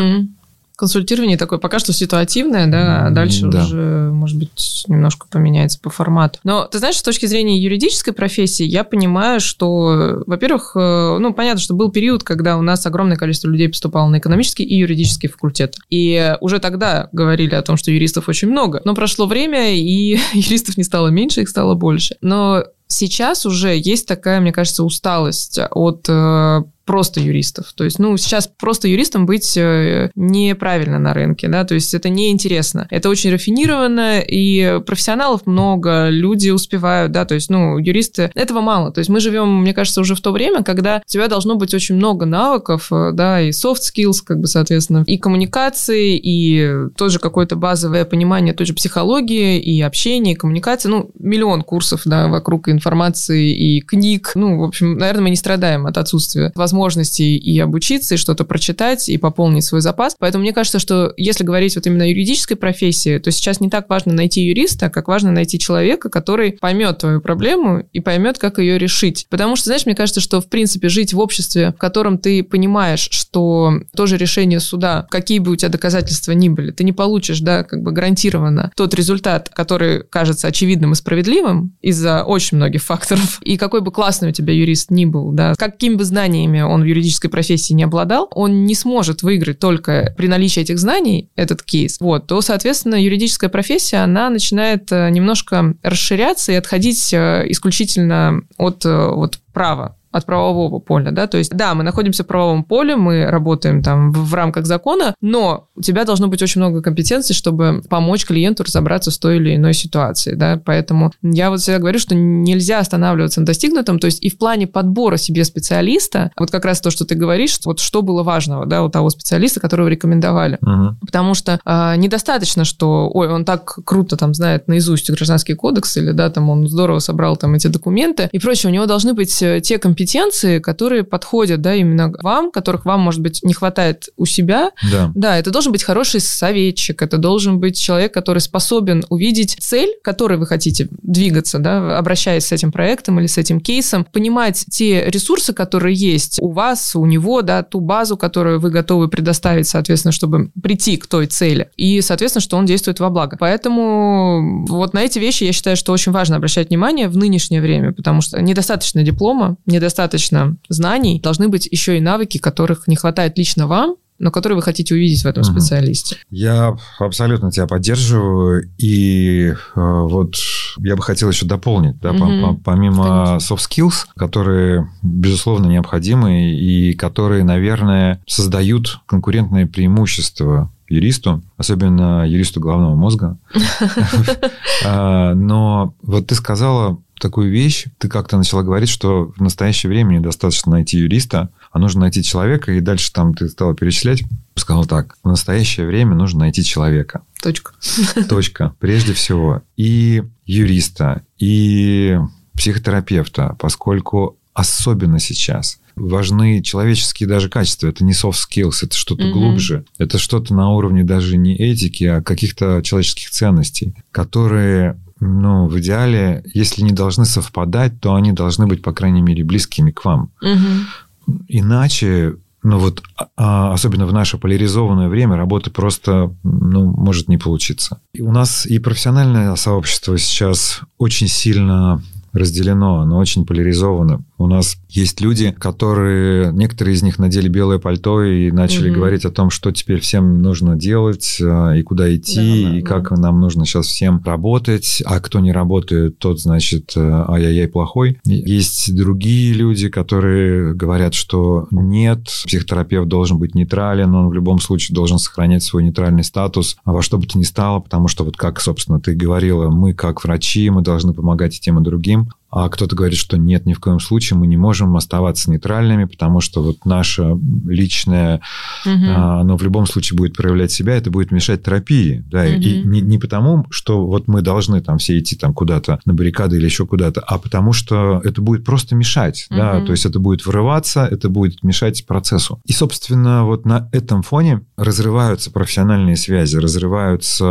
Консультирование 0.77 1.39
такое 1.39 1.59
пока 1.59 1.79
что 1.79 1.95
ситуативное, 1.95 2.67
да, 2.67 3.07
а 3.07 3.11
дальше 3.11 3.47
да. 3.47 3.65
уже, 3.65 4.11
может 4.13 4.39
быть, 4.39 4.85
немножко 4.89 5.27
поменяется 5.31 5.81
по 5.81 5.89
формату. 5.89 6.39
Но 6.45 6.67
ты 6.67 6.79
знаешь, 6.79 6.99
с 6.99 7.03
точки 7.03 7.25
зрения 7.25 7.59
юридической 7.59 8.13
профессии, 8.13 8.65
я 8.65 8.85
понимаю, 8.85 9.41
что, 9.41 10.23
во-первых, 10.27 10.73
э, 10.75 11.17
ну, 11.19 11.33
понятно, 11.33 11.61
что 11.61 11.73
был 11.73 11.91
период, 11.91 12.25
когда 12.25 12.59
у 12.59 12.63
нас 12.63 12.85
огромное 12.85 13.17
количество 13.17 13.49
людей 13.49 13.71
поступало 13.71 14.09
на 14.09 14.19
экономический 14.19 14.65
и 14.65 14.77
юридический 14.77 15.31
факультет. 15.31 15.77
И 15.89 16.37
уже 16.43 16.59
тогда 16.59 17.09
говорили 17.11 17.55
о 17.55 17.63
том, 17.63 17.79
что 17.79 17.91
юристов 17.91 18.29
очень 18.29 18.49
много. 18.49 18.83
Но 18.85 18.95
прошло 18.95 19.25
время, 19.27 19.75
и 19.75 20.19
юристов 20.35 20.77
не 20.77 20.85
стало 20.85 21.09
меньше, 21.09 21.41
их 21.41 21.49
стало 21.49 21.75
больше. 21.75 22.17
Но 22.21 22.65
сейчас 22.87 23.47
уже 23.47 23.77
есть 23.77 24.07
такая, 24.07 24.41
мне 24.41 24.53
кажется, 24.53 24.85
усталость 24.85 25.59
от 25.71 26.07
э, 26.09 26.63
просто 26.87 27.21
юристов. 27.21 27.73
То 27.75 27.85
есть, 27.85 27.99
ну, 27.99 28.17
сейчас 28.17 28.47
просто 28.47 28.89
юристом 28.89 29.27
быть 29.27 29.57
э, 29.57 30.11
неправильно 30.15 30.99
на 30.99 31.13
рынке, 31.13 31.49
да, 31.49 31.65
то 31.65 31.75
есть 31.75 31.93
это 31.93 32.09
неинтересно. 32.09 32.87
Это 32.91 33.11
очень 33.11 33.33
рафинированно, 33.33 34.21
и 34.21 34.81
профессионалов 34.87 35.47
много, 35.47 36.09
люди 36.09 36.51
успевают, 36.51 37.13
да, 37.13 37.25
то 37.25 37.35
есть, 37.35 37.51
ну, 37.51 37.79
юристы, 37.79 38.31
этого 38.35 38.61
мало. 38.61 38.93
То 38.93 39.01
есть 39.01 39.11
мы 39.11 39.21
живем, 39.21 39.63
мне 39.63 39.75
кажется, 39.75 40.01
уже 40.01 40.15
в 40.15 40.21
то 40.21 40.31
время, 40.31 40.63
когда 40.63 41.03
у 41.05 41.11
тебя 41.11 41.29
должно 41.29 41.57
быть 41.57 41.75
очень 41.75 41.97
много 41.97 42.25
навыков, 42.25 42.89
э, 42.93 43.11
да, 43.13 43.41
и 43.43 43.51
soft 43.51 43.81
skills, 43.81 44.19
как 44.25 44.39
бы, 44.39 44.47
соответственно, 44.47 45.03
и 45.07 45.19
коммуникации, 45.19 46.17
и 46.17 46.89
тоже 46.97 47.19
какое-то 47.19 47.57
базовое 47.57 48.05
понимание 48.05 48.55
той 48.55 48.67
же 48.67 48.75
психологии, 48.75 49.59
и 49.59 49.83
общения, 49.83 50.33
и 50.33 50.37
коммуникации, 50.37 50.89
ну, 50.89 51.11
миллион 51.19 51.63
курсов, 51.63 52.03
да, 52.05 52.29
вокруг 52.29 52.69
информации 52.69 53.53
и 53.53 53.81
книг. 53.81 54.33
Ну, 54.37 54.61
в 54.61 54.63
общем, 54.63 54.97
наверное, 54.97 55.25
мы 55.25 55.31
не 55.31 55.37
страдаем 55.37 55.87
от 55.87 55.99
отсутствия 55.99 56.53
возможностей 56.77 57.37
и 57.37 57.59
обучиться, 57.59 58.15
и 58.15 58.19
что-то 58.19 58.45
прочитать, 58.45 59.09
и 59.09 59.17
пополнить 59.19 59.65
свой 59.65 59.81
запас. 59.81 60.15
Поэтому 60.19 60.43
мне 60.43 60.53
кажется, 60.53 60.79
что 60.79 61.13
если 61.17 61.45
говорить 61.45 61.77
вот 61.77 61.87
именно 61.87 62.05
о 62.05 62.07
юридической 62.07 62.55
профессии, 62.55 63.19
то 63.19 63.31
сейчас 63.31 63.61
не 63.61 63.71
так 63.71 63.89
важно 63.89 64.13
найти 64.13 64.43
юриста, 64.43 64.91
как 64.91 65.09
важно 65.09 65.33
найти 65.33 65.59
человека, 65.59 66.09
который 66.11 66.53
поймет 66.53 66.99
твою 66.99 67.21
проблему 67.21 67.89
и 67.93 68.01
поймет, 68.01 68.39
как 68.39 68.59
ее 68.59 68.79
решить. 68.79 69.27
Потому 69.31 69.57
что, 69.57 69.67
знаешь, 69.67 69.87
мне 69.87 69.95
кажется, 69.95 70.21
что, 70.21 70.41
в 70.41 70.49
принципе, 70.49 70.89
жить 70.89 71.15
в 71.15 71.19
обществе, 71.19 71.71
в 71.71 71.79
котором 71.79 72.19
ты 72.19 72.43
понимаешь, 72.43 73.09
что 73.11 73.73
тоже 73.95 74.17
решение 74.17 74.61
суда, 74.61 75.07
какие 75.11 75.39
бы 75.39 75.53
у 75.53 75.57
тебя 75.57 75.71
доказательства 75.71 76.33
ни 76.33 76.49
были, 76.49 76.71
ты 76.71 76.85
не 76.85 76.93
получишь, 76.93 77.41
да, 77.41 77.65
как 77.65 77.83
бы 77.83 77.93
гарантированно 77.93 78.71
тот 78.77 78.95
результат, 78.95 79.49
который 79.49 80.03
кажется 80.05 80.49
очевидным 80.49 80.93
и 80.93 80.95
справедливым 80.95 81.75
из-за 81.81 82.23
очень 82.25 82.59
многих 82.59 82.83
факторов. 82.83 83.41
И 83.43 83.57
какой 83.57 83.81
бы 83.81 83.91
классный 83.91 84.29
у 84.29 84.33
тебя 84.33 84.53
юрист 84.53 84.91
ни 84.91 85.05
был, 85.05 85.33
да, 85.33 85.55
какими 85.55 85.95
бы 85.95 86.05
знаниями 86.05 86.61
он 86.67 86.83
в 86.83 86.85
юридической 86.85 87.29
профессии 87.29 87.73
не 87.73 87.85
обладал, 87.85 88.29
он 88.33 88.65
не 88.65 88.75
сможет 88.75 89.23
выиграть 89.23 89.59
только 89.59 90.15
при 90.17 90.29
наличии 90.29 90.61
этих 90.61 90.79
знаний 90.79 91.31
этот 91.37 91.63
кейс. 91.63 91.99
Вот, 92.01 92.27
то, 92.27 92.41
соответственно, 92.41 93.03
юридическая 93.03 93.51
профессия, 93.51 93.99
она 93.99 94.31
начинает 94.31 94.91
э, 94.93 95.11
немножко 95.11 95.75
расширяться 95.83 96.53
и 96.53 96.57
отходить 96.57 97.13
э, 97.13 97.45
исключительно 97.49 98.43
от 98.59 98.85
э, 98.85 99.09
вот 99.13 99.39
права 99.53 99.97
от 100.17 100.27
правового 100.27 100.79
поля, 100.79 101.11
да, 101.11 101.27
то 101.27 101.39
есть, 101.39 101.55
да, 101.55 101.75
мы 101.75 101.83
находимся 101.83 102.25
в 102.25 102.27
правовом 102.27 102.65
поле, 102.65 102.97
мы 102.97 103.27
работаем 103.27 103.83
там 103.83 104.13
в, 104.13 104.31
в 104.31 104.35
рамках 104.35 104.67
закона, 104.67 105.15
но 105.21 105.69
у 105.77 105.83
тебя 105.83 106.05
должно 106.05 106.29
быть 106.29 106.43
очень 106.43 106.61
много 106.61 106.83
компетенций, 106.83 107.35
чтобы 107.35 107.83
помочь 107.89 108.25
клиенту 108.25 108.65
разобраться 108.65 109.11
с 109.11 109.19
той 109.19 109.37
или 109.37 109.57
иной 109.57 109.75
ситуацией, 109.75 110.37
да, 110.37 110.61
поэтому 110.65 111.13
я 111.23 111.51
вот 111.51 111.61
всегда 111.61 111.79
говорю, 111.79 111.99
что 111.99 112.15
нельзя 112.15 112.79
останавливаться 112.79 113.41
на 113.41 113.47
достигнутом, 113.47 113.99
то 113.99 114.07
есть 114.07 114.23
и 114.23 114.31
в 114.31 114.39
плане 114.39 114.67
подбора 114.67 115.17
себе 115.17 115.45
специалиста, 115.45 116.31
вот 116.37 116.51
как 116.51 116.65
раз 116.65 116.81
то, 116.81 116.91
что 116.91 117.05
ты 117.05 117.15
говоришь, 117.15 117.59
вот 117.65 117.81
что 117.81 118.03
было 118.03 118.23
важного, 118.23 118.67
да, 118.67 118.83
у 118.83 118.89
того 118.89 119.11
специалиста, 119.11 119.61
которого 119.61 119.89
рекомендовали, 119.89 120.59
угу. 120.61 120.97
потому 121.01 121.35
что 121.35 121.61
э, 121.65 121.97
недостаточно, 121.97 122.65
что, 122.65 123.11
ой, 123.13 123.29
он 123.29 123.45
так 123.45 123.79
круто 123.85 124.17
там 124.17 124.35
знает 124.35 124.69
наизусть 124.69 125.11
гражданский 125.11 125.55
кодекс 125.55 125.97
или, 125.97 126.13
да, 126.13 126.31
там 126.31 126.51
он 126.51 126.69
здорово 126.69 126.99
собрал 126.99 127.37
там 127.37 127.55
эти 127.55 127.69
документы. 127.69 128.29
И 128.33 128.39
прочее, 128.39 128.71
у 128.71 128.75
него 128.75 128.87
должны 128.87 129.15
быть 129.15 129.43
э, 129.43 129.61
те 129.61 129.79
компетенции, 129.79 130.06
компетенции, 130.07 130.61
которые 130.61 131.03
подходят, 131.03 131.61
да, 131.61 131.75
именно 131.75 132.13
вам, 132.23 132.53
которых 132.53 132.85
вам, 132.85 133.01
может 133.01 133.21
быть, 133.21 133.41
не 133.43 133.55
хватает 133.55 134.09
у 134.17 134.25
себя. 134.25 134.71
Да. 134.93 135.11
Да, 135.15 135.37
это 135.37 135.51
должен 135.51 135.73
быть 135.73 135.83
хороший 135.83 136.21
советчик, 136.21 137.03
это 137.03 137.19
должен 137.19 137.59
быть 137.59 137.77
человек, 137.77 138.15
который 138.15 138.39
способен 138.39 139.05
увидеть 139.09 139.57
цель, 139.59 139.97
к 140.01 140.05
которой 140.05 140.39
вы 140.39 140.47
хотите 140.47 140.89
двигаться, 141.03 141.59
да, 141.59 141.99
обращаясь 141.99 142.47
с 142.47 142.53
этим 142.53 142.71
проектом 142.71 143.19
или 143.19 143.27
с 143.27 143.37
этим 143.37 143.61
кейсом, 143.61 144.05
понимать 144.05 144.65
те 144.71 145.11
ресурсы, 145.11 145.53
которые 145.53 145.97
есть 145.97 146.39
у 146.41 146.53
вас, 146.53 146.95
у 146.95 147.05
него, 147.05 147.43
да, 147.43 147.65
ту 147.65 147.81
базу, 147.81 148.17
которую 148.17 148.61
вы 148.61 148.71
готовы 148.71 149.09
предоставить, 149.09 149.67
соответственно, 149.67 150.13
чтобы 150.13 150.51
прийти 150.63 150.97
к 150.99 151.09
той 151.09 151.27
цели. 151.27 151.71
И, 151.77 152.01
соответственно, 152.01 152.43
что 152.43 152.57
он 152.57 152.65
действует 152.65 153.01
во 153.01 153.11
благо. 153.11 153.37
Поэтому 153.41 154.67
вот 154.69 154.95
на 154.95 155.01
эти 155.01 155.19
вещи 155.19 155.45
я 155.45 155.53
считаю, 155.53 155.77
что 155.77 155.93
очень 155.93 156.13
важно 156.13 156.37
обращать 156.37 156.69
внимание 156.69 157.09
в 157.09 157.17
нынешнее 157.17 157.61
время, 157.61 157.93
потому 157.93 158.21
что 158.21 158.41
недостаточно 158.41 159.03
диплома, 159.03 159.57
недостаточно 159.67 159.86
достаточно 159.87 160.57
знаний, 160.69 161.21
должны 161.21 161.49
быть 161.49 161.69
еще 161.71 161.97
и 161.97 162.01
навыки, 162.01 162.39
которых 162.39 162.89
не 162.89 162.97
хватает 162.97 163.39
лично 163.39 163.69
вам, 163.69 163.97
но 164.19 164.33
которые 164.33 164.57
вы 164.57 164.63
хотите 164.63 164.95
увидеть 164.95 165.23
в 165.23 165.27
этом 165.27 165.43
угу. 165.43 165.53
специалисте. 165.53 166.17
Я 166.29 166.77
абсолютно 166.99 167.53
тебя 167.53 167.67
поддерживаю. 167.67 168.69
И 168.79 169.51
э, 169.51 169.55
вот 169.75 170.35
я 170.79 170.97
бы 170.97 171.03
хотел 171.03 171.31
еще 171.31 171.47
дополнить, 171.47 172.01
да, 172.01 172.11
угу. 172.11 172.61
помимо 172.65 173.27
Конечно. 173.27 173.55
soft 173.55 173.69
skills, 173.71 174.07
которые, 174.17 174.91
безусловно, 175.03 175.69
необходимы 175.69 176.53
и 176.53 176.95
которые, 176.95 177.45
наверное, 177.45 178.21
создают 178.27 178.99
конкурентное 179.07 179.67
преимущество 179.67 180.73
юристу, 180.89 181.43
особенно 181.57 182.27
юристу 182.27 182.61
головного 182.61 182.97
мозга. 182.97 183.39
А, 184.85 185.35
но 185.35 185.95
вот 186.03 186.27
ты 186.27 186.35
сказала 186.35 186.99
такую 187.19 187.51
вещь. 187.51 187.87
Ты 187.99 188.09
как-то 188.09 188.37
начала 188.37 188.63
говорить, 188.63 188.89
что 188.89 189.33
в 189.37 189.41
настоящее 189.41 189.91
время 189.91 190.19
недостаточно 190.19 190.73
найти 190.73 190.99
юриста, 190.99 191.51
а 191.71 191.79
нужно 191.79 192.03
найти 192.03 192.23
человека, 192.23 192.73
и 192.73 192.81
дальше 192.81 193.13
там 193.13 193.35
ты 193.35 193.49
стала 193.49 193.75
перечислять. 193.75 194.23
Сказал 194.55 194.87
так, 194.87 195.17
в 195.23 195.29
настоящее 195.29 195.87
время 195.87 196.15
нужно 196.15 196.41
найти 196.41 196.65
человека. 196.65 197.23
Точка. 197.43 197.73
Точка. 198.29 198.75
Прежде 198.79 199.13
всего. 199.13 199.63
И 199.77 200.23
юриста, 200.45 201.23
и 201.39 202.19
психотерапевта, 202.55 203.57
поскольку 203.59 204.39
особенно 204.55 205.19
сейчас 205.21 205.79
важны 205.97 206.63
человеческие 206.63 207.29
даже 207.29 207.49
качества. 207.49 207.89
Это 207.89 208.05
не 208.05 208.13
soft 208.13 208.37
skills, 208.49 208.79
это 208.83 208.97
что-то 208.97 209.25
mm-hmm. 209.25 209.33
глубже. 209.33 209.85
Это 209.99 210.19
что-то 210.19 210.55
на 210.55 210.71
уровне 210.71 211.05
даже 211.05 211.37
не 211.37 211.57
этики, 211.57 212.05
а 212.05 212.23
каких-то 212.23 212.83
человеческих 212.83 213.31
ценностей, 213.31 213.95
которые 214.13 214.99
ну, 215.21 215.67
в 215.67 215.79
идеале, 215.81 216.45
если 216.53 216.83
не 216.83 216.93
должны 216.93 217.25
совпадать, 217.25 218.01
то 218.01 218.15
они 218.15 218.33
должны 218.33 218.67
быть, 218.67 218.83
по 218.83 218.93
крайней 218.93 219.23
мере, 219.23 219.45
близкими 219.45 219.91
к 219.91 220.05
вам. 220.05 220.31
Угу. 220.43 221.37
Иначе, 221.49 222.37
ну 222.63 222.79
вот, 222.79 223.03
а, 223.37 223.73
особенно 223.73 224.07
в 224.07 224.13
наше 224.13 224.39
поляризованное 224.39 225.09
время, 225.09 225.37
работы 225.37 225.71
просто, 225.71 226.35
ну, 226.43 226.85
может 226.85 227.29
не 227.29 227.39
получиться. 227.39 228.01
И 228.13 228.21
у 228.21 228.31
нас 228.31 228.67
и 228.67 228.79
профессиональное 228.79 229.55
сообщество 229.57 230.19
сейчас 230.19 230.81
очень 230.99 231.29
сильно 231.29 232.03
разделено, 232.33 233.01
оно 233.01 233.19
очень 233.19 233.47
поляризовано. 233.47 234.21
У 234.39 234.47
нас 234.47 234.77
есть 234.89 235.21
люди, 235.21 235.51
которые, 235.51 236.53
некоторые 236.53 236.95
из 236.95 237.03
них 237.03 237.19
надели 237.19 237.49
белое 237.49 237.79
пальто 237.79 238.23
и 238.23 238.51
начали 238.51 238.91
угу. 238.91 238.97
говорить 238.97 239.25
о 239.25 239.31
том, 239.31 239.51
что 239.51 239.73
теперь 239.73 240.01
всем 240.01 240.43
нужно 240.43 240.77
делать, 240.77 241.39
а, 241.41 241.73
и 241.73 241.83
куда 241.83 242.15
идти, 242.15 242.65
да, 242.65 242.71
да, 242.71 242.77
и 242.77 242.83
да. 242.83 242.89
как 242.89 243.11
нам 243.13 243.41
нужно 243.41 243.65
сейчас 243.65 243.87
всем 243.87 244.23
работать, 244.25 245.03
а 245.07 245.21
кто 245.21 245.41
не 245.41 245.53
работает, 245.53 246.19
тот, 246.19 246.41
значит, 246.41 246.93
э, 246.97 247.25
ай-яй-яй 247.29 247.69
плохой. 247.69 248.19
Есть 248.25 248.95
другие 248.95 249.55
люди, 249.55 249.89
которые 249.89 250.75
говорят, 250.75 251.15
что 251.15 251.69
нет, 251.71 252.25
психотерапевт 252.25 253.09
должен 253.09 253.39
быть 253.39 253.55
нейтрален, 253.55 254.15
он 254.15 254.29
в 254.29 254.35
любом 254.35 254.61
случае 254.61 254.95
должен 254.95 255.19
сохранять 255.19 255.63
свой 255.63 255.83
нейтральный 255.83 256.25
статус 256.25 256.77
во 256.85 257.03
что 257.03 257.19
бы 257.19 257.27
то 257.27 257.39
ни 257.39 257.43
стало, 257.43 257.81
потому 257.81 258.09
что 258.09 258.25
вот 258.25 258.37
как, 258.37 258.61
собственно, 258.61 259.01
ты 259.01 259.15
говорила, 259.15 259.71
мы 259.71 259.95
как 259.95 260.25
врачи, 260.25 260.69
мы 260.71 260.83
должны 260.83 261.15
помогать 261.15 261.57
и 261.57 261.61
тем, 261.61 261.79
и 261.79 261.83
другим 261.83 262.31
а 262.59 262.71
кто-то 262.71 262.97
говорит, 262.97 263.19
что 263.19 263.37
нет, 263.37 263.67
ни 263.67 263.75
в 263.75 263.81
коем 263.81 264.01
случае 264.01 264.39
мы 264.39 264.47
не 264.47 264.57
можем 264.57 264.97
оставаться 264.97 265.51
нейтральными, 265.51 266.05
потому 266.07 266.41
что 266.41 266.63
вот 266.63 266.87
наше 266.87 267.37
личное, 267.67 268.41
угу. 268.87 269.11
оно 269.15 269.59
в 269.59 269.63
любом 269.63 269.87
случае 269.87 270.17
будет 270.17 270.35
проявлять 270.35 270.73
себя, 270.73 270.95
это 270.95 271.11
будет 271.11 271.31
мешать 271.33 271.63
терапии, 271.63 272.25
да, 272.31 272.45
угу. 272.45 272.49
и 272.49 272.83
не, 272.83 273.03
не 273.03 273.19
потому, 273.19 273.67
что 273.69 274.07
вот 274.07 274.27
мы 274.27 274.41
должны 274.41 274.81
там 274.81 274.97
все 274.97 275.19
идти 275.19 275.37
там 275.37 275.53
куда-то 275.53 276.01
на 276.07 276.15
баррикады 276.15 276.57
или 276.57 276.65
еще 276.65 276.87
куда-то, 276.87 277.21
а 277.21 277.37
потому 277.37 277.75
что 277.75 278.23
это 278.25 278.41
будет 278.41 278.65
просто 278.65 278.95
мешать, 278.95 279.49
угу. 279.51 279.59
да, 279.59 279.85
то 279.85 279.93
есть 279.93 280.07
это 280.07 280.19
будет 280.19 280.47
вырываться, 280.47 281.05
это 281.05 281.29
будет 281.29 281.63
мешать 281.63 282.07
процессу. 282.07 282.59
И, 282.65 282.73
собственно, 282.73 283.45
вот 283.45 283.67
на 283.67 283.91
этом 283.93 284.23
фоне 284.23 284.63
разрываются 284.79 285.51
профессиональные 285.51 286.17
связи, 286.17 286.57
разрываются, 286.57 287.45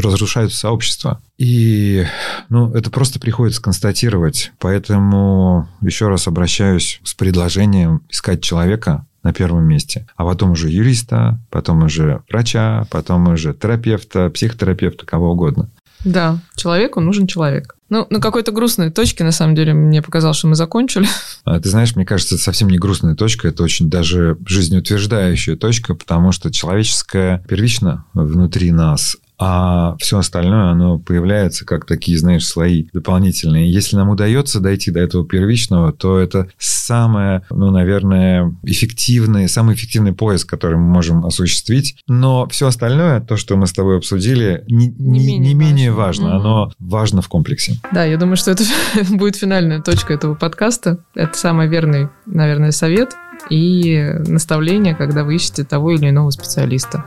разрушаются 0.00 0.58
сообщества. 0.58 1.20
И, 1.40 2.04
ну, 2.50 2.70
это 2.74 2.90
просто 2.90 3.18
приходится 3.18 3.62
констатировать. 3.62 4.52
Поэтому 4.58 5.70
еще 5.80 6.08
раз 6.08 6.28
обращаюсь 6.28 7.00
с 7.02 7.14
предложением 7.14 8.02
искать 8.10 8.42
человека 8.42 9.06
на 9.22 9.32
первом 9.32 9.64
месте, 9.64 10.06
а 10.16 10.24
потом 10.26 10.50
уже 10.50 10.68
юриста, 10.68 11.40
потом 11.48 11.82
уже 11.82 12.22
врача, 12.28 12.86
потом 12.90 13.28
уже 13.28 13.54
терапевта, 13.54 14.28
психотерапевта, 14.28 15.06
кого 15.06 15.32
угодно. 15.32 15.70
Да, 16.04 16.38
человеку 16.56 17.00
нужен 17.00 17.26
человек. 17.26 17.74
Ну, 17.88 18.06
на 18.10 18.20
какой-то 18.20 18.52
грустной 18.52 18.90
точке, 18.90 19.24
на 19.24 19.32
самом 19.32 19.54
деле, 19.54 19.72
мне 19.72 20.02
показалось, 20.02 20.36
что 20.36 20.46
мы 20.46 20.54
закончили. 20.54 21.08
А, 21.44 21.58
ты 21.58 21.70
знаешь, 21.70 21.96
мне 21.96 22.04
кажется, 22.04 22.34
это 22.34 22.44
совсем 22.44 22.68
не 22.68 22.76
грустная 22.76 23.14
точка, 23.14 23.48
это 23.48 23.62
очень 23.62 23.88
даже 23.88 24.36
жизнеутверждающая 24.44 25.56
точка, 25.56 25.94
потому 25.94 26.32
что 26.32 26.52
человеческое 26.52 27.42
первично 27.48 28.04
внутри 28.12 28.72
нас, 28.72 29.16
а 29.42 29.96
все 29.98 30.18
остальное, 30.18 30.70
оно 30.70 30.98
появляется 30.98 31.64
как 31.64 31.86
такие, 31.86 32.18
знаешь, 32.18 32.46
слои 32.46 32.88
дополнительные. 32.92 33.72
Если 33.72 33.96
нам 33.96 34.10
удается 34.10 34.60
дойти 34.60 34.90
до 34.90 35.00
этого 35.00 35.26
первичного, 35.26 35.94
то 35.94 36.18
это 36.18 36.48
самое, 36.58 37.42
ну, 37.48 37.70
наверное, 37.70 38.54
эффективный, 38.64 39.48
самый 39.48 39.76
эффективный 39.76 40.12
поиск, 40.12 40.46
который 40.46 40.76
мы 40.76 40.92
можем 40.92 41.24
осуществить. 41.24 41.96
Но 42.06 42.46
все 42.48 42.66
остальное, 42.66 43.20
то, 43.22 43.38
что 43.38 43.56
мы 43.56 43.66
с 43.66 43.72
тобой 43.72 43.96
обсудили, 43.96 44.62
не, 44.68 44.88
не, 44.88 44.92
не 44.98 45.18
менее, 45.18 45.38
не 45.38 45.54
менее 45.54 45.92
важно. 45.92 46.32
важно. 46.32 46.40
Оно 46.40 46.72
важно 46.78 47.22
в 47.22 47.28
комплексе. 47.28 47.80
Да, 47.92 48.04
я 48.04 48.18
думаю, 48.18 48.36
что 48.36 48.50
это 48.50 48.64
будет 49.08 49.36
финальная 49.36 49.80
точка 49.80 50.12
этого 50.12 50.34
подкаста. 50.34 50.98
Это 51.14 51.34
самый 51.38 51.66
верный, 51.66 52.08
наверное, 52.26 52.72
совет 52.72 53.14
и 53.48 54.16
наставление, 54.26 54.94
когда 54.94 55.24
вы 55.24 55.36
ищете 55.36 55.64
того 55.64 55.92
или 55.92 56.10
иного 56.10 56.28
специалиста. 56.28 57.06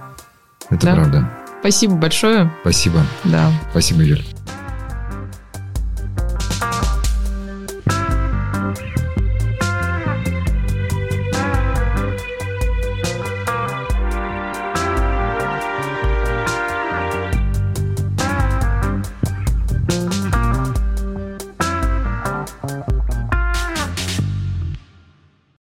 Это 0.71 0.87
да? 0.87 0.95
правда. 0.95 1.42
Спасибо 1.63 1.95
большое. 1.95 2.51
Спасибо. 2.59 3.05
Да. 3.23 3.49
Спасибо, 3.71 4.01
Юль. 4.01 4.32